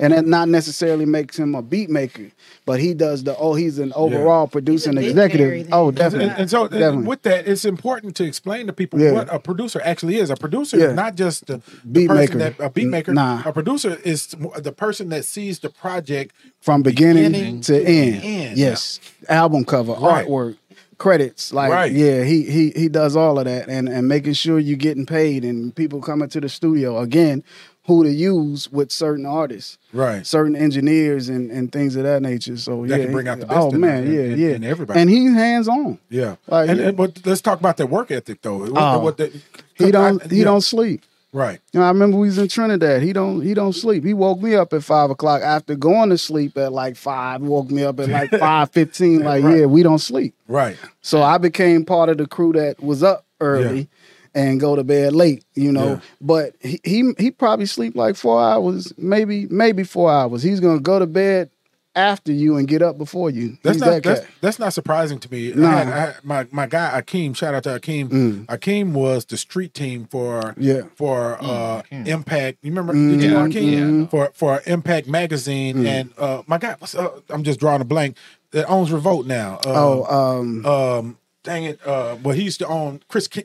[0.00, 2.30] and that not necessarily makes him a beat maker,
[2.66, 5.30] but he does the oh he's an overall producing visionary
[5.60, 5.68] executive.
[5.72, 6.34] Oh, definitely.
[6.36, 7.06] and so uh, Definitely.
[7.06, 9.12] with that, it's important to explain to people Yeah.
[9.12, 10.30] what a producer actually is.
[10.30, 10.86] A producer Yeah.
[10.88, 12.54] is not just the, the Beat person maker.
[12.58, 13.12] that a beat maker.
[13.14, 13.42] Nah.
[13.44, 14.28] A producer is
[14.58, 18.20] the person that sees the project from beginning, beginning to to end.
[18.24, 18.58] end.
[18.58, 20.26] Yes, album cover, Right.
[20.26, 20.56] artwork,
[20.98, 21.52] credits.
[21.52, 21.92] Like, Right.
[21.92, 25.44] yeah, he he he does all of that, and and making sure you're getting paid
[25.44, 27.42] and people coming to the studio again.
[27.88, 30.24] Who to use with certain artists, Right.
[30.26, 32.56] Certain engineers and, and things of that nature.
[32.56, 34.62] So That yeah, can bring out the oh, best Oh man, yeah, in- yeah, in
[34.64, 35.00] everybody.
[35.00, 35.98] And he's hands on.
[36.10, 36.36] Yeah.
[36.46, 36.86] Like, and, yeah.
[36.88, 38.58] and- but let's talk about that work ethic though.
[38.58, 38.98] What, Oh.
[39.00, 39.32] what the,
[39.74, 40.44] He don't I- he yeah.
[40.44, 41.02] don't sleep.
[41.32, 41.60] Right.
[41.72, 43.02] You know, I remember we was in Trinidad.
[43.02, 44.02] He don't he don't sleep.
[44.04, 47.42] He woke me up at five o'clock after going to sleep at like five.
[47.42, 49.20] Woke me up at like five fifteen.
[49.24, 49.58] Like Right.
[49.60, 50.34] yeah, we don't sleep.
[50.46, 50.76] Right.
[51.02, 53.88] So I became part of the crew that was up early
[54.34, 55.88] and go to bed late, you know.
[55.94, 56.00] Yeah.
[56.20, 60.42] But he, he he probably sleep like four hours, maybe maybe four hours.
[60.42, 61.50] He's gonna go to bed
[61.96, 63.58] after you and get up before you.
[63.64, 65.52] That's He's not that that's, that's not surprising to me.
[65.52, 65.70] I Nah.
[65.70, 68.08] had, I had- my my guy Akeem, shout out to Akeem.
[68.08, 68.46] Mm.
[68.46, 70.82] Akeem was the street team for Yeah.
[70.94, 72.58] for uh, Impact.
[72.62, 72.92] You remember?
[72.94, 75.84] Mm, Did you know yeah, Akeem for for Impact magazine?
[75.86, 78.16] And uh, my guy, what's, uh, I'm just drawing a blank.
[78.52, 79.56] That owns Revolt now.
[79.66, 80.04] Uh, Oh,
[80.38, 81.80] um, um, dang it.
[81.86, 83.44] Uh, well, he used to own Chris K-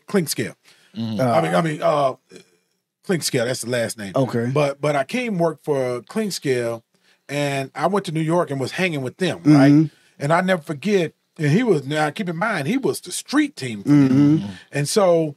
[0.96, 1.20] Clinkscale.
[1.34, 2.14] I mean, I mean, uh,
[3.08, 3.46] Clinkscale.
[3.46, 4.14] That's the last name.
[4.16, 4.50] Okay.
[4.54, 6.84] But but I came work for Clinkscale,
[7.28, 9.54] and I went to New York and was hanging with them, Mm-hmm.
[9.82, 9.90] right?
[10.20, 11.14] And I never forget.
[11.38, 14.46] And he was now keep in mind he was the street team for Mm-hmm.
[14.72, 15.34] and so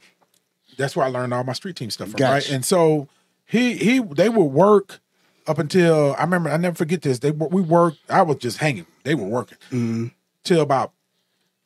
[0.77, 2.33] that's where I learned all my street team stuff from, Gotcha.
[2.33, 2.51] right?
[2.51, 3.07] And so
[3.45, 4.99] he he they would work
[5.47, 7.17] up until I remember I never forget this.
[7.19, 7.97] They were- we worked.
[8.09, 8.85] I was just hanging.
[9.03, 10.05] They were working Mm-hmm.
[10.43, 10.91] till about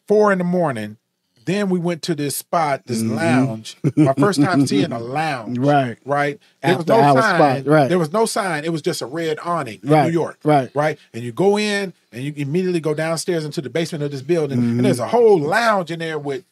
[0.08, 0.96] four in the morning.
[1.46, 3.78] Then we went to this spot, this lounge.
[3.96, 5.58] My first time seeing a lounge.
[5.58, 5.66] Mm-hmm.
[5.72, 5.98] Right.
[6.06, 6.40] Right.
[6.62, 7.36] There was After no hour sign.
[7.64, 7.88] spot, right.
[7.90, 8.66] There was no sign.
[8.66, 10.40] It was just a red awning in Right, New York.
[10.44, 10.70] right.
[10.76, 11.00] Right.
[11.14, 14.60] And you go in and you immediately go downstairs into the basement of this building.
[14.60, 14.70] Mm-hmm.
[14.78, 16.44] And there's a whole lounge in there with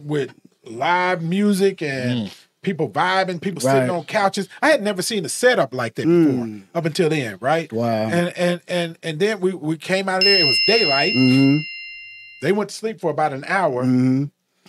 [0.00, 0.32] with
[0.64, 2.30] live music and
[2.62, 4.48] people vibing, people sitting on couches.
[4.62, 7.68] I had never seen a setup like that before up until then, right?
[7.70, 7.76] Mm.
[7.76, 8.08] Wow.
[8.08, 10.40] And and and and then we we came out of there.
[10.40, 11.14] It was daylight.
[11.14, 11.58] Mm-hmm.
[12.42, 13.82] They went to sleep for about an hour.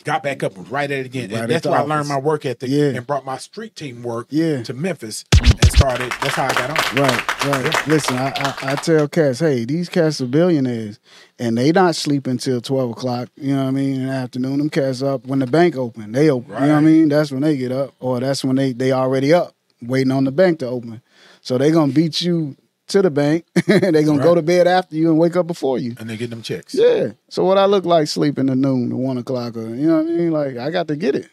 [0.06, 1.30] Got back up and right at it again.
[1.30, 2.86] Right and that's the where I learned my work ethic Yeah.
[2.96, 4.64] and brought my street team work Yeah.
[4.64, 6.12] to Memphis and started.
[6.22, 7.02] That's how I got on.
[7.02, 7.88] Right, right.
[7.88, 11.00] Listen, I, I, I tell cats, hey, these cats are billionaires,
[11.38, 13.30] and they not sleep until twelve o'clock.
[13.36, 14.02] You know what I mean?
[14.02, 16.12] In the afternoon, them cats up when the bank open.
[16.14, 16.54] They open.
[16.54, 17.10] You know what I mean?
[17.10, 20.32] That's when they get up, or that's when they they already up, waiting on the
[20.32, 21.02] bank to open.
[21.42, 22.56] So they gonna beat you
[22.90, 23.46] to the bank.
[23.68, 25.96] they gonna go to bed after you and wake up before you.
[26.00, 26.76] And they get them checks.
[26.76, 27.12] Yeah.
[27.30, 30.08] So what I look like sleeping at noon, to one o'clock, or you know what
[30.08, 30.32] I mean?
[30.32, 31.30] Like I got to get it.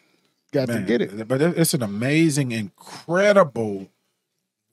[0.52, 1.28] Got to get it.
[1.28, 3.88] But it's an amazing, incredible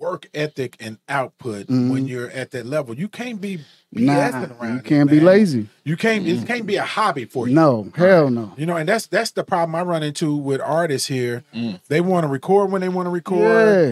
[0.03, 2.93] work ethic and output when you're at that level.
[2.95, 3.59] You can't be
[3.93, 4.05] Mm-hmm.
[4.07, 4.75] Nah, around.
[4.77, 5.25] you can't be man.
[5.25, 5.67] lazy.
[5.83, 6.25] You can't.
[6.25, 7.53] It can't be a hobby for you.
[7.53, 8.51] No, hell no.
[8.57, 11.43] You know, and that's that's the problem I run into with artists here.
[11.89, 13.43] They want to record when they want to record.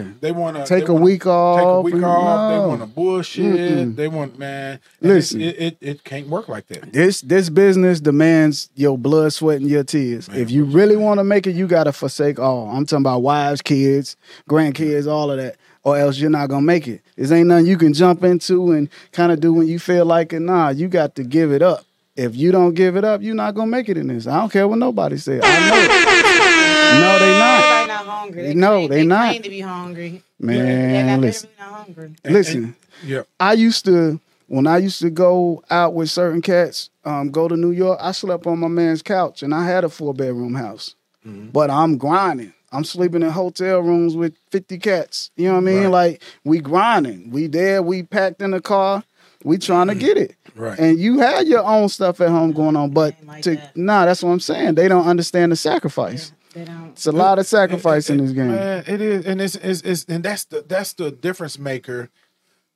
[0.08, 0.12] Yeah.
[0.20, 1.86] They want to Take a week Take a off.
[1.86, 2.52] week and- off.
[2.52, 3.46] They want to bullshit.
[3.46, 3.96] Mm-mm.
[3.96, 4.80] They want man.
[5.02, 5.40] Listen.
[5.40, 6.92] it, it it can't work like that.
[6.92, 10.28] This this business demands your blood, sweat, and your tears.
[10.30, 12.72] if you really want to make it, you gotta forsake all.
[12.72, 14.18] I'm talking about wives, kids,
[14.50, 17.02] grandkids, all of that, or else you're not gonna make it.
[17.16, 20.34] This ain't nothing you can jump into and kind of do when you feel like
[20.34, 20.40] it.
[20.42, 21.86] Nah, you got to give it up.
[22.16, 24.28] If you don't give it up, you're not gonna make it in this.
[24.28, 25.42] I don't care what nobody says.
[25.44, 27.02] I know it.
[27.02, 27.64] No, they not.
[27.64, 28.44] Everybody not hungry.
[28.44, 29.30] They No, claim- they not.
[29.30, 30.24] claim to be hungry.
[30.40, 31.50] Man, yeah, listen.
[31.60, 32.12] not hungry.
[32.26, 32.76] Listen.
[33.06, 33.22] yeah.
[33.40, 37.56] I used to when I used to go out with certain cats, um, go to
[37.56, 37.98] New York.
[38.02, 40.96] I slept on my man's couch, and I had a four bedroom house.
[41.24, 42.52] But I'm grinding.
[42.72, 45.32] I'm sleeping in hotel rooms with 50 cats.
[45.36, 45.84] You know what I mean?
[45.84, 45.88] Right.
[45.90, 47.30] Like we grinding.
[47.30, 47.84] We there.
[47.84, 49.04] We packed in the car.
[49.44, 50.00] We trying to mm.
[50.00, 50.36] get it.
[50.56, 50.78] Right.
[50.80, 53.76] And you had your own stuff at home going on, but like to that.
[53.76, 54.76] nah, that's what I'm saying.
[54.76, 56.32] They don't understand the sacrifice.
[56.54, 56.90] They don't.
[56.90, 58.52] It's a lot of sacrifice in this game.
[58.52, 62.10] Man, it is, and it's, it's, it's and that's the that's the difference maker.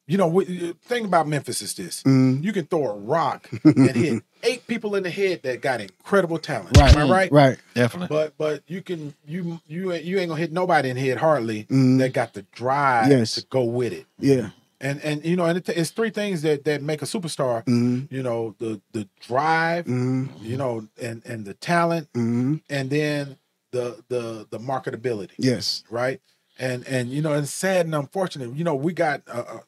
[0.07, 2.43] You know, the thing about Memphis is this: Mm-hmm.
[2.43, 6.37] you can throw a rock and hit eight people in the head that got incredible
[6.37, 6.77] talent.
[6.77, 7.31] Am I right?
[7.31, 7.57] Right.
[7.73, 8.15] Definitely.
[8.15, 11.17] But but you can you you ain't- you ain't gonna hit nobody in the head
[11.17, 13.09] hardly that got the drive.
[13.09, 13.33] Yes.
[13.35, 14.05] to go with it.
[14.19, 14.49] Yeah.
[14.79, 17.63] And and you know, and it, it's three things that that make a superstar.
[17.65, 18.13] Mm-hmm.
[18.13, 23.37] You know, the the drive, you know, and and the talent, and then
[23.71, 25.83] the the the marketability Yes.
[25.89, 26.21] right?
[26.59, 28.53] And and you know, it's sad and unfortunate.
[28.55, 29.59] You know, we got uh,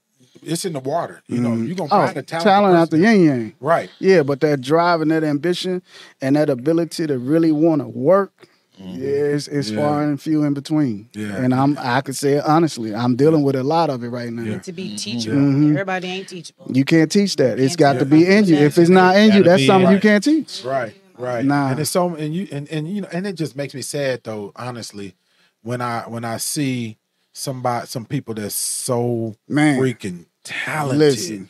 [0.44, 1.22] it's in the water.
[1.28, 1.66] You know, mm-hmm.
[1.66, 3.54] you're gonna Oh, find a talent, talented out the yin yang.
[3.60, 3.90] right?
[4.00, 5.82] Yeah, but that drive and that ambition
[6.22, 8.48] and that ability to really want to work,
[8.80, 9.02] mm-hmm.
[9.02, 11.10] yeah, it's, it's far and few in between.
[11.14, 11.36] Yeah.
[11.36, 14.32] And I'm I could say it honestly, I'm dealing with a lot of it right
[14.32, 14.44] now.
[14.44, 14.60] Yeah.
[14.60, 14.96] To be mm-hmm.
[14.96, 15.38] teachable.
[15.38, 15.72] Mm-hmm.
[15.72, 16.72] Everybody ain't teachable.
[16.72, 17.60] You can't teach that.
[17.60, 18.56] It's Can't got to be in you.
[18.56, 20.64] If it's not in you, that's be something you can't teach.
[20.64, 21.46] Right, right.
[21.46, 21.72] Nah.
[21.72, 24.24] And it's so and you and and you know, and it just makes me sad
[24.24, 25.16] though, honestly,
[25.62, 26.98] when I when I see
[27.38, 29.80] somebody some people that's so Man.
[29.80, 31.00] freaking talented.
[31.00, 31.50] Listen.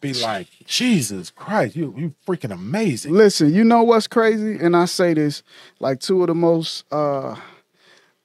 [0.00, 3.12] Be like, Jesus Christ, you you freaking amazing.
[3.14, 4.58] Listen, you know what's crazy?
[4.58, 5.44] And I say this,
[5.78, 7.36] like two of the most uh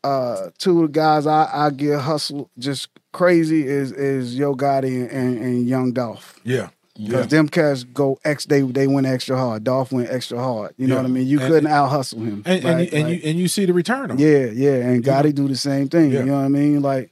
[0.04, 5.04] uh two of the guys I, I get hustle just crazy is is Yo Gotti
[5.04, 6.40] and, and, and Young Dolph.
[6.44, 6.70] Yeah.
[6.98, 7.26] Because Yeah.
[7.26, 9.64] them cats go ex they they went extra hard.
[9.66, 10.74] Dolph went extra hard.
[10.78, 11.28] You know what I mean?
[11.28, 12.42] You And- couldn't out hustle him.
[12.46, 12.92] And, and, right?
[12.92, 14.24] you, and Like, you and you see the return of it.
[14.24, 14.88] yeah, yeah.
[14.88, 16.12] And Gotti do the same thing.
[16.12, 16.20] Yeah.
[16.20, 16.82] You know what I mean?
[16.82, 17.12] Like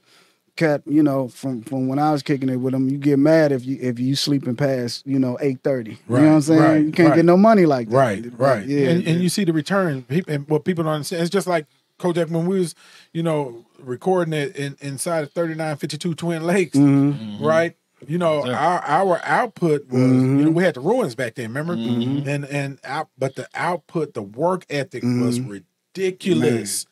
[0.55, 3.51] cat, you know, from from when I was kicking it with him, you get mad
[3.51, 5.97] if you if you sleeping past, you know, eight thirty.
[6.07, 6.59] Right, You know what I'm saying?
[6.61, 7.15] right, you can't right.
[7.17, 7.95] get no money like that.
[7.97, 8.65] Right, right.
[8.65, 8.89] Yeah.
[8.89, 10.05] and, and you see the return.
[10.29, 11.65] And what people don't understand, it's just like
[11.99, 12.73] Kojak when we was,
[13.11, 17.43] you know, recording it in, inside of 3952 Twin Lakes, Mm-hmm.
[17.43, 17.75] right?
[18.09, 20.39] You know, our our output was, Mm-hmm.
[20.39, 21.73] you know, we had the ruins back then, remember?
[21.73, 25.49] And and out, but the output, the work ethic was Mm-hmm.
[25.97, 26.85] ridiculous.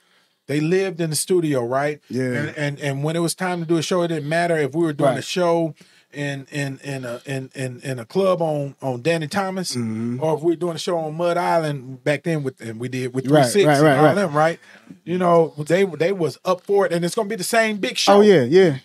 [0.48, 2.00] They lived in the studio, right?
[2.10, 2.24] Yeah.
[2.34, 4.74] And, and and when it was time to do a show, it didn't matter if
[4.76, 5.76] we were doing a show
[6.12, 10.22] in in in a in in, in a club on on Danny Thomas, Mm-hmm.
[10.22, 12.90] or if we were doing a show on Mud Island back then with and we
[12.90, 14.16] did with Right, three six right, and right, all right.
[14.16, 14.60] them, right?
[15.06, 17.98] You know, they they was up for it, and it's gonna be the same big
[17.98, 18.16] show.
[18.18, 18.80] Oh yeah, yeah.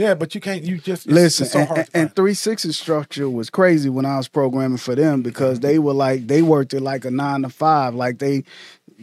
[0.00, 0.64] Yeah, but you can't.
[0.64, 1.78] You just Listen, so and, hard.
[1.80, 5.66] and, and 360 structure was crazy when I was programming for them because mm-hmm.
[5.66, 8.44] they were like they worked it like a nine to five, like they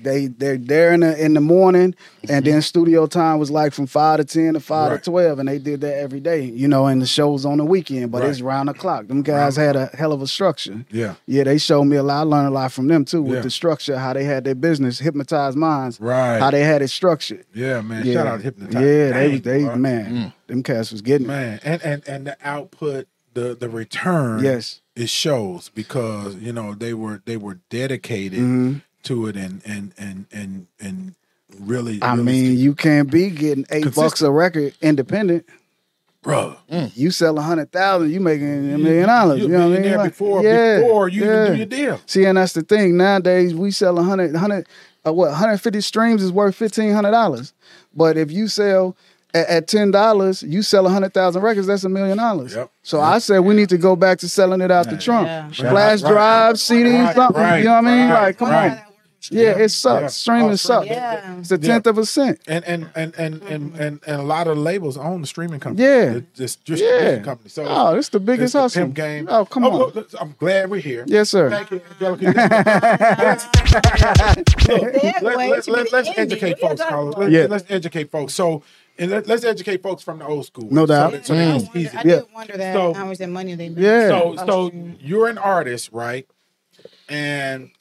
[0.04, 1.96] they they're there in the in the morning,
[2.30, 5.04] and then studio time was like from five to ten to five Right.
[5.04, 6.44] to twelve, and they did that every day.
[6.46, 9.08] You know, and the shows on the weekend, but it's round the clock.
[9.08, 10.86] Them guys had a hell of a structure.
[10.92, 11.16] Yeah.
[11.26, 12.20] Yeah, they showed me a lot.
[12.20, 13.42] I learned a lot from them too with Yeah.
[13.42, 16.40] the structure, how they had their business, hypnotized minds, Right.
[16.40, 17.46] how they had it structured.
[17.54, 18.06] Yeah, man.
[18.06, 18.74] Yeah, Shout out Hypnotize.
[18.76, 19.76] yeah, they Dang, they bro.
[19.76, 21.30] man, them cats was getting it.
[21.30, 24.82] man, and and and the output, the the return, Yes.
[24.96, 28.82] it shows because you know they were they were dedicated Mhm.
[29.08, 31.16] To it and and and and and
[31.60, 32.02] really.
[32.02, 35.46] I really mean, you can't be getting eight bucks a record independent.
[36.22, 36.56] bro.
[36.96, 39.40] You sell a hundred thousand, you making a million dollars.
[39.42, 39.82] You, You're know what I mean?
[39.82, 41.44] millionaire Like, before yeah, before you yeah.
[41.44, 42.02] even do your deal.
[42.06, 42.98] See, and that's the thing.
[42.98, 44.68] Nowadays, we sell a hundred, hundred,
[45.06, 47.54] uh, what, 150 streams is worth fifteen hundred dollars.
[47.96, 48.98] But if you sell
[49.34, 51.68] at, at ten dollars, you sell a hundred thousand records.
[51.68, 52.56] That's a million dollars.
[52.56, 52.72] Yep.
[52.84, 55.50] So I said we need to go back to selling it out the trunk, Yeah.
[55.52, 56.12] flash Right.
[56.12, 57.42] drives, CDs, Right, something.
[57.42, 58.10] right, you know what I mean?
[58.10, 58.72] right, like, come right.
[58.72, 58.80] on.
[59.30, 60.02] Yeah, it sucks.
[60.02, 60.08] Yeah.
[60.08, 60.88] Streaming Oh, sucks.
[60.88, 61.40] Yeah.
[61.40, 62.40] It's a tenth of a cent.
[62.48, 63.82] And and and and and mm-hmm.
[63.82, 65.86] and, and a lot of the labels own the streaming company.
[65.86, 66.06] Yeah.
[66.14, 67.20] The- this distribution Yeah.
[67.24, 67.50] company.
[67.50, 68.84] So Oh, it's the it's biggest the hustle.
[68.84, 69.28] pimp game.
[69.30, 69.92] Oh, come oh, on.
[69.94, 71.04] look, I'm glad we're here.
[71.08, 71.50] Yes, sir.
[71.50, 72.26] Thank you, Angelica.
[74.68, 77.18] Look, let, wait, let, let, let's educate what are you folks, Carlos.
[77.18, 77.46] Let's, Yeah.
[77.50, 78.34] let's educate folks.
[78.34, 78.64] So,
[78.98, 80.68] and let, let's educate folks from the old school.
[80.72, 81.12] No So doubt.
[81.14, 81.98] that- So, that I it's wonder, easy.
[81.98, 82.16] I Yeah.
[82.16, 83.80] did wonder that So- how much that money they make.
[83.80, 84.08] Yeah.
[84.10, 86.28] So, Oh, so you're an artist, right?
[87.10, 87.72] And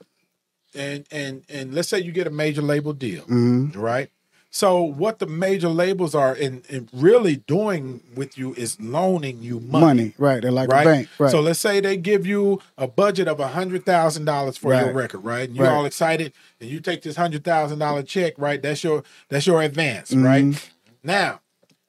[0.76, 3.74] and and and let's say you get a major label deal, Mhm.
[3.76, 4.10] right?
[4.50, 9.60] So what the major labels are in, in really doing with you is loaning you
[9.60, 9.84] money.
[9.84, 10.40] Money, right?
[10.40, 10.86] They're like Right?
[10.86, 11.30] a bank, right?
[11.30, 14.92] So let's say they give you a budget of a hundred thousand dollars for your
[14.94, 15.46] record, right?
[15.48, 15.74] And you're Right.
[15.74, 18.62] all excited, and you take this hundred thousand dollar check, right?
[18.62, 20.44] That's your that's your advance, right?
[20.44, 20.66] Mm-hmm.
[21.02, 21.40] Now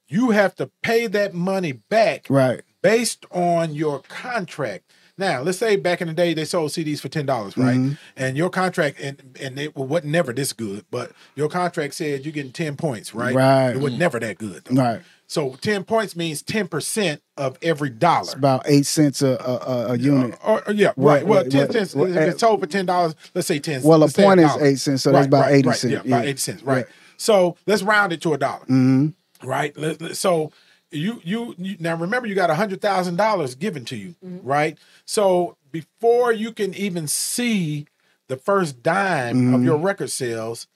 [0.09, 2.61] you have to pay that money back right.
[2.81, 4.91] based on your contract.
[5.18, 7.76] Now, let's say back in the day they sold CDs for ten dollars, right?
[7.77, 7.94] Mm-hmm.
[8.15, 12.31] And your contract and and it wasn't never this good, but your contract said you're
[12.34, 13.34] getting ten points, right?
[13.34, 13.72] Right.
[13.72, 14.81] It was never that good, though.
[14.81, 15.02] Right.
[15.26, 18.22] So ten points means ten percent of every dollar.
[18.22, 20.38] It's about eight cents a a, a, unit.
[20.45, 21.27] Or, or- yeah, What- right.
[21.27, 21.95] Well, ten what- cents.
[21.95, 23.81] if it's sold for ten dollars, let's say ten.
[23.81, 26.38] Well, a point is eight cents, so that's about 80 right, cents, Yeah, about eighty
[26.38, 26.61] cents.
[26.64, 26.85] Right.
[26.88, 26.94] Yeah.
[27.18, 28.65] So let's round it to a dollar.
[28.65, 29.07] mm-hmm.
[29.48, 29.76] right?
[30.15, 30.52] So
[30.91, 34.47] you, you you now remember you got a hundred thousand dollars given to you, mm-hmm.
[34.47, 34.77] right?
[35.05, 37.88] So before you can even see
[38.27, 39.65] the first dime of mm-hmm.
[39.65, 40.68] your record sales,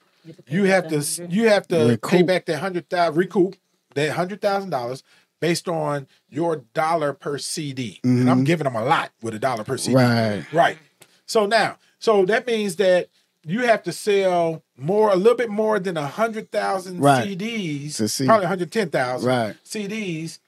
[0.46, 3.56] you have to you have to pay back that hundred thousand recoup
[3.94, 5.02] that hundred thousand dollars
[5.40, 8.44] based on your dollar per CD, and I'm mm-hmm.
[8.44, 10.44] giving them a lot with a dollar per CD, Right.
[10.52, 10.78] Right.
[11.26, 13.08] So now, so that means that
[13.44, 17.26] you have to sell more, a little bit more than a hundred thousand Right.
[17.38, 18.26] CDs, see.
[18.26, 19.56] probably hundred ten thousand Right.
[19.64, 20.38] CDs.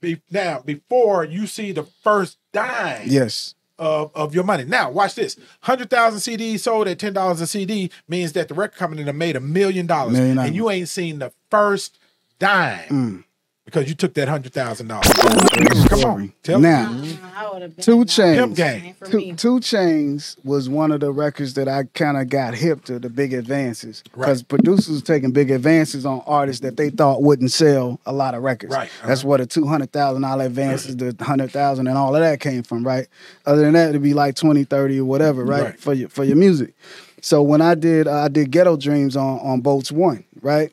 [0.00, 3.54] Be, now, before you see the first dime Yes.
[3.78, 4.64] of, of your money.
[4.64, 8.54] Now, watch this: hundred thousand CDs sold at ten dollars a CD means that the
[8.54, 10.48] record company made a million dollars, Million dollars.
[10.48, 11.98] and you ain't seen the first
[12.38, 13.24] dime Mm.
[13.68, 15.12] Because you took that hundred thousand dollars.
[15.88, 17.18] Come on, tell now, me.
[17.36, 18.34] I would've been Two like, Chainz.
[18.36, 18.94] Pimp game.
[19.04, 19.34] Two.
[19.34, 23.10] Two Chainz was one of the records that I kind of got hip to the
[23.10, 28.12] big advances because producers taking big advances on artists that they thought wouldn't sell a
[28.14, 28.72] lot of records.
[28.74, 32.22] Right, That's where the two hundred thousand dollar advances, the hundred thousand, and all of
[32.22, 32.86] that came from.
[32.86, 33.06] Right.
[33.44, 35.44] Other than that, it'd be like 20, 30 or whatever.
[35.44, 35.62] Right.
[35.62, 35.78] Right.
[35.80, 36.72] For your for your music.
[37.20, 40.24] So when I did, uh, I did Ghetto Dreams on on Boats One.
[40.40, 40.72] Right.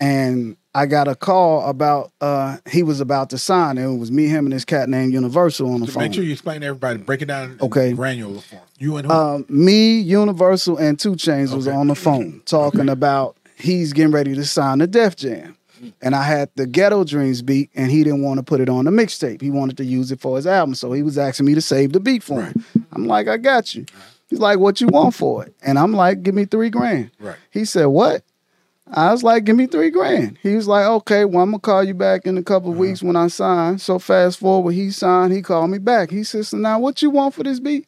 [0.00, 3.78] And I got a call about uh he was about to sign.
[3.78, 6.02] and It was me, him, and this cat named Universal on the phone.
[6.04, 6.98] Make sure you explain to everybody.
[6.98, 7.58] Break it down.
[7.60, 7.92] Okay.
[7.92, 8.62] granular form.
[8.78, 9.12] You and who?
[9.12, 14.34] Um, me, Universal, and Two Chainz was on the phone talking about he's getting ready
[14.34, 15.56] to sign the Def Jam.
[16.00, 18.86] And I had the Ghetto Dreams beat, and he didn't want to put it on
[18.86, 19.42] the mixtape.
[19.42, 20.74] He wanted to use it for his album.
[20.74, 22.64] So he was asking me to save the beat for him.
[22.92, 23.84] I'm like, I got you.
[24.28, 25.54] He's like, What you want for it?
[25.62, 27.10] And I'm like, Give me three grand.
[27.20, 27.36] Right.
[27.50, 28.24] He said, What?
[28.86, 30.38] I was like, Give me three grand.
[30.42, 33.02] He was like, Okay, well, I'm to call you back in a couple of weeks
[33.02, 33.78] when I sign.
[33.78, 36.10] So fast forward, he signed, he called me back.
[36.10, 37.86] He said, So now what you want for this beat?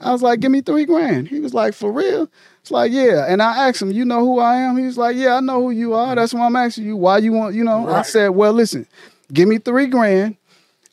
[0.00, 1.28] I was like, give me three grand.
[1.28, 2.28] He was like, for real?
[2.60, 3.24] It's like, yeah.
[3.28, 4.76] And I asked him, you know who I am?
[4.76, 6.06] He was like, yeah, I know who you are.
[6.06, 6.14] Uh-huh.
[6.16, 6.96] That's why I'm asking you.
[6.96, 7.88] Why you want, you know?
[7.88, 8.86] I said, well, listen,
[9.32, 10.36] give me three grand.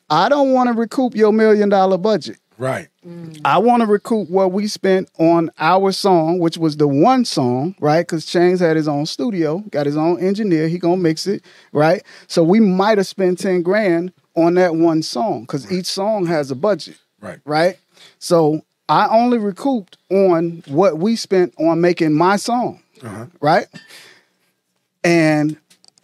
[0.08, 2.38] I don't want to recoup your million dollar budget.
[2.56, 2.88] right.
[3.44, 7.74] I want to recoup what we spent on our song, which was the one song,
[7.78, 8.00] right?
[8.00, 10.68] Because Chainz had his own studio, got his own engineer.
[10.68, 12.02] He gonna mix it, right?
[12.28, 16.50] So we might have spent ten grand on that one song because each song has
[16.50, 17.38] a budget Right.
[17.44, 17.76] right?
[18.18, 23.26] So I only recouped on what we spent on making my song, Uh-huh.
[23.40, 23.66] right?
[25.02, 25.56] And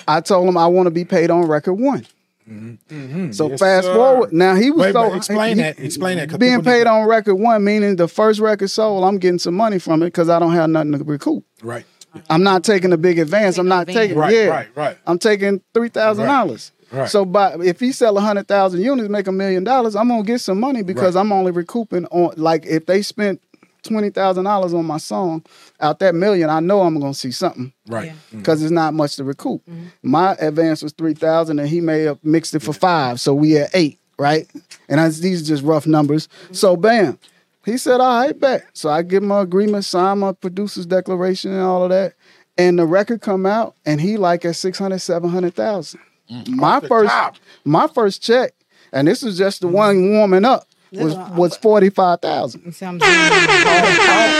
[0.07, 2.07] I told him I want to be paid on record one.
[2.51, 3.31] Mm-hmm.
[3.33, 3.95] So Yes, fast sir.
[3.95, 4.33] forward.
[4.33, 5.79] Now he was Wait, so wait, explain he- that.
[5.79, 6.29] Explain that.
[6.31, 9.55] 'cause Being paid to- on record one, meaning the first record sold, I'm getting some
[9.55, 11.45] money from it because I don't have nothing to recoup.
[11.63, 11.85] Right.
[12.29, 13.57] I'm not taking a big advance.
[13.57, 14.47] I'm not Taking taking Right, yeah.
[14.49, 14.97] right, right.
[15.07, 16.73] I'm taking three thousand dollars.
[16.93, 17.09] Right.
[17.09, 20.41] So by if he sell hundred thousand units, make a million dollars, I'm gonna get
[20.41, 21.21] some money because Right.
[21.21, 23.41] I'm only recouping on like if they spent
[23.83, 25.45] twenty thousand dollars on my song,
[25.81, 28.07] out that million, I know I'm gonna see something Right.
[28.07, 28.13] Yeah.
[28.33, 28.39] Mm.
[28.39, 29.65] because it's not much to recoup.
[29.67, 29.87] Mm-hmm.
[30.03, 33.57] My advance was three thousand, and he may have mixed it for five, so we
[33.57, 34.49] at eight, right?
[34.89, 36.29] And I, these are just rough numbers.
[36.29, 36.55] Mm-hmm.
[36.55, 37.19] So bam,
[37.65, 41.53] he said, "All right, bet." So I give him an agreement, sign my producer's declaration,
[41.53, 42.15] and all of that.
[42.59, 46.01] And the record come out, and he like at 600, 700,000.
[46.31, 46.49] Mm.
[46.49, 47.37] My the first, top.
[47.65, 48.53] my first check,
[48.93, 49.77] and this was just the mm-hmm.
[49.77, 54.31] one warming up, was was uh, forty five thousand You see what I'm saying?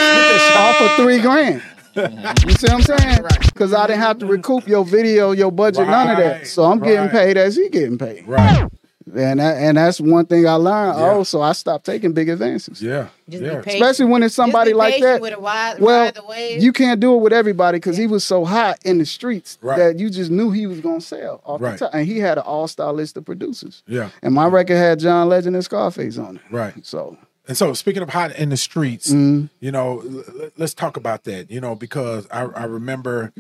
[0.57, 1.63] off of three grand.
[1.97, 3.23] You see what I'm saying?
[3.53, 6.47] Because I didn't have to recoup your video, your budget, none of that.
[6.47, 8.27] So I'm getting paid as he getting paid.
[8.27, 8.69] Right.
[9.15, 10.99] And that, and that's one thing I learned.
[10.99, 11.11] Yeah.
[11.11, 12.81] Oh, so I stopped taking big advances.
[12.83, 13.09] Yeah.
[13.29, 13.63] Just yeah.
[13.67, 15.21] Especially when it's somebody like that.
[15.21, 16.63] With a wide, Well, ride the wave.
[16.63, 19.79] you can't do it with everybody because he was so hot in the streets Right.
[19.79, 21.73] that you just knew he was gonna sell off Right.
[21.73, 21.95] the top.
[21.95, 23.83] And he had an all-star list of producers.
[23.87, 24.11] Yeah.
[24.23, 26.43] And my record had John Legend and Scarface on it.
[26.51, 26.75] Right.
[26.87, 27.17] So
[27.49, 29.47] And so, speaking of hot in the streets, Mm-hmm.
[29.61, 31.51] you know, l- l- let's talk about that.
[31.51, 33.33] You know, because I, I remember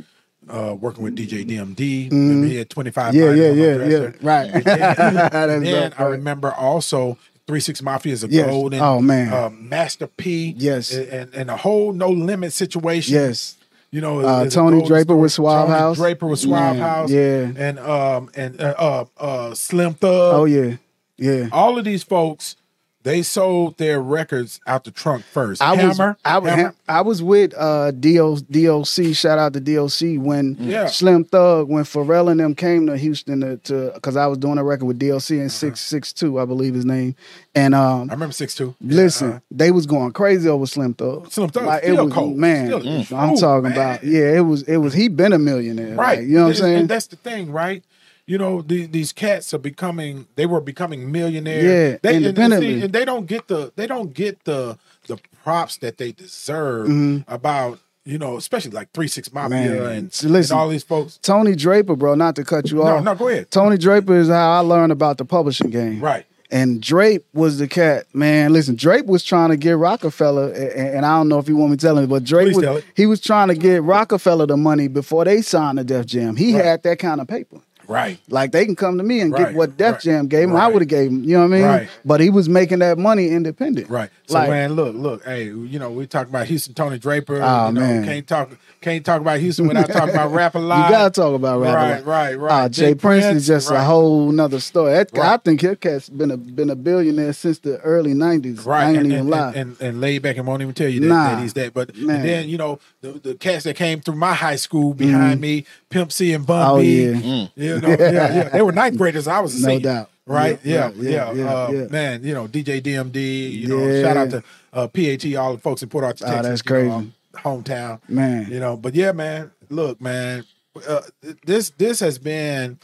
[0.49, 2.11] uh, working with DJ DMD.
[2.11, 3.15] Remember He had twenty five.
[3.15, 3.37] Mm-hmm.
[3.37, 4.13] yeah, yeah, yeah, yeah.
[4.23, 4.51] Right.
[4.55, 8.47] And then I remember also Three Six Mafia's a Yes.
[8.49, 8.81] golden.
[8.81, 9.33] Oh, man.
[9.33, 10.55] uh, Master P.
[10.57, 10.93] Yes.
[10.93, 13.15] and, and, a whole no limit situation.
[13.15, 13.57] Yes.
[13.91, 15.21] You know, Uh, Tony Draper story.
[15.21, 15.97] with Suave Tony House.
[15.97, 17.11] Draper with Man, House.
[17.11, 17.51] yeah.
[17.57, 20.35] and um and uh, uh Slim Thug.
[20.35, 20.77] Oh yeah.
[21.17, 21.49] Yeah.
[21.53, 22.55] All of these folks,
[23.03, 25.63] they sold their records out the trunk first.
[25.63, 26.75] I was Hammer, I, was- Hammer.
[26.89, 29.15] I was with uh DO, DOC.
[29.15, 30.87] Shout out to DOC when Yeah.
[30.87, 34.65] Slim Thug when Pharrell and them came to Houston to- because I was doing a
[34.65, 35.49] record with DLC Uh-huh.
[35.49, 37.15] six six two I believe his name
[37.55, 38.75] and um I remember six two.
[38.83, 41.31] listen they was going crazy over Slim Thug.
[41.33, 42.37] Slim Thug, Like, it was cold.
[42.37, 42.67] man.
[42.67, 43.73] Still I'm talking man.
[43.73, 46.19] about yeah it was it was he been a millionaire right.
[46.19, 47.83] like, you know what I'm saying And that's the thing, right?
[48.31, 50.29] You know, the, these cats are becoming.
[50.37, 51.65] They were becoming millionaires.
[51.65, 52.83] Yeah, they, and- and see, independently.
[52.83, 53.73] and they don't get the.
[53.75, 54.79] They don't get the
[55.09, 57.33] the props that they deserve Mm-hmm.
[57.33, 57.81] about.
[58.05, 61.19] You know, especially like Three Six Mafia and, listen, and all these folks.
[61.19, 63.51] Tony Draper bro not to cut you No, off no, go ahead.
[63.51, 66.25] Tony Draper is how I learned about the publishing game Right.
[66.53, 68.53] And Drape was the cat, man.
[68.53, 71.71] Listen, Drape was trying to get Roc-A-Fella, and, and I don't know if you want
[71.73, 74.89] me to tell him, but Drape was, he was trying to get Roc-A-Fella the money
[74.89, 76.35] before they signed the Def Jam.
[76.37, 76.65] He Right.
[76.65, 77.59] had that kind of paper.
[77.91, 78.21] Right.
[78.29, 80.57] Like they can come to me and Right, get what Def right, Jam gave him.
[80.57, 81.25] I would have gave him.
[81.25, 81.65] You know what I mean?
[81.65, 81.89] Right.
[82.05, 83.91] But he was making that money independent.
[83.91, 84.11] Right.
[84.27, 87.43] So Like- man, look, look, hey, you know, we talk about Houston Tony Draper.
[87.43, 88.05] Oh, you know, man.
[88.05, 88.51] can't talk
[88.81, 90.89] can't talk about Houston without talking about Rap a lot.
[90.89, 91.75] You gotta talk about rap.
[91.75, 92.65] Right, right, ah, right.
[92.65, 94.93] Uh, J Prince is just a whole nother story.
[94.93, 98.65] That, I think Hip Cat's been a been a billionaire since the early '90s.
[98.65, 99.49] Right, I ain't and, even and, lie.
[99.49, 101.75] and, and, and laid back and won't even tell you that, Nah, that he's that.
[101.75, 102.23] But man.
[102.23, 105.41] then you know the, the cats that came through my high school behind mm-hmm.
[105.41, 106.71] me, Pimp C and Bun.
[106.71, 107.05] Oh, B.
[107.05, 107.13] yeah.
[107.13, 107.80] Mm.
[107.83, 108.49] You know, yeah, yeah.
[108.53, 109.27] They were ninth graders.
[109.29, 110.11] I was a No senior, doubt.
[110.27, 110.59] Right?
[110.63, 111.33] Yeah, Yeah, yeah, yeah.
[111.33, 111.85] yeah, uh, yeah.
[111.89, 113.53] Man, you know, DJ DMD.
[113.53, 114.43] You know, shout out to
[114.73, 116.63] uh, PAT, all the folks in Port Arthur, Oh, Texas.
[116.63, 117.13] that's you know, crazy.
[117.45, 118.01] hometown.
[118.09, 118.51] Man.
[118.51, 119.51] You know, but yeah, man.
[119.69, 120.45] Look, man.
[120.89, 121.01] Uh,
[121.45, 122.79] this this has been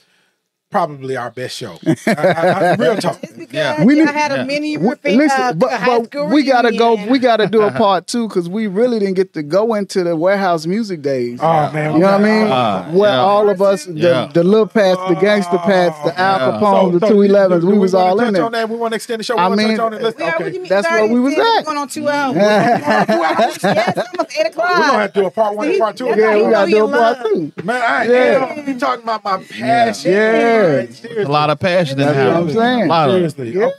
[0.71, 1.79] probably our best show.
[2.07, 2.33] I, I,
[2.73, 3.21] I, real talk.
[3.21, 3.85] Because Yeah.
[3.85, 4.45] We y'all need- had a yeah.
[4.45, 6.95] mini We- refi- listen, uh, but, high but school we gotta go.
[7.07, 10.17] We gotta do a part two because we really didn't get to go into the
[10.17, 11.39] warehouse music days.
[11.43, 12.49] Oh man, you know what I mean?
[12.51, 13.19] Ah, Where yeah.
[13.21, 14.31] all of us, the, Yeah.
[14.35, 16.59] the little pats, the Gangsta Pats, the Al Yeah.
[16.61, 18.51] Capones, the So- two elevens, do we was wanna all in there.
[18.51, 18.69] That?
[18.69, 19.37] We want to extend the show.
[19.37, 20.03] We I wanna mean, touch on it.
[20.03, 20.59] Let's, We are- what okay.
[20.59, 21.65] mean, That's where we was at.
[21.65, 22.37] Going on two hours.
[22.37, 24.69] yes, almost eight o'clock.
[24.71, 26.05] We're gonna have to do a part one and part two.
[26.07, 27.53] That's Yeah, we gotta do a part two.
[27.65, 28.55] Man, I Yeah.
[28.59, 28.69] am.
[28.69, 30.13] You talking about my passion?
[30.13, 30.56] Yeah.
[30.59, 31.23] Right, seriously.
[31.25, 32.43] A lot of passion in the That's what house.
[32.45, 32.83] I'm saying.
[32.83, 33.51] A lot of Seriously.
[33.53, 33.65] Yeah.
[33.67, 33.75] Okay.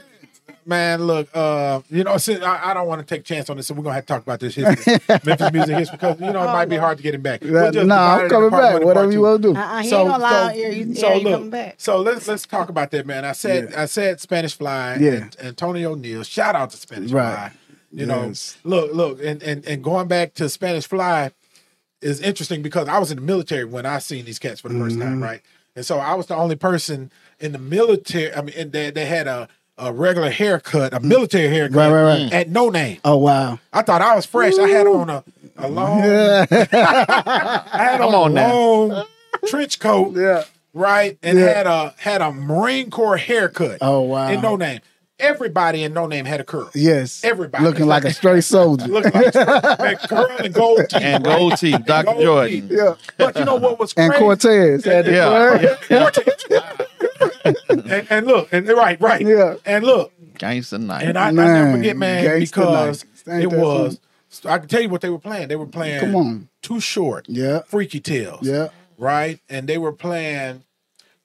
[0.66, 3.66] Man, look, uh, you know, since I, I don't want to take chance on this,
[3.68, 6.42] so we're gonna have to talk about this history, Memphis music history, because you know
[6.42, 7.40] it might be hard to get him back.
[7.42, 8.74] We'll just nah, I'm coming back.
[8.74, 9.22] one Whatever you two.
[9.22, 9.58] want to do.
[9.58, 10.52] Uh-uh, he ain't gonna lie.
[10.52, 11.76] Yeah, you, yeah, you coming back.
[11.78, 13.24] So let's let's talk about that, man.
[13.24, 15.10] I said I said Spanish Fly, Yeah.
[15.12, 16.22] and Antonio Neal.
[16.22, 17.32] Shout out to Spanish Right.
[17.34, 17.52] Fly.
[17.90, 18.30] You know,
[18.64, 21.30] look, look, and, and and going back to Spanish Fly
[22.02, 24.78] is interesting because I was in the military when I seen these cats for the
[24.78, 25.08] first Mm-hmm.
[25.08, 25.40] time, right?
[25.78, 28.34] And so I was the only person in the military.
[28.34, 29.48] I mean, and they, they had a,
[29.78, 32.32] a regular haircut, a military haircut, Right, right, right.
[32.32, 32.98] at no name.
[33.04, 33.60] Oh wow.
[33.72, 34.58] I thought I was fresh.
[34.58, 35.22] I had on a,
[35.56, 38.52] a long, I had on, on a now.
[38.54, 39.06] long
[39.46, 40.44] trench coat, Yeah.
[40.74, 41.46] right, and Yeah.
[41.46, 43.78] had a had a Marine Corps haircut.
[43.80, 44.28] Oh, wow.
[44.30, 44.80] In no name,
[45.18, 46.70] everybody in no name had a curl.
[46.74, 47.22] Yes.
[47.24, 47.64] Everybody.
[47.64, 48.86] looking like a straight soldier.
[48.86, 51.02] Looking like a man, curl and gold teeth.
[51.02, 52.04] And gold teeth, Dr.
[52.06, 52.68] Gold Jordan.
[52.68, 52.70] teeth.
[52.78, 52.94] yeah.
[53.16, 54.12] But you know what was And?
[54.14, 55.76] Cortez had the Yeah.
[55.76, 56.10] curl.
[57.68, 59.20] and, and look, and right, right.
[59.26, 59.56] Yeah.
[59.64, 61.04] And look, Gangsta night.
[61.04, 63.34] and I, I never forget, man, because Night.
[63.36, 64.00] Ain't it that was.
[64.44, 65.48] I can tell you what they were playing.
[65.48, 66.00] They were playing.
[66.00, 66.48] Come on.
[66.62, 67.26] Too short.
[67.28, 67.60] Yeah.
[67.66, 68.40] Freaky Tales.
[68.46, 68.68] Yeah.
[68.98, 70.64] Right, and they were playing.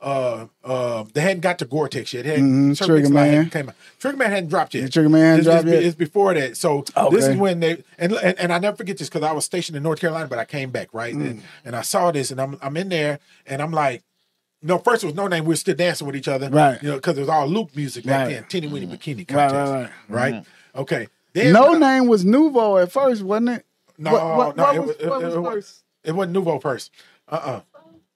[0.03, 2.25] Uh, uh, they hadn't got to Gore-Tex yet.
[2.25, 3.25] Mhm, Trigger Man.
[3.33, 3.75] hadn't Came out.
[3.99, 4.91] Trigger Man hadn't dropped yet.
[4.91, 5.83] Trigger Man dropped it's, yet.
[5.83, 6.57] It's before that.
[6.57, 9.45] So this is when they and and, and I never forget this because I was
[9.45, 11.25] stationed in North Carolina, but I came back right, Mm.
[11.29, 14.03] and, and I saw this, and I'm I'm in there, and I'm like.
[14.65, 15.43] No, first it was no name.
[15.43, 16.81] We were still dancing with each other, Right.
[16.81, 18.33] You know, because it was all Luke music back Right.
[18.35, 18.45] then.
[18.45, 20.45] Teeny weeny bikini Right, contest, right, right?
[20.73, 21.07] Okay.
[21.33, 23.65] Then No I- name was Nouveau at first, wasn't it?
[23.97, 26.91] No, What- what- no, what it was- it, what it was it wasn't Nouveau first.
[27.27, 27.59] Uh uh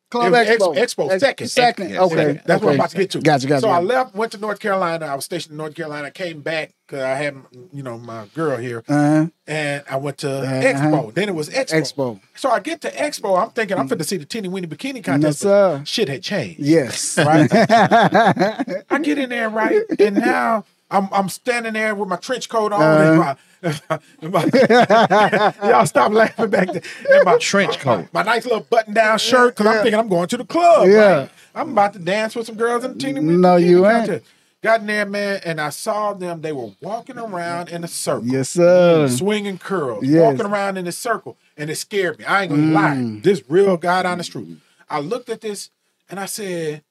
[0.09, 0.75] Club Expo.
[0.77, 1.47] Ex- Expo, second.
[1.49, 1.89] Second.
[1.89, 2.15] Yes, okay.
[2.15, 2.41] second.
[2.45, 3.19] That's what I'm about to get to.
[3.21, 3.61] Gotcha, gotcha.
[3.61, 5.05] So I left, went to North Carolina.
[5.05, 6.11] I was stationed in North Carolina.
[6.11, 7.35] Came back because I had,
[7.73, 9.27] you know, my girl here, Uh-huh.
[9.47, 10.53] and I went to Uh-huh.
[10.53, 11.13] Expo.
[11.13, 11.81] Then it was Expo.
[11.81, 12.19] Expo.
[12.35, 13.38] So I get to Expo.
[13.41, 15.41] I'm thinking I'm fit to see the teeny weeny bikini contest.
[15.43, 15.81] Yes, sir.
[15.85, 16.59] Shit had changed.
[16.61, 17.17] Yes.
[17.17, 17.49] Right.
[17.51, 22.72] I get in there, right, and now I'm I'm standing there with my trench coat
[22.72, 22.81] on.
[22.81, 23.35] Uh-huh.
[23.61, 26.81] and my- and my- y'all stop laughing back there.
[27.11, 28.07] And my Trench coat.
[28.14, 30.88] my, my nice little button down shirt because I'm thinking I'm going to the club.
[30.88, 31.18] Yeah.
[31.22, 31.30] right?
[31.55, 34.05] I'm about to dance with some girls in the teeny weeny No, bikini you ain't.
[34.07, 34.26] contest.
[34.64, 36.41] Got in there, man, and I saw them.
[36.41, 39.07] They were walking around in a circle yes, sir.
[39.07, 40.22] swinging curls, Yes.
[40.22, 42.26] walking around in a circle, and it scared me.
[42.26, 42.95] I ain't gonna lie.
[42.95, 43.23] Mm.
[43.23, 44.57] This real God the street.
[44.89, 45.69] I looked at this
[46.09, 46.84] and I said,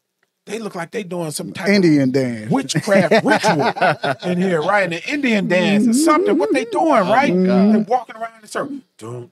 [0.47, 2.51] they look like they doing some type Indian of dance.
[2.51, 4.85] witchcraft ritual in here, right?
[4.85, 6.39] And the Indian dance or something.
[6.39, 6.78] What they mm-hmm.
[6.78, 7.73] doing, oh, right?
[7.73, 8.78] They walking around in a circle.
[8.97, 9.31] Dun,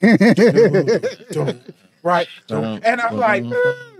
[0.00, 1.00] dun,
[1.32, 1.60] dun,
[2.02, 2.26] right?
[2.46, 2.80] Dun.
[2.82, 3.44] And I'm like,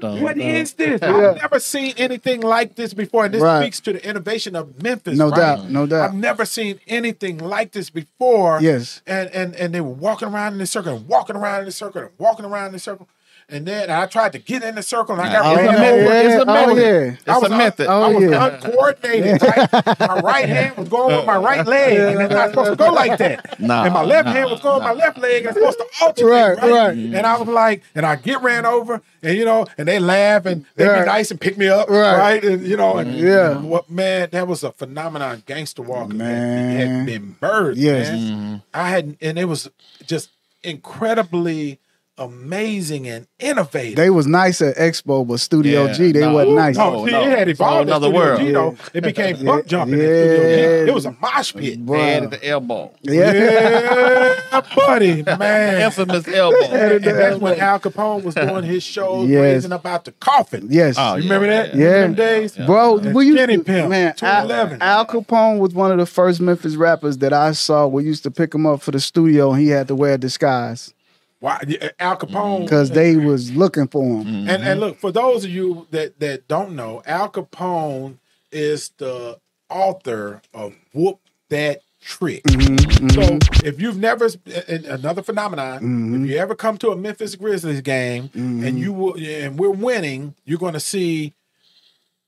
[0.01, 1.03] what is this?
[1.03, 3.27] I've never seen anything like this before.
[3.27, 3.63] And this Right.
[3.63, 5.19] speaks to the innovation of Memphis.
[5.19, 5.37] No right?
[5.37, 6.09] doubt, no doubt.
[6.09, 8.59] I've never seen anything like this before.
[8.63, 9.03] Yes.
[9.07, 11.73] And and and they were walking around in the circle and walking around in the
[11.73, 13.07] circle and walking around in the circle.
[13.51, 15.73] And then I tried to get in the circle and I got Oh, ran it's
[15.73, 16.05] a over.
[16.05, 16.27] method.
[16.27, 16.77] It's a Oh, method.
[16.83, 17.13] yeah.
[17.15, 17.87] It's I a was un- method.
[17.89, 18.47] I Oh, was yeah.
[18.47, 19.43] uncoordinated.
[19.43, 20.01] Right?
[20.01, 22.93] my right hand was going with my right leg, and it's not supposed to go
[22.93, 23.59] like that.
[23.59, 25.79] Nah, and my left nah, hand was going with my left leg, and it's supposed
[25.79, 26.29] to alternate.
[26.31, 26.97] Right, Right, right.
[26.99, 30.45] And I was like, and I get ran over, and you know, and they laugh
[30.45, 31.01] and they Right.
[31.01, 32.19] be nice and pick me up, Right.
[32.19, 32.45] right?
[32.45, 33.57] And you know, and Yeah.
[33.57, 35.43] what man, that was a phenomenon.
[35.47, 36.77] Gangster walking Man.
[36.99, 37.77] had been birthed.
[37.77, 38.11] Yes.
[38.11, 38.19] man.
[38.21, 38.55] Mm-hmm.
[38.75, 39.71] I had, and it was
[40.07, 40.29] just
[40.63, 41.79] incredibly
[42.19, 43.97] amazing and innovative.
[43.97, 46.33] They was nice at Expo, but Studio Yeah, G, they no.
[46.35, 46.77] wasn't nice.
[46.77, 47.23] No, oh, see, no.
[47.23, 47.83] it had It's a evolved.
[47.83, 48.41] in nother Studio world.
[48.41, 48.77] G, though.
[48.95, 49.45] It became Yeah.
[49.45, 50.07] buck jumping in Yeah.
[50.35, 50.91] Studio G.
[50.91, 51.87] It was a mosh pit.
[51.87, 51.99] Bruh.
[51.99, 52.91] Head at the elbow.
[53.03, 53.33] Yeah.
[53.33, 55.83] Yeah, buddy, man.
[55.83, 56.57] Infamous elbow.
[56.65, 59.41] And, and that's when Al Kapone was doing his shows, Yes.
[59.41, 60.69] raising up out the coffin.
[60.71, 60.97] Yes.
[60.99, 61.75] Oh, You remember that?
[61.75, 62.03] Yeah.
[62.03, 62.57] Them days?
[62.57, 64.15] Bro, And we used Skinny to, Pimp, man, Al,
[64.49, 64.83] 211.
[64.83, 67.87] Al Kapone was one of the first Memphis rappers that I saw.
[67.87, 70.19] We used to pick him up for the studio, and he had to wear a
[70.19, 70.93] disguise
[71.41, 71.61] Why,
[72.01, 72.63] Al Kapone.
[72.65, 74.27] because they was looking for him.
[74.27, 74.67] And Mm-hmm.
[74.67, 78.19] and look, for those of you that that don't know, Al Kapone
[78.51, 79.39] is the
[79.71, 81.21] author of Whoop
[81.51, 82.43] That Trick.
[82.45, 84.29] Mm-hmm, So if you've never
[84.69, 86.25] and another phenomenon, Mm-hmm.
[86.25, 90.35] if you ever come to a Memphis Grizzlies game and you will and we're winning,
[90.45, 91.35] you're going to see.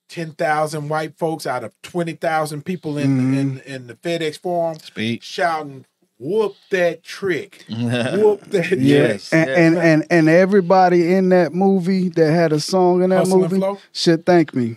[0.09, 3.35] 10,000 white folks out of 20,000 people in, Mm-hmm.
[3.39, 5.23] in in the FedEx Forum Speak.
[5.23, 5.85] shouting,
[6.21, 7.65] whoop that trick.
[7.71, 9.31] whoop that Yes.
[9.31, 9.49] trick.
[9.49, 13.39] And, and and and everybody in that movie that had a song in that Hustle
[13.49, 14.77] movie should thank me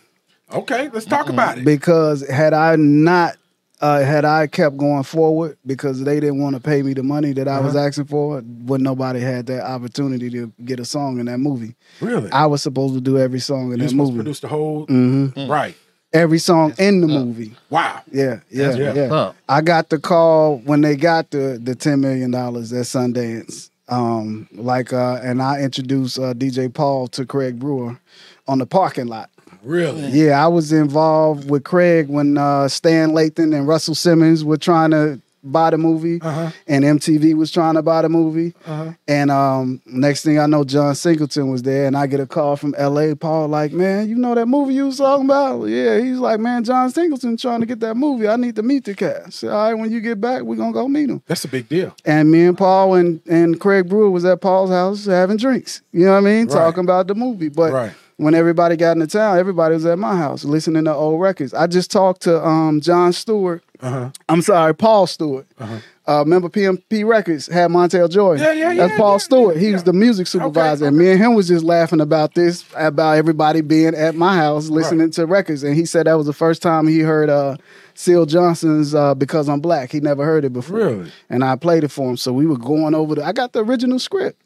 [0.52, 1.65] Okay, let's talk about it.
[1.65, 3.38] because had I not
[3.82, 7.34] uh, had I kept going forward because they didn't want to pay me the money
[7.34, 7.86] that I was Uh-huh.
[7.88, 11.76] asking for, would nobody had that opportunity to get a song in that movie.
[11.99, 12.32] Really?
[12.32, 14.48] I was supposed to do every song in You're that supposed to movie, produce the
[14.48, 15.49] whole Mhm.
[15.49, 15.76] right.
[16.14, 17.53] Every song in the movie.
[17.69, 18.02] Wow.
[18.11, 19.14] Yeah, yeah, That's what's yeah.
[19.14, 19.35] up.
[19.49, 23.69] I got the call when they got the the ten million dollars at Sundance.
[23.90, 27.99] Um, like, uh, and I introduced uh, DJ Paul to Craig Brewer
[28.48, 29.30] on the parking lot.
[29.61, 30.07] Really?
[30.10, 34.91] Yeah, I was involved with Craig when uh, Stan Lathan and Russell Simmons were trying
[34.91, 36.52] to buy the movie, Uh-huh.
[36.68, 38.53] and MTV was trying to buy the movie.
[38.65, 38.91] Uh-huh.
[39.07, 42.56] And um, next thing I know, John Singleton was there, and I get a call
[42.56, 43.14] from LA.
[43.15, 45.65] Paul, like, man, you know that movie you was talking about?
[45.65, 48.28] Yeah, he's like, man, John Singleton trying to get that movie.
[48.28, 49.40] I need to meet the cast.
[49.40, 51.22] Said, All right, when you get back, we're gonna go meet him.
[51.28, 51.95] That's a big deal.
[52.06, 55.82] And me and Paul and, and Craig Brewer was at Paul's house having drinks.
[55.91, 56.48] You know what I mean?
[56.48, 56.53] Right.
[56.53, 57.49] Talking about the movie.
[57.49, 57.91] But Right.
[58.24, 61.54] When everybody got into town, everybody was at my house listening to old records.
[61.54, 63.64] I just talked to um, John Stewart.
[63.82, 64.12] Uh-huh.
[64.30, 65.45] I'm sorry, Paul Stewart.
[65.60, 68.44] Uh, remember PMP Records had Montell Jordan.
[68.44, 68.88] Yeah, yeah, yeah.
[68.88, 69.56] That's Paul yeah, Stewart.
[69.56, 69.74] yeah, he yeah.
[69.74, 70.88] was the music supervisor.
[70.88, 71.06] And okay.
[71.06, 75.12] me and him was just laughing about this, about everybody being at my house listening
[75.12, 75.64] to records.
[75.64, 77.58] And he said that was the first time he heard uh,
[77.94, 79.91] Syl Johnson's uh, Because I'm Black.
[79.91, 80.78] He never heard it before.
[80.78, 81.12] Really?
[81.30, 82.18] And I played it for him.
[82.18, 84.41] So we were going over the I got the original script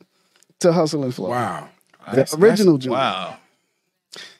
[0.59, 1.29] to Hustle and Flow.
[1.29, 1.69] Wow.
[2.13, 2.93] The original joint.
[2.93, 3.37] Wow.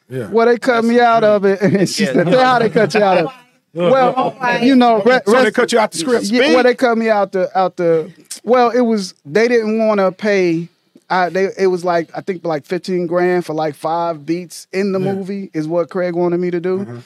[0.10, 0.30] Yeah.
[0.30, 1.62] Well, they cut me out of it.
[1.62, 2.14] And she Yeah.
[2.14, 3.26] said, "Tell how they cut you out of
[3.74, 6.26] it." Well, my you know, re- So they cut you out the script.
[6.26, 8.12] Yeah, well, they cut me out the out the.
[8.44, 10.70] Well, it was they didn't want to pay.
[11.10, 14.92] I, they it was like I think like fifteen grand for like five beats in
[14.94, 17.00] the movie is what Craig wanted me to do, Mm-hmm.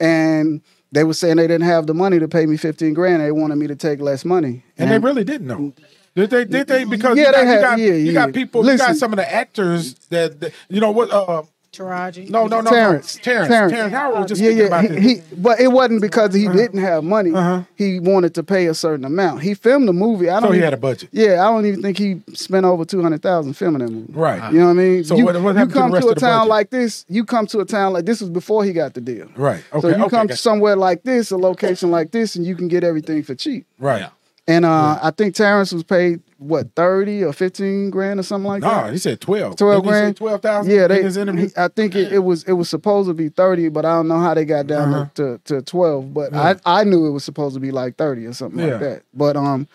[0.00, 0.60] and
[0.92, 3.20] they were saying they didn't have the money to pay me fifteen grand.
[3.20, 5.72] They wanted me to take less money, And they really didn't know.
[6.14, 6.44] Did they?
[6.44, 6.84] Did they?
[6.84, 8.64] Because Yeah, you, got, they you, got, yeah, you got people.
[8.70, 11.10] you got some of the actors that, that you know what?
[11.10, 11.42] Uh,
[11.78, 12.30] Taraji.
[12.30, 13.22] no, no, no, Terrence, no.
[13.22, 14.64] Terrence, Terrence, Howard was just yeah, yeah.
[14.64, 17.32] about He, he, but it wasn't because he didn't have money.
[17.32, 17.62] Uh-huh.
[17.74, 19.42] He wanted to pay a certain amount.
[19.42, 20.28] He filmed the movie.
[20.28, 20.48] I don't.
[20.48, 23.02] so he even- had a budget, Yeah, I don't even think he spent over two
[23.02, 24.12] hundred thousand filming that movie.
[24.12, 24.52] right?
[24.52, 25.04] You know what I mean?
[25.04, 26.38] So you, what- what you happened to the come rest to a of the town
[26.40, 26.50] budget?
[26.50, 27.04] like this.
[27.08, 29.28] You come to a town like this was before he got the deal.
[29.36, 29.62] Right.
[29.72, 29.80] Okay.
[29.80, 32.68] so you okay, come got- somewhere like this, a location like this, and you can
[32.68, 33.66] get everything for cheap.
[33.78, 34.10] right.
[34.48, 38.62] And uh, I think Terrence was paid what thirty or fifteen grand or something like
[38.62, 38.92] that No, that.
[38.92, 39.56] he said twelve.
[39.56, 40.16] 12 Didn't grand?
[40.16, 40.70] Twelve thousand.
[40.72, 41.02] Yeah, they.
[41.02, 44.08] he- I think it, it was it was supposed to be thirty, but I don't
[44.08, 45.06] know how they got down Uh-huh.
[45.14, 46.12] to, to, to twelve.
[46.12, 48.72] But I I knew it was supposed to be like thirty or something Yeah.
[48.72, 49.02] like that.
[49.14, 49.66] But um,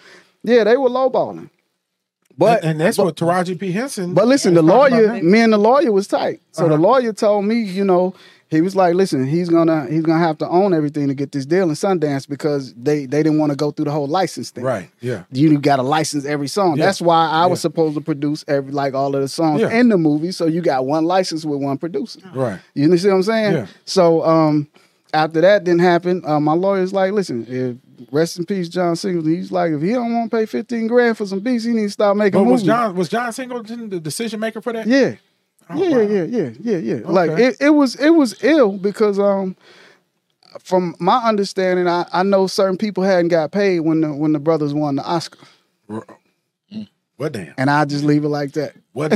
[0.43, 1.49] yeah, they were lowballing.
[2.37, 4.13] But and, and that's what Taraji P Henson.
[4.13, 5.11] But listen, the lawyer.
[5.13, 5.21] Uh-huh.
[5.23, 6.41] me and the lawyer was tight.
[6.51, 8.13] So the lawyer told me, you know,
[8.51, 11.45] he was like, listen, he's gonna he's gonna have to own everything to get this
[11.45, 14.63] deal in Sundance because they they didn't want to go through the whole license thing.
[14.65, 14.89] Right.
[14.99, 15.23] Yeah.
[15.31, 16.77] You got to license every song.
[16.77, 16.85] Yeah.
[16.85, 19.71] That's why I was supposed to produce every like all of the songs Yeah.
[19.71, 20.31] in the movie.
[20.33, 22.19] So you got one license with one producer.
[22.35, 22.59] Right.
[22.75, 23.53] You understand what I'm saying?
[23.53, 23.67] Yeah.
[23.85, 24.67] So um,
[25.13, 27.77] after that didn't happen, uh, my lawyer's like, listen, if
[28.11, 29.33] rest in peace, John Singleton.
[29.35, 31.91] He's like, if he don't want to pay 15 grand for some beats, he needs
[31.91, 32.61] to stop making But movies.
[32.61, 34.87] was John was John Singleton the decision maker for that?
[34.87, 35.15] Yeah.
[35.69, 36.01] Oh, yeah, wow.
[36.01, 37.07] yeah, yeah, yeah, yeah, yeah.
[37.09, 39.55] Like it, it was it was ill because um
[40.59, 44.39] from my understanding, I, I know certain people hadn't got paid when the when the
[44.39, 45.39] brothers won the Oscar.
[47.17, 47.53] What damn?
[47.57, 48.75] And I just leave it like that.
[48.93, 49.11] What?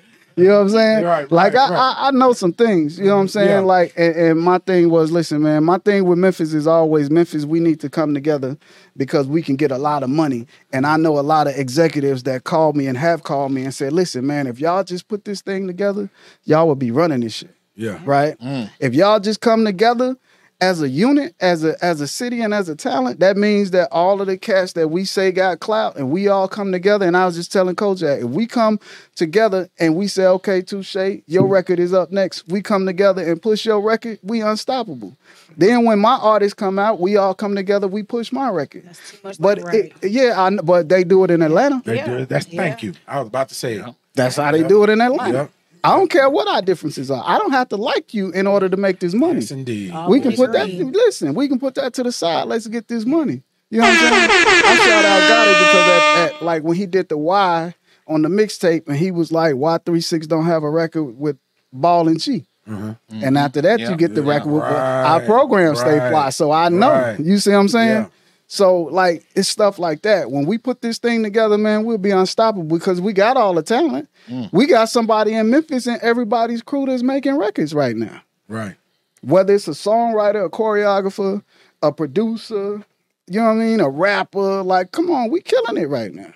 [0.34, 0.44] damn?
[0.44, 1.04] You know what I'm saying?
[1.04, 1.94] Right, like right, I, right.
[1.98, 2.98] I I know some things.
[2.98, 3.48] You know what I'm saying?
[3.48, 3.60] Yeah.
[3.60, 7.44] Like and, and my thing was, listen, man, my thing with Memphis is always Memphis,
[7.44, 8.56] we need to come together
[8.96, 10.46] because we can get a lot of money.
[10.72, 13.74] And I know a lot of executives that called me and have called me and
[13.74, 16.10] said, listen, man, if y'all just put this thing together,
[16.44, 17.54] y'all would be running this shit.
[17.76, 18.00] Yeah.
[18.04, 18.38] Right?
[18.38, 18.70] Mm.
[18.80, 20.16] If y'all just come together
[20.64, 23.88] as a unit, as a as a city and as a talent, that means that
[23.92, 27.06] all of the cats that we say got clout and we all come together.
[27.06, 28.80] And I was just telling Kojak, if we come
[29.14, 30.96] together and we say, okay, Touche,
[31.26, 32.48] your record is up next.
[32.48, 35.14] We come together and push your record, we unstoppable.
[35.56, 38.84] Then when my artists come out, we all come together, we push my record.
[38.86, 39.92] That's too much But like right.
[40.02, 41.82] it, yeah, I, but they do it in Atlanta.
[41.84, 42.06] They Yeah.
[42.06, 42.28] do it.
[42.30, 42.62] That's Yeah.
[42.62, 42.94] thank you.
[43.06, 43.84] I was about to say it.
[44.14, 44.68] That's how they Yep.
[44.68, 45.48] do it in Atlanta.
[45.84, 45.92] Yep.
[45.92, 47.22] I don't care what our differences are.
[47.26, 49.40] I don't have to like you in order to make this money.
[49.40, 49.92] Yes, indeed.
[49.94, 50.68] Oh, we can we put that.
[50.68, 52.48] Listen, we can put that to the side.
[52.48, 53.42] Let's get this money.
[53.70, 54.30] You know what I'm saying?
[54.64, 57.74] I shout out Gotti because at, at like when he did the Y
[58.06, 61.36] on the mixtape, and he was like, "Why three six don't have a record with
[61.72, 64.28] Ball and G." And after that, you get the Mm-hmm.
[64.30, 66.30] Yeah, record with right, our program stay fly.
[66.30, 66.90] So I know.
[66.90, 67.20] right.
[67.20, 67.88] You see what I'm saying?
[67.90, 68.08] Yeah.
[68.54, 70.30] So like it's stuff like that.
[70.30, 73.64] When we put this thing together, man, we'll be unstoppable because we got all the
[73.64, 74.08] talent.
[74.28, 74.48] Mm.
[74.52, 78.76] We got somebody in Memphis and everybody's crew that's making records right now Right.
[79.22, 81.42] whether it's a songwriter, a choreographer,
[81.82, 82.84] a producer,
[83.26, 84.62] you know what I mean, a rapper.
[84.62, 86.32] Like, come on, we killing it right now.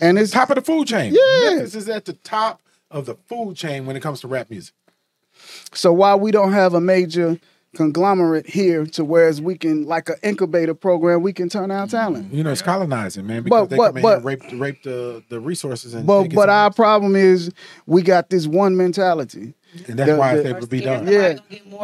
[0.00, 1.14] And it's Top of the food chain.
[1.14, 1.50] Yeah.
[1.50, 2.60] Memphis is at the top
[2.90, 4.74] of the food chain when it comes to rap music.
[5.72, 7.38] so why we don't have a major
[7.76, 12.32] conglomerate here to whereas we can like an incubator program, we can turn our talent.
[12.32, 13.42] You know, it's colonizing, man.
[13.42, 16.06] Because But- they but- come in but- here and rape, rape the, the resources and
[16.06, 17.50] But but our problem is
[17.86, 19.54] we got this one mentality.
[19.86, 21.06] and that's the- why the- it's able to be done.
[21.06, 21.34] Yeah.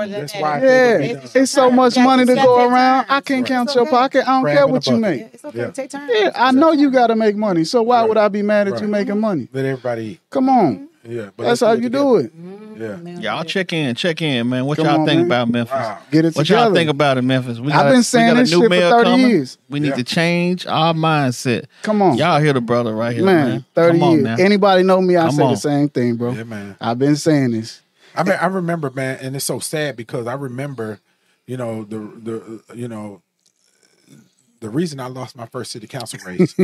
[0.09, 3.07] That's why I Yeah, think it'll be it's so much money to go around.
[3.09, 3.49] I can't Right.
[3.49, 4.25] count It's your pocket.
[4.29, 5.21] I don't Crab care what you bucket.
[5.21, 5.35] make.
[5.35, 5.59] It's okay.
[5.59, 5.71] Yeah.
[5.71, 6.09] Take time.
[6.13, 7.63] Yeah, I know you got to make money.
[7.65, 8.09] So why Right.
[8.09, 9.49] would I be mad at you making money?
[9.53, 10.21] Let everybody eat.
[10.31, 10.85] Come on, mm-hmm.
[11.09, 11.31] Yeah.
[11.37, 12.05] But that's how you together.
[12.05, 12.37] do it.
[12.37, 13.12] Mm-hmm.
[13.16, 13.20] Yeah.
[13.37, 14.66] Y'all check in, check in, man.
[14.66, 15.27] What Come y'all on, think man.
[15.27, 15.73] about Memphis?
[15.73, 15.99] Wow.
[16.11, 16.65] Get it What together.
[16.66, 17.59] y'all think about it, Memphis?
[17.59, 19.28] We I've got a- been we saying got a this new shit for 30 coming.
[19.28, 19.59] years.
[19.70, 19.95] We need Yeah.
[19.97, 21.65] to change our mindset.
[21.83, 22.19] Come on.
[22.19, 23.65] Y'all hear the brother right here, man, man.
[23.74, 24.24] 30 Come on, years.
[24.24, 24.41] man.
[24.41, 25.51] Anybody know me, I Come say on.
[25.53, 26.33] the same thing, bro.
[26.33, 26.77] Yeah, man.
[26.81, 27.81] I've been saying this.
[28.15, 31.01] I mean, I remember, man, and it's so sad because I remember,
[31.47, 33.23] you know, the the you know,
[34.61, 36.55] the reason I lost my first city council race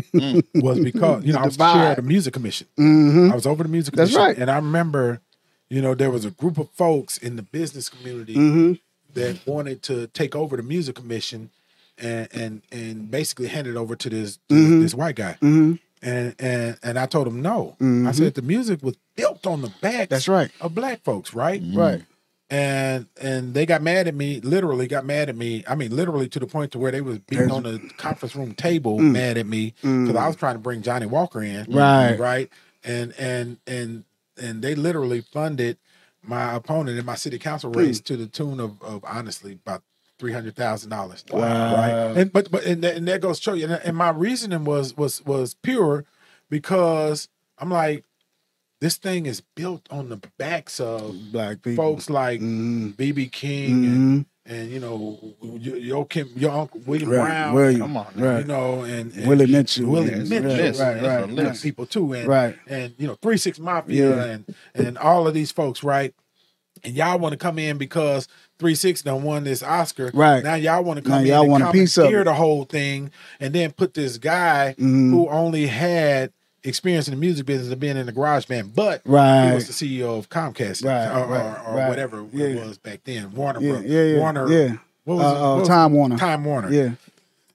[0.54, 1.74] was because you know I was divide.
[1.74, 2.66] chair of the music commission.
[2.78, 3.30] Mhm.
[3.30, 4.38] I was over the music That's commission, right.
[4.38, 5.20] and I remember,
[5.70, 8.80] you know, there was a group of folks in the business community Mhm.
[9.14, 11.50] that wanted to take over the music commission
[11.98, 14.82] and and and basically hand it over to this to Mhm.
[14.82, 15.36] this white guy.
[15.42, 15.78] Mhm.
[16.02, 17.76] And and and I told him no.
[17.80, 18.14] I Mhm.
[18.14, 20.08] said the music was built on the back.
[20.08, 20.50] That's right.
[20.60, 21.62] of black folks, right?
[21.72, 22.02] Right.
[22.52, 26.28] And and they got mad at me literally got mad at me i mean literally
[26.28, 29.10] to the point to where they was beating on the conference room table mm.
[29.10, 30.06] mad at me mm.
[30.06, 32.18] because i was trying to bring johnny walker in Right.
[32.18, 32.50] right
[32.84, 34.04] and and and
[34.40, 35.78] and they literally funded
[36.22, 39.82] my opponent in my city council race to the tune of, of honestly about
[40.18, 41.24] three hundred thousand dollars.
[41.32, 42.16] Wow right.
[42.16, 43.64] And but but and that, and that goes to show you.
[43.64, 46.04] And, and my reasoning was was was pure
[46.48, 48.04] because I'm like,
[48.82, 51.84] this thing is built on the backs of Black people.
[51.84, 52.40] folks like.
[52.40, 57.54] BB King and, and you know your, your Kim, your uncle William Right, Brown.
[57.54, 59.86] William, Come on, You know, and, and Willie Mitchell.
[59.88, 61.60] Willie Yes, Mitchell, right, right, and right, them right.
[61.62, 62.56] people too, and Right.
[62.66, 64.24] and you know Three Six Mafia Yeah.
[64.24, 66.12] and and all of these folks, right?
[66.84, 68.26] And y'all want to come in because
[68.58, 70.42] Three Six done won this Oscar, Right.
[70.42, 72.24] Now y'all want to Now come y'all in want and a piece of it.
[72.24, 75.10] the whole thing, and then put this guy Mhm.
[75.10, 76.32] who only had
[76.64, 79.48] experience in the music business of being in the garage band, but Right.
[79.48, 81.88] he was the CEO of Comcast, Right, or, or- right, or right.
[81.88, 82.46] whatever Yeah.
[82.46, 83.84] it was back then, Warner, Yeah, Bros.
[83.84, 84.72] yeah, yeah, Warner, yeah.
[85.04, 85.38] What was Uh, it?
[85.38, 85.96] uh, What was Time it?
[85.96, 86.16] Warner.
[86.18, 86.70] Time Warner.
[86.72, 86.90] Yeah.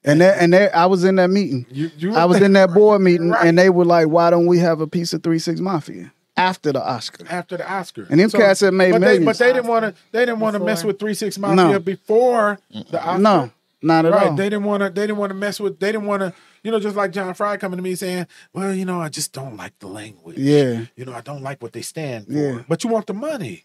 [0.03, 1.65] And that and that I was in that meeting.
[1.69, 3.45] You, you I was in that board meeting Right.
[3.45, 6.71] and they were like, why don't we have a piece of Three Six Mafia after
[6.71, 7.25] the Oscar?
[7.29, 8.07] after the Oscar.
[8.09, 9.93] And them cats had made but they, but they didn't want to.
[10.11, 11.79] They didn't want to mess with Three Six Mafia No.
[11.79, 12.59] before
[12.91, 13.21] the Oscar.
[13.21, 13.51] No,
[13.81, 14.27] not at right.
[14.27, 14.35] all.
[14.35, 14.89] They didn't want to.
[14.89, 15.79] They didn't want to mess with.
[15.79, 16.33] They didn't want to.
[16.63, 19.31] You know, just like John Fry coming to me saying, "Well, you know, I just
[19.33, 20.37] don't like the language.
[20.37, 20.85] Yeah.
[20.95, 22.33] You know, I don't like what they stand for.
[22.33, 22.63] Yeah.
[22.67, 23.63] But you want the money.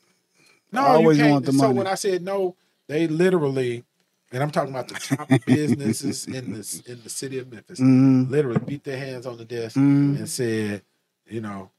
[0.71, 1.33] No, I always you can't.
[1.33, 1.75] want the So money.
[1.79, 2.57] when I said no,
[2.89, 3.85] they literally.
[4.35, 7.81] And I'm talking about the top businesses in this in the city of Memphis.
[7.81, 8.31] Mhm.
[8.31, 10.17] Literally beat their hands on the desk Mhm.
[10.17, 10.83] and said,
[11.29, 11.71] you know,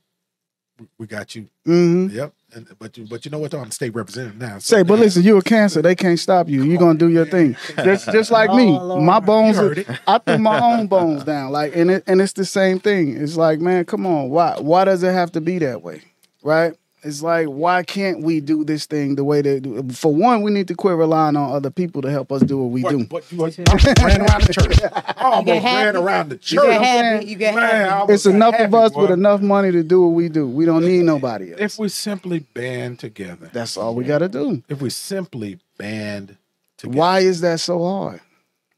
[0.80, 2.34] we- we got you hmm Yep.
[2.56, 3.60] And but you but you know what though?
[3.62, 4.60] I'm state representative now.
[4.60, 5.82] so- Say, but listen, you a cancer.
[5.82, 6.64] They can't stop you.
[6.64, 7.56] You're gonna do your thing.
[7.78, 8.68] Just just like me.
[8.68, 9.04] Oh, Lord.
[9.04, 9.76] My bones are-
[10.08, 11.52] I threw my own bones down.
[11.52, 13.18] Like and it and it's the same thing.
[13.18, 14.30] It's like, man, come on.
[14.30, 16.02] Why why does it have to be that way?
[16.44, 16.76] Right?
[17.06, 19.84] It's like, why can't we do this thing the way they do?
[19.92, 22.72] For one, we need to quit relying on other people to help us do what
[22.72, 23.00] we What, do.
[23.10, 24.80] what, you what, I ran around the church.
[24.96, 25.86] I almost get happy.
[25.86, 26.64] ran around the You church.
[26.64, 27.26] get happy.
[27.26, 27.90] You get Man, happy.
[27.90, 29.02] I almost It's got enough of us boy.
[29.02, 30.48] with enough money to do what we do.
[30.48, 31.62] We don't need nobody else.
[31.62, 34.64] If we simply band together, That's all we got to do.
[34.70, 36.38] if we simply band
[36.78, 38.22] together, Why is that so hard?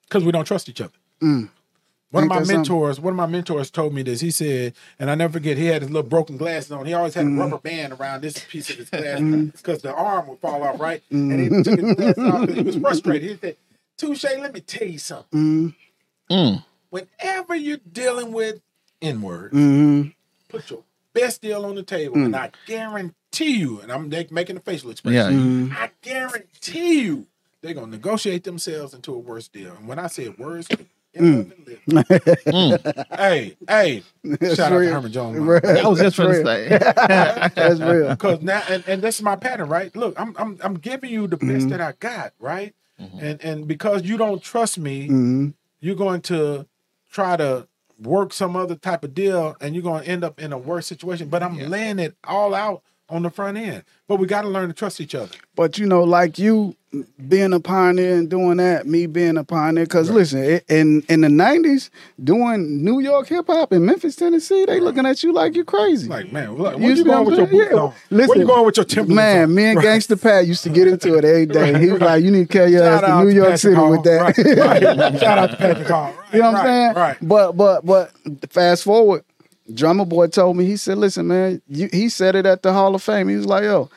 [0.08, 0.94] Because we don't trust each other.
[1.22, 1.50] Mm.
[2.16, 2.58] One Ain't of my that something?
[2.62, 4.22] mentors, one of my mentors told me this.
[4.22, 6.86] He said, and I never forget, he had his little broken glasses on.
[6.86, 7.40] He always had Mm-hmm.
[7.42, 9.20] a rubber band around this piece of his glass
[9.58, 11.04] because the arm would fall off, right?
[11.12, 13.30] And he took his glasses off because he was frustrated.
[13.32, 13.58] He said,
[13.98, 15.76] Touche, let me tell you something.
[16.32, 18.62] Mm, Whenever you're dealing with
[19.02, 20.14] N words, mm,
[20.50, 20.84] put your
[21.14, 25.34] best deal on the table, and I guarantee you, and I'm making a facial expression.
[25.68, 25.76] Yeah.
[25.76, 25.76] mm.
[25.78, 27.28] I guarantee you,
[27.62, 29.74] they're gonna negotiate themselves into a worse deal.
[29.74, 30.68] And when I say worse,
[31.16, 31.52] Mm.
[33.18, 34.04] hey, hey,
[34.42, 34.94] shout out to real.
[34.94, 35.38] Herman Jones.
[35.40, 35.62] Real.
[35.64, 36.46] I was just That's going to real.
[36.46, 36.78] say.
[37.56, 38.10] That's real.
[38.10, 39.96] Because now, and, and this is my pattern, right?
[39.96, 42.74] Look, I'm I'm I'm giving you the best that I got, right?
[42.98, 45.54] And and because you don't trust me, Mhm.
[45.80, 46.66] you're going to
[47.12, 47.68] try to
[48.02, 50.88] work some other type of deal and you're going to end up in a worse
[50.88, 51.30] situation.
[51.30, 53.84] But I'm laying it all out on the front end.
[54.07, 55.32] But we got to learn to trust each other.
[55.56, 56.76] But you know, like you
[57.27, 59.84] being a pioneer and doing that, me being a pioneer.
[59.86, 61.90] Because listen, it, in in the '90s,
[62.23, 66.07] doing New York hip hop in Memphis, Tennessee, they looking at you like you're crazy.
[66.07, 67.77] Like, man, look, You where you see going with your boots Yeah.
[67.77, 67.94] on?
[68.11, 69.56] Listen, where you going with your Timberlands Man, on?
[69.56, 71.80] me and Gangsta Pat used to get into it every day.
[71.80, 73.45] He was like, "You need to carry your ass Shout out to New to York
[73.48, 73.91] Patrick City Hall.
[73.91, 75.19] with that." Right, right.
[75.19, 76.14] Shout out to Patrick Hall.
[76.14, 76.94] Right, You know what I'm saying?
[76.95, 77.18] Right.
[77.22, 78.11] But but but
[78.52, 79.23] fast forward,
[79.74, 82.96] Drumma Boy told me he said, "Listen, man, you, he said it at the Hall
[82.96, 83.30] of Fame.
[83.30, 83.90] He was like, yo."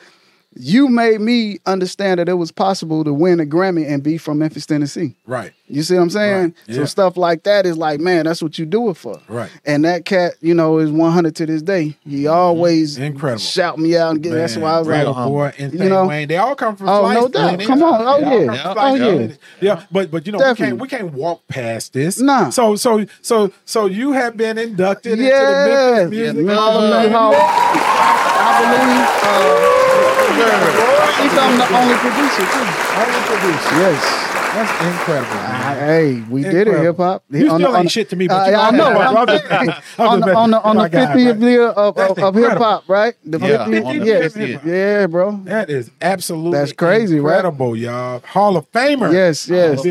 [0.55, 4.39] You made me understand that it was possible to win a Grammy and be from
[4.39, 5.15] Memphis, Tennessee.
[5.27, 5.53] Right.
[5.67, 6.55] You see what I'm saying?
[6.67, 9.21] Right, So stuff like that is like, man, that's what you do it for.
[9.27, 9.51] Right.
[9.63, 11.95] And that cat, you know, is 100 to this day.
[12.03, 13.39] He always Incredible.
[13.39, 14.31] shout me out and get.
[14.31, 16.07] That's Man, why I was Red like, Boy and you know?
[16.07, 17.59] Wayne, they all come from Oh, no doubt.
[17.61, 18.01] Come on.
[18.01, 18.45] Oh, yeah.
[18.45, 18.73] from Yeah.
[18.75, 19.27] Oh, yeah.
[19.61, 20.73] Yeah, but but you know Definitely.
[20.79, 22.19] we can't we can't walk past this.
[22.19, 22.49] Nah.
[22.49, 26.79] So so so so you have been inducted yeah, into the Memphis Music Memphis Hall
[26.81, 27.11] of Fame.
[27.11, 27.33] Hall.
[27.35, 29.85] I believe.
[29.85, 29.88] Uh,
[30.33, 32.65] I think I'm the only producer too.
[32.99, 33.75] Only producer.
[33.79, 34.25] Yes.
[34.49, 35.35] That's incredible.
[35.35, 35.61] man.
[35.61, 37.23] I- hey, we did it, hip hop.
[37.29, 38.99] You still ain't shit to me, but uh, you I know, know.
[38.99, 39.45] I'm I'm just-
[39.99, 43.13] I'm on, the, on the on the 50th year of, of, of hip hop, right?
[43.23, 44.65] The Yeah, 50th, on the yes, 50th.
[44.65, 45.31] yeah, bro.
[45.43, 47.35] That is absolutely That's crazy, right?
[47.35, 48.21] incredible, y'all.
[48.21, 49.13] Hall of Famer.
[49.13, 49.83] Yes, yes.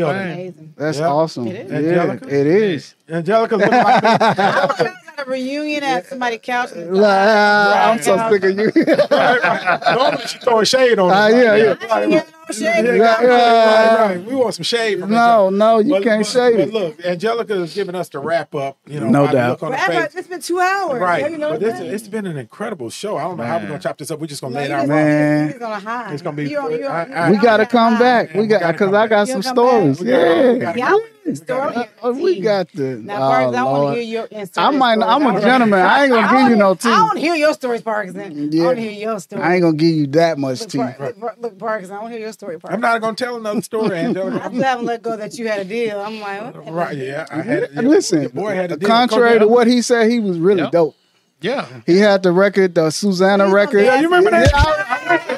[0.75, 1.07] That's Yeah.
[1.07, 1.47] awesome.
[1.47, 1.71] It is.
[1.71, 2.27] Yeah, Angelica?
[2.39, 2.95] it is.
[3.09, 4.09] Angelica's looking like me.
[4.17, 4.93] Got a
[5.29, 6.71] reunion at somebody's couch.
[6.75, 8.71] Like, ah, I'm so sick of you.
[9.11, 9.81] right, right.
[9.95, 11.15] Normally she throwing shade on us.
[11.15, 11.75] Ah, yeah, yeah.
[11.91, 12.85] I ain't getting no shade.
[12.85, 14.23] Yeah, Yeah, right, right, right.
[14.25, 16.73] We want some shade from no, no, you But- can't but- shade but it.
[16.73, 18.77] Look, Angelica is giving us the wrap up.
[18.87, 19.61] You know, No doubt.
[19.61, 20.01] Look on Forever.
[20.07, 20.15] face.
[20.15, 20.99] It's been two hours.
[20.99, 23.17] Right, You know but what it's, it's been an incredible show.
[23.17, 24.19] I don't know how we're gonna chop this up.
[24.19, 24.87] We're just gonna lay it out.
[24.87, 25.49] Man.
[25.49, 26.13] He's gonna hide.
[26.13, 27.99] It's gonna be- You don't- you don't- I- I- We gotta come hide.
[27.99, 28.29] back.
[28.31, 29.95] Yeah, We we got because I got some come back.
[29.95, 29.99] stories.
[30.01, 30.95] We Yeah.
[31.35, 31.89] Gotta- Yeah, I want to Story.
[32.01, 32.83] Uh, we got the.
[32.97, 33.95] Now, oh, Parkins, I want Lord.
[33.95, 34.57] to hear your Instagram.
[34.57, 34.95] I might.
[34.99, 35.15] stories.
[35.15, 35.79] I'm a gentleman.
[35.79, 36.89] I ain't gonna give you no tea.
[36.89, 36.99] I tea.
[37.01, 38.51] want to hear your stories, Parkinson.
[38.51, 38.61] Yeah.
[38.61, 39.41] I want to hear your story.
[39.41, 40.77] I ain't gonna give you that much Look, tea.
[40.77, 42.73] Par- look, Par- look, Parkinson, I want to hear your story, Parks.
[42.73, 44.25] I'm not gonna tell another story, Angela.
[44.31, 44.49] I Angelica.
[44.53, 45.99] still haven't let go that you had a deal.
[45.99, 46.71] I'm like, what?
[46.73, 46.97] right?
[46.97, 47.69] Yeah, I had.
[47.73, 48.87] Yeah, Listen, your boy had a deal.
[48.87, 50.71] contrary to what he said, he was really Yep.
[50.71, 50.95] dope.
[51.41, 51.65] Yeah.
[51.85, 53.85] He had the record, the Susanna He's record.
[53.85, 55.37] Yeah, you remember that?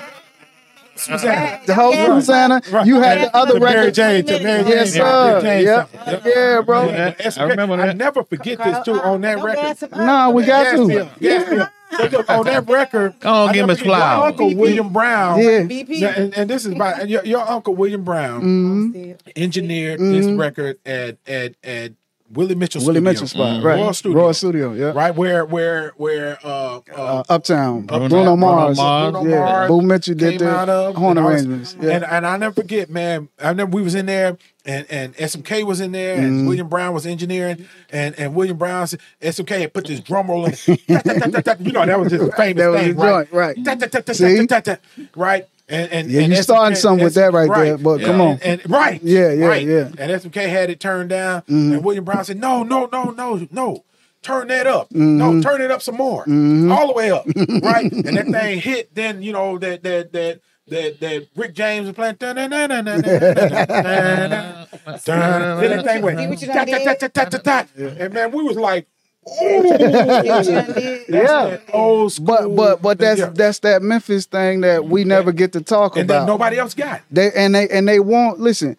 [1.09, 1.59] I- Susanna.
[1.65, 2.05] the whole Yeah.
[2.19, 2.61] Susanna.
[2.71, 2.85] Right.
[2.85, 3.25] You had Yeah.
[3.25, 3.93] the other To Mary record.
[3.93, 4.71] Jane, to Mary Jane.
[4.71, 5.41] Yes, yeah, sir.
[5.41, 5.89] Mary Jane Yep.
[6.05, 6.31] something.
[6.35, 6.85] Yeah, bro.
[6.85, 7.89] Yeah, that's I remember great.
[7.89, 9.61] I never forget this too on that record.
[9.61, 9.99] gas him up.
[9.99, 10.87] No, we got Gas to.
[10.87, 11.67] bill, gas bill.
[11.91, 14.27] But on that record, Go on, I give him never his your flowers.
[14.31, 15.39] Uncle William Brown.
[15.39, 15.59] Yeah.
[15.63, 16.03] BP.
[16.17, 18.41] And, and this is about your, your uncle William Brown
[18.93, 19.15] Mhm.
[19.35, 21.91] engineered this record at at at
[22.33, 23.01] Willie Mitchell Willie Studio.
[23.11, 23.75] Mitchell spot, right?
[23.79, 24.17] Royal Studio.
[24.19, 24.91] Royal Studio, yeah.
[24.91, 29.11] Right where where where uh, uh, Uh, Uptown, Bruno- Bruno, Mars, Mars.
[29.11, 29.39] Bruno yeah.
[29.39, 31.75] Mars Boo Mitchell did the horn and I was- arrangements.
[31.81, 31.91] Yeah.
[31.91, 33.29] And and I never forget, man.
[33.41, 36.25] I remember we was in there and and SMK was in there Mm-hmm.
[36.25, 40.29] and William Brown was engineering and and William Brown said- SMK had put this drum
[40.29, 40.53] roll in.
[40.67, 43.29] You know that was his famous That was thing, right?
[43.31, 44.63] joint, right.
[44.63, 44.77] Ta-
[45.15, 45.47] Right.
[45.71, 48.07] And, and, yeah, and you starting something with that right, right, there, but yeah.
[48.07, 48.39] come on.
[48.43, 49.01] And, and, right.
[49.01, 49.65] Yeah, yeah, right.
[49.65, 49.85] yeah.
[49.97, 51.41] And SMK had it turned down.
[51.43, 51.73] Mm-hmm.
[51.73, 53.85] And William Brown said, no, no, no, no, no.
[54.21, 54.89] Turn that up.
[54.89, 55.17] Mm-hmm.
[55.17, 56.23] No, turn it up some more.
[56.23, 56.71] Mm-hmm.
[56.71, 57.25] All the way up.
[57.63, 57.91] right.
[57.91, 61.95] And that thing hit, then you know, that that that that that Rick James was
[61.95, 62.17] playing.
[62.19, 62.59] Then that
[65.85, 66.19] thing went.
[66.19, 68.87] And man, we was like,
[69.27, 69.87] See what you
[70.51, 71.03] done did?
[71.09, 71.23] Yeah.
[71.23, 72.25] that old school.
[72.25, 73.29] But but but that's yeah.
[73.29, 76.19] that's that Memphis thing that we never get to talk and about.
[76.21, 77.01] then nobody else got.
[77.11, 78.77] They and they and they won't listen.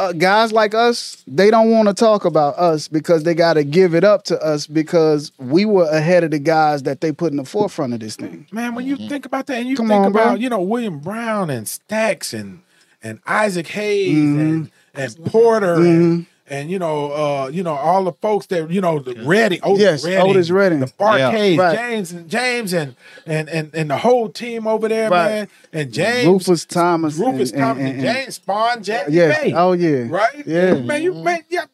[0.00, 3.62] Uh, guys like us, they don't want to talk about us because they got to
[3.62, 7.30] give it up to us because we were ahead of the guys that they put
[7.30, 8.44] in the forefront of this thing.
[8.50, 10.22] Man, when you think about that and you Come think on, bro.
[10.22, 12.62] about, you know, William Brown and Stax and
[13.04, 14.40] and Isaac Hayes Mm-hmm.
[14.40, 18.80] and and Porter and and you know, uh, you know, all the folks that you
[18.80, 20.80] know, the Redding, Otis Yes, Redding, Otis Redding.
[20.80, 21.76] the Bar-Kays, Right.
[21.78, 22.96] James and James and
[23.26, 25.28] and and and the whole team over there, Right.
[25.28, 29.40] man, and James, Rufus Thomas, Rufus and- Thomas, and- and, and- James Spawn, Jackie Yes.
[29.42, 30.06] Bay, Oh yeah.
[30.08, 30.46] right?
[30.46, 30.74] Yeah.
[30.74, 31.64] man, you man, yeah,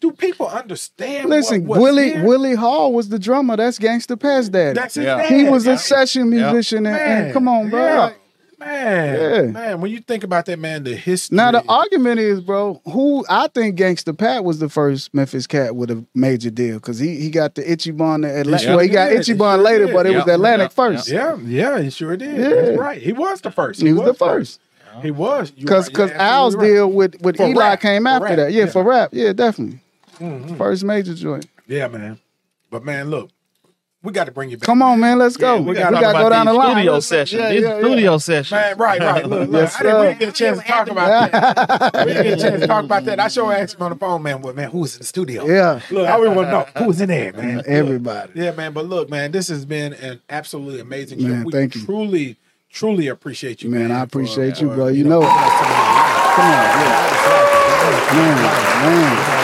[0.00, 1.28] do, people understand?
[1.28, 2.24] Listen, what, what's Willie here?
[2.24, 3.56] Willie Hall was the drummer.
[3.56, 4.74] That's Gangsta Pat's Daddy.
[4.74, 5.16] That's his Yeah.
[5.18, 8.12] dad, he was a session musician, and, and come on, bro.
[8.64, 8.72] Yeah.
[8.72, 9.50] Like, Man, Yeah.
[9.52, 11.36] man, when you think about that, man, the history.
[11.36, 15.76] Now the argument is, bro, who I think Gangsta Pat was the first Memphis cat
[15.76, 18.24] with a major deal because he he got the Ichiban.
[18.24, 18.60] Atlantic.
[18.60, 19.20] sure well, he got did.
[19.20, 19.94] Itchy He Bond sure later, did.
[19.94, 20.34] but it was Yeah.
[20.34, 20.74] Atlantic Yeah.
[20.84, 21.08] first.
[21.10, 22.36] yeah, yeah, he sure did.
[22.36, 22.48] Yeah.
[22.48, 23.00] That's right.
[23.02, 23.80] He was the first.
[23.82, 24.60] He was the first
[25.02, 25.92] He was You because right.
[25.92, 28.52] because Yeah, Al's absolutely deal with with For Eli rap, came for after rap, that.
[28.52, 28.70] Yeah, yeah.
[28.70, 29.10] for rap.
[29.12, 29.80] Yeah, definitely.
[30.20, 30.58] Mhm.
[30.58, 31.46] First major joint.
[31.66, 32.18] Yeah, man.
[32.70, 33.30] But man, look,
[34.02, 34.66] we got to bring you back.
[34.66, 35.54] Come on, man, let's go.
[35.54, 36.72] Yeah, we, we got gotta to talk go down the line.
[36.76, 37.38] Studio session.
[37.38, 37.78] yeah, This yeah, yeah.
[37.80, 38.56] studio session.
[38.56, 39.26] Man, right, right.
[39.26, 39.60] Look, look.
[39.62, 42.06] Yes, I didn't really get a chance to talk about that.
[42.06, 43.20] we didn't get a chance to talk about that.
[43.20, 44.42] I sure asked him on the phone, man.
[44.42, 45.46] Well, man, who was in the studio?
[45.46, 47.58] Yeah, Look, I really want to know who was in there, man.
[47.58, 47.66] Look.
[47.66, 48.32] everybody.
[48.34, 48.72] Yeah, man.
[48.72, 51.28] But look, man, this has been an absolutely amazing show.
[51.28, 51.84] Man, we thank you.
[51.84, 52.36] truly,
[52.70, 53.88] truly appreciate you, man.
[53.88, 54.88] Man, I for- appreciate you, for, bro.
[54.88, 55.26] You know it.
[55.26, 56.34] giving us some of your life.
[56.34, 58.12] Come on, yeah.
[58.12, 58.36] man,
[59.22, 59.41] man.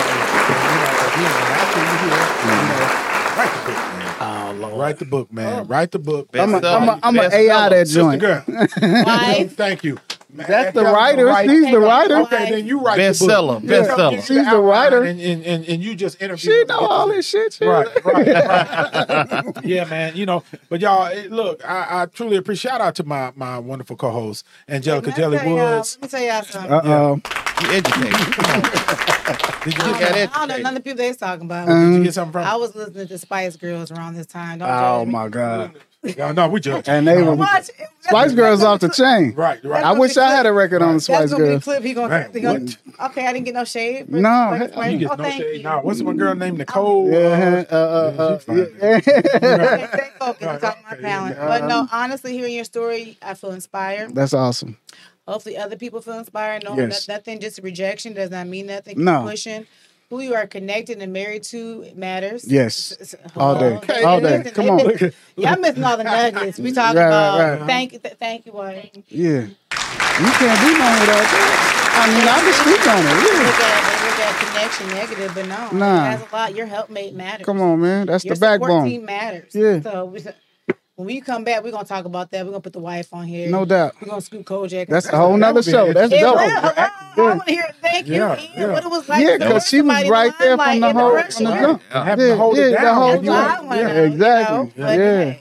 [4.79, 5.61] Write the book, man.
[5.61, 5.65] Oh.
[5.65, 6.33] Write the book.
[6.33, 6.79] Best I'm a, seller.
[6.79, 7.71] I'm a, I'm a AI seller.
[7.71, 8.21] that Sister joint.
[8.21, 8.45] girl.
[9.07, 9.57] Wife.
[9.57, 9.99] Thank you.
[10.31, 11.25] Man, That's the tell them to writer.
[11.25, 12.17] write- She's the writer.
[12.19, 13.31] Okay, then you write Best the book.
[13.33, 13.61] seller.
[13.63, 14.17] Yeah, seller.
[14.19, 15.03] She's the outline writer.
[15.03, 16.53] and, and, and, and you just interview.
[16.53, 17.55] She know all this shit.
[17.55, 19.57] She Right, right, right.
[19.65, 20.15] yeah, man.
[20.17, 22.71] You know, but y'all, eh, look, I, I truly appreciate.
[22.71, 25.99] Shout out to my my wonderful co-host Angelica Let Jelly tell y'all- Woods.
[26.03, 26.73] Let me tell y'all something.
[26.73, 27.21] Uh oh.
[27.63, 28.13] You educated.
[28.35, 28.63] Come on.
[29.65, 31.45] Did you, You get, got I don't know none of the people they was talking
[31.47, 31.67] about.
[31.69, 32.45] did you get something from?
[32.47, 34.59] I was listening to Spice Girls around this time.
[34.61, 35.73] Don't Oh my god.
[36.17, 37.71] No, no, we just And they were Watch.
[38.03, 39.35] Spice Girls off the chain.
[39.35, 39.85] right, right.
[39.85, 41.65] I wish I had a record on the That's Spice gonna be the Girls.
[41.65, 41.83] clip.
[41.83, 42.67] He gonna, Man, he gonna
[43.07, 43.27] okay.
[43.27, 44.07] I didn't get no shade.
[44.09, 45.57] but No, Spice- hell, Spice- You get oh, no thank shade.
[45.57, 45.63] you.
[45.65, 47.11] No, what's one girl named Nicole?
[47.11, 48.77] Yeah, uh, uh, Yeah, uh, she's fine.
[48.81, 49.01] yeah.
[49.01, 50.43] Stay focused.
[50.43, 51.37] Right, It's all my okay, talent.
[51.37, 51.47] yeah.
[51.49, 54.15] But no, honestly, hearing your story, I feel inspired.
[54.15, 54.77] That's awesome.
[55.27, 56.63] Hopefully, other people feel inspired.
[56.65, 57.09] No, Yes.
[57.09, 57.41] no- nothing.
[57.41, 58.95] Just rejection does not mean nothing.
[58.95, 59.23] Keep No.
[59.25, 59.67] pushing.
[60.11, 62.43] Who you are connected and married to matters.
[62.51, 62.93] Yes.
[62.93, 63.77] It's- it's- All day.
[63.77, 64.03] Okay.
[64.05, 64.39] All day.
[64.39, 64.87] Listen, Come on.
[64.87, 66.59] miss- Y'all missing all the nuggets.
[66.59, 67.53] We talking Right, right, about right.
[67.59, 67.67] Uh-huh.
[67.67, 68.91] thank you, th- thank you, boy.
[69.09, 69.41] Yeah.
[69.43, 71.75] You can't do nothing without that.
[72.01, 73.05] I mean, I can speak on it.
[73.05, 73.45] They Yeah.
[73.45, 76.05] look at look at connection negative, but no, Nah.
[76.07, 76.55] it has a lot.
[76.55, 77.45] Your helpmate matters.
[77.45, 78.07] Come on, man.
[78.07, 78.89] That's Your the support backbone.
[78.89, 79.55] team matters.
[79.55, 79.81] Yeah.
[79.83, 80.21] So we,
[80.99, 82.45] when we come back, we're gonna talk about that.
[82.45, 83.49] We're gonna put the wife on here.
[83.49, 83.95] No doubt.
[84.03, 84.89] We're gonna scoop Kojak.
[84.89, 85.93] That's a whole nother show.
[85.93, 86.35] That's Yeah, dope.
[86.37, 87.63] well, I want to hear.
[87.69, 87.75] It.
[87.81, 88.15] Thank you.
[88.17, 88.73] Yeah, Ian, yeah.
[88.73, 89.25] What it was like.
[89.25, 91.61] Yeah, because she was right there from like, the in whole rush from the hour.
[91.61, 92.19] jump.
[92.19, 93.65] To hold it yeah, the whole That's what I joint.
[93.69, 94.57] wanna Yeah, exactly.
[94.57, 95.35] you know, but, Yeah.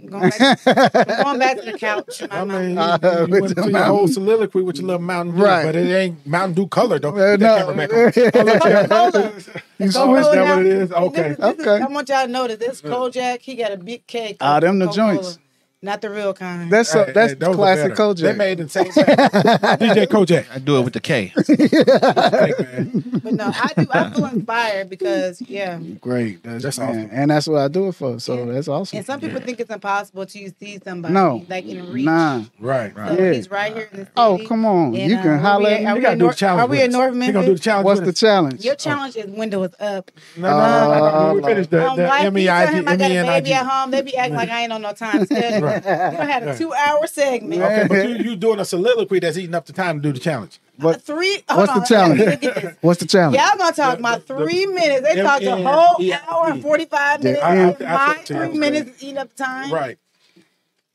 [0.00, 2.22] Hey, but going back, I'm going back to the couch.
[2.30, 2.98] My I mean, mama.
[3.02, 5.42] you, Uh, you with went the through your whole soliloquy with your little Mountain Dew,
[5.44, 5.64] Right.
[5.66, 7.10] but it ain't Mountain Dew color though.
[7.16, 7.90] Uh, Put that camera back.
[7.90, 9.32] Coca-Cola.
[9.78, 10.92] You Coca-Cola switched that what it is?
[10.92, 11.22] Okay.
[11.22, 11.82] This is- this is- Okay.
[11.82, 14.36] I want y'all to know that this Kojak, he got a big cake.
[14.40, 15.14] Ah, them the Coca-Cola.
[15.14, 15.38] joints.
[15.82, 16.70] Not the real kind.
[16.70, 18.12] That's a, that's hey, those classic better.
[18.12, 20.44] They made in the same DJ Kojak.
[20.52, 21.32] I do it with the K.
[21.34, 23.86] But no, I do.
[23.90, 25.78] I feel inspired because yeah.
[26.00, 26.42] Great.
[26.42, 27.08] That's, That's awesome.
[27.10, 28.20] And that's what I do it for.
[28.20, 28.98] So that's awesome.
[28.98, 31.46] And some people think it's impossible to see somebody No.
[31.48, 32.04] like in reach.
[32.04, 32.44] Nah.
[32.58, 32.92] Right.
[32.94, 33.32] So Yeah.
[33.32, 34.12] he's right here in the city.
[34.18, 34.94] Oh, come on.
[34.94, 35.86] And, you uh, can where holler we at at?
[35.86, 35.92] me.
[35.94, 36.60] We gotta do the North- challenge.
[36.60, 36.92] are we in us.
[36.92, 37.84] North You gonna do the challenge?
[37.86, 38.64] What's the challenge?
[38.64, 40.10] Your challenge is window is up.
[40.36, 41.34] No, no, no, no, no.
[41.36, 43.52] We Uh, finish the, Um, the wife, you tell M-E-I-G, him I got a baby
[43.54, 43.90] at home.
[43.90, 45.69] They be acting like I ain't on no time schedule.
[45.74, 45.80] You
[46.18, 47.62] done had a two hour segment.
[47.62, 50.20] Okay, but you you doing a soliloquy that's eating up the time to do the
[50.20, 50.60] challenge.
[50.76, 51.42] What, Three.
[51.48, 52.20] what's on, the challenge?
[52.20, 52.74] let me get this.
[52.80, 53.36] What's the challenge?
[53.36, 55.02] Y'all gonna talk about the- three minutes.
[55.02, 57.42] They M- talked a M- whole hour and forty five minutes.
[57.42, 58.56] I- I- I my took two three hours.
[58.58, 59.70] minutes is eating up time.
[59.72, 59.98] Right.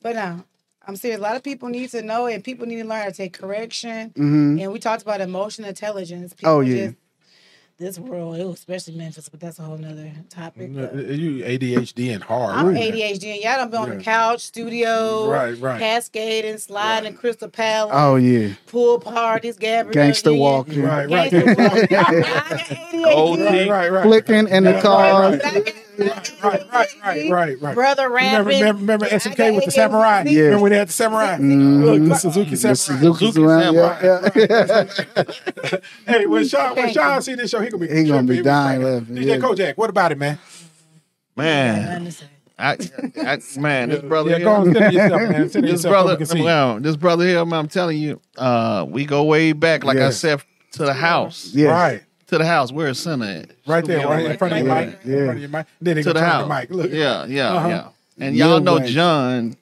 [0.02, 0.44] But no,
[0.88, 1.20] I'm serious.
[1.20, 3.34] A lot of people need to know, and people need to learn how to take
[3.34, 4.12] correction.
[4.12, 4.62] Mhm.
[4.64, 6.34] And we talked about emotional intelligence.
[6.34, 6.86] People Oh, yeah.
[6.88, 6.98] Just,
[7.78, 10.72] this world, especially Memphis, but that's a whole nother topic.
[10.78, 12.56] Uh, You ADHD and hard.
[12.56, 13.98] I'm ADHD, and y'all done been on Yeah.
[13.98, 15.78] the couch, studio, Right, right.
[15.80, 18.54] cascading, sliding, Crystal Palace, Oh yeah.
[18.68, 20.82] pool parties, Gabrielle, Gangster Union, walking.
[20.84, 21.30] Right, right.
[21.32, 21.84] Gangster walking.
[21.84, 23.46] I got ADHD.
[23.46, 24.04] Right, right, right.
[24.04, 25.42] Flicking in the cars.
[25.98, 26.62] Right, right,
[27.04, 27.76] right, right, right.
[27.76, 30.24] Brother Remember, remember, remember SMK with the samurai?
[30.28, 30.42] Yeah.
[30.44, 31.38] Remember when they had the samurai?
[31.38, 31.84] Mhm.
[31.84, 32.76] Look, the Suzuki The samurai.
[32.76, 33.74] Suzuki's around.
[33.76, 35.78] Yeah, yeah.
[36.08, 38.28] hey, when Sean, when Thank Sean see this show, he gonna be He gonna be
[38.36, 38.44] tripping.
[38.44, 39.38] dying laughing, DJ yeah.
[39.38, 40.38] Kojak, what about it, man?
[41.36, 42.26] Man, Nothing to say.
[42.58, 42.78] I,
[43.18, 45.50] I man, this brother yeah, here, go on, send yourself, man.
[45.50, 46.42] Send this yourself so brother, we can see.
[46.42, 50.08] well, this brother here, man, I'm telling you, uh, we go way back, like Yeah.
[50.08, 50.42] I said,
[50.74, 51.72] to the house, Yeah.
[51.72, 52.04] Right,
[52.38, 52.72] to the house.
[52.72, 53.52] Where's center at?
[53.68, 55.00] right there, right in front of your Yeah, mic.
[55.06, 55.12] yeah.
[55.14, 55.68] In front of your mic.
[55.82, 56.48] Then he to gonna the turn house.
[56.48, 56.70] the mic.
[56.72, 56.92] Look.
[56.92, 57.68] Yeah, yeah, Uh-huh.
[57.70, 57.88] yeah.
[58.26, 58.88] And y'all Lil know Wayne.
[58.88, 59.58] John,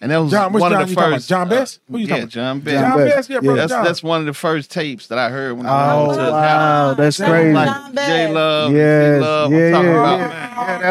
[0.00, 1.12] and that was John, which one John of the you about?
[1.14, 1.28] first.
[1.28, 1.80] John Best?
[1.90, 2.30] Who you yeah, talking about?
[2.32, 2.74] John Best.
[2.76, 3.16] John John Best.
[3.16, 3.56] Best, yeah, brother Yeah.
[3.62, 3.84] That's John.
[3.84, 6.32] that's one of the first tapes that I heard when I Oh went to his
[6.32, 6.42] house.
[6.42, 7.52] wow, that's John crazy.
[7.54, 7.94] Best.
[7.94, 9.52] Like J Love, Yes, Love.
[9.52, 9.98] yeah, I'm talking yeah.
[9.98, 10.80] about Yeah, man.
[10.80, 10.90] that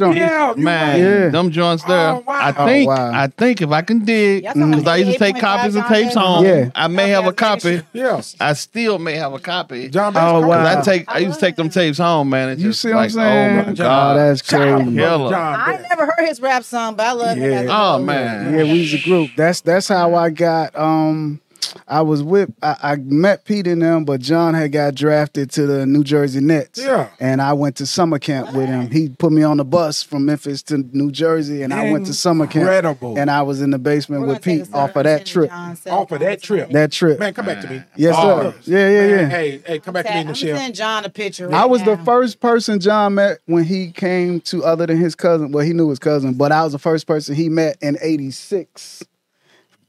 [0.16, 0.98] Yeah, yeah, Man.
[1.00, 1.28] Yeah.
[1.28, 2.10] them joints there.
[2.14, 2.34] Oh, wow.
[2.40, 3.10] I Oh, think wow.
[3.12, 5.74] I think if I can dig, Y'all talking because about I used to take copies
[5.76, 6.16] of tapes Best?
[6.18, 6.44] home.
[6.44, 6.70] Yeah.
[6.74, 7.82] I may have a copy.
[7.92, 8.36] Best.
[8.40, 8.46] Yeah.
[8.48, 9.88] I still may have a copy.
[9.88, 10.24] John Best.
[10.24, 10.78] Oh, wow.
[10.78, 12.48] I take, I used to take them tapes home, man.
[12.50, 13.58] It's You see what I'm saying?
[13.60, 14.96] Oh my Oh, god, that's Shout out to crazy.
[14.98, 17.52] John I never heard his rap song, but I love him.
[17.52, 17.66] Yeah.
[17.70, 19.30] Oh man, Yeah, we was a group.
[19.36, 20.74] That's that's how I got.
[20.76, 21.40] Um,
[21.90, 22.52] I was with.
[22.62, 26.40] I, I met Pete and them, but John had got drafted to the New Jersey
[26.40, 26.78] Nets.
[26.78, 27.08] Yeah.
[27.18, 28.90] and I went to summer camp with him.
[28.90, 32.12] He put me on the bus from Memphis to New Jersey, and I went to
[32.14, 32.62] summer camp.
[32.62, 33.18] Incredible.
[33.18, 35.24] And I was in the basement We're with gonna take Pete a off of that
[35.26, 35.50] trip.
[35.52, 36.70] Off of that trip.
[36.70, 37.18] That trip.
[37.18, 37.82] Man, come back to me.
[37.96, 38.22] Yes, sir.
[38.22, 38.68] Bars.
[38.68, 39.28] Yeah, yeah, yeah.
[39.28, 40.56] Hey, hey, come back to me, I'm Michelle.
[40.56, 41.48] sending John a picture.
[41.48, 42.04] I right was the now.
[42.04, 45.52] first person John met when he came to other than his cousin.
[45.52, 49.04] Well, he knew his cousin, but I was the first person he met in '86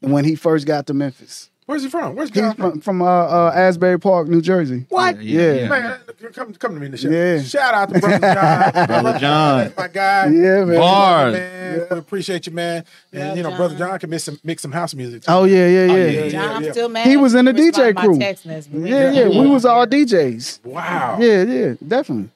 [0.01, 1.48] when he first got to Memphis.
[1.69, 2.15] Where's he from?
[2.15, 2.45] Where's John?
[2.45, 4.87] He's John from, from uh, uh, Asbury Park, New Jersey.
[4.89, 5.21] What?
[5.21, 5.67] Yeah.
[5.67, 5.99] Man,
[6.33, 7.11] come, come to me, Michelle.
[7.11, 7.43] Yeah.
[7.43, 8.87] Shout out to brother John.
[8.87, 9.57] Brother John.
[9.59, 10.25] That's my guy.
[10.29, 10.79] Yeah, man.
[10.79, 11.33] Bars.
[11.33, 12.85] Man, we appreciate you, man.
[13.13, 13.57] And Love you know, John.
[13.57, 15.21] brother John can make some mix some house music.
[15.21, 15.31] Too.
[15.31, 15.93] Oh yeah, yeah, yeah.
[15.93, 17.05] yeah, yeah, John, I'm still mad.
[17.05, 18.17] He was in the DJ crew.
[18.17, 18.73] text message.
[18.73, 20.65] yeah, We was all DJs.
[20.65, 21.17] Wow.
[21.19, 22.31] Yeah, yeah, definitely.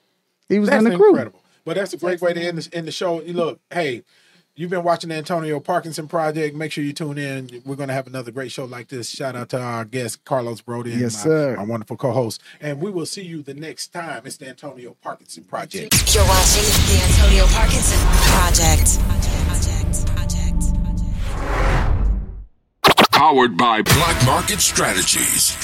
[0.47, 1.09] He was That's in the crew.
[1.09, 1.41] incredible.
[1.65, 3.19] But that's a great way to end the, end the show.
[3.23, 4.03] You Look, hey,
[4.55, 6.55] you've been watching the Antonio Parkinson Project.
[6.55, 7.61] Make sure you tune in.
[7.65, 9.09] We're going to have another great show like this.
[9.09, 11.55] Shout out to our guest, Carlos Broady, and Yes, my, sir.
[11.57, 12.41] my wonderful co host.
[12.61, 14.23] And we will see you the next time.
[14.25, 16.13] It's the Antonio Parkinson Project.
[16.13, 17.99] You're watching the Antonio Parkinson
[18.33, 18.99] Project.
[19.07, 20.07] Project.
[20.15, 20.63] Project.
[23.11, 25.55] Powered by Black Market Strategies.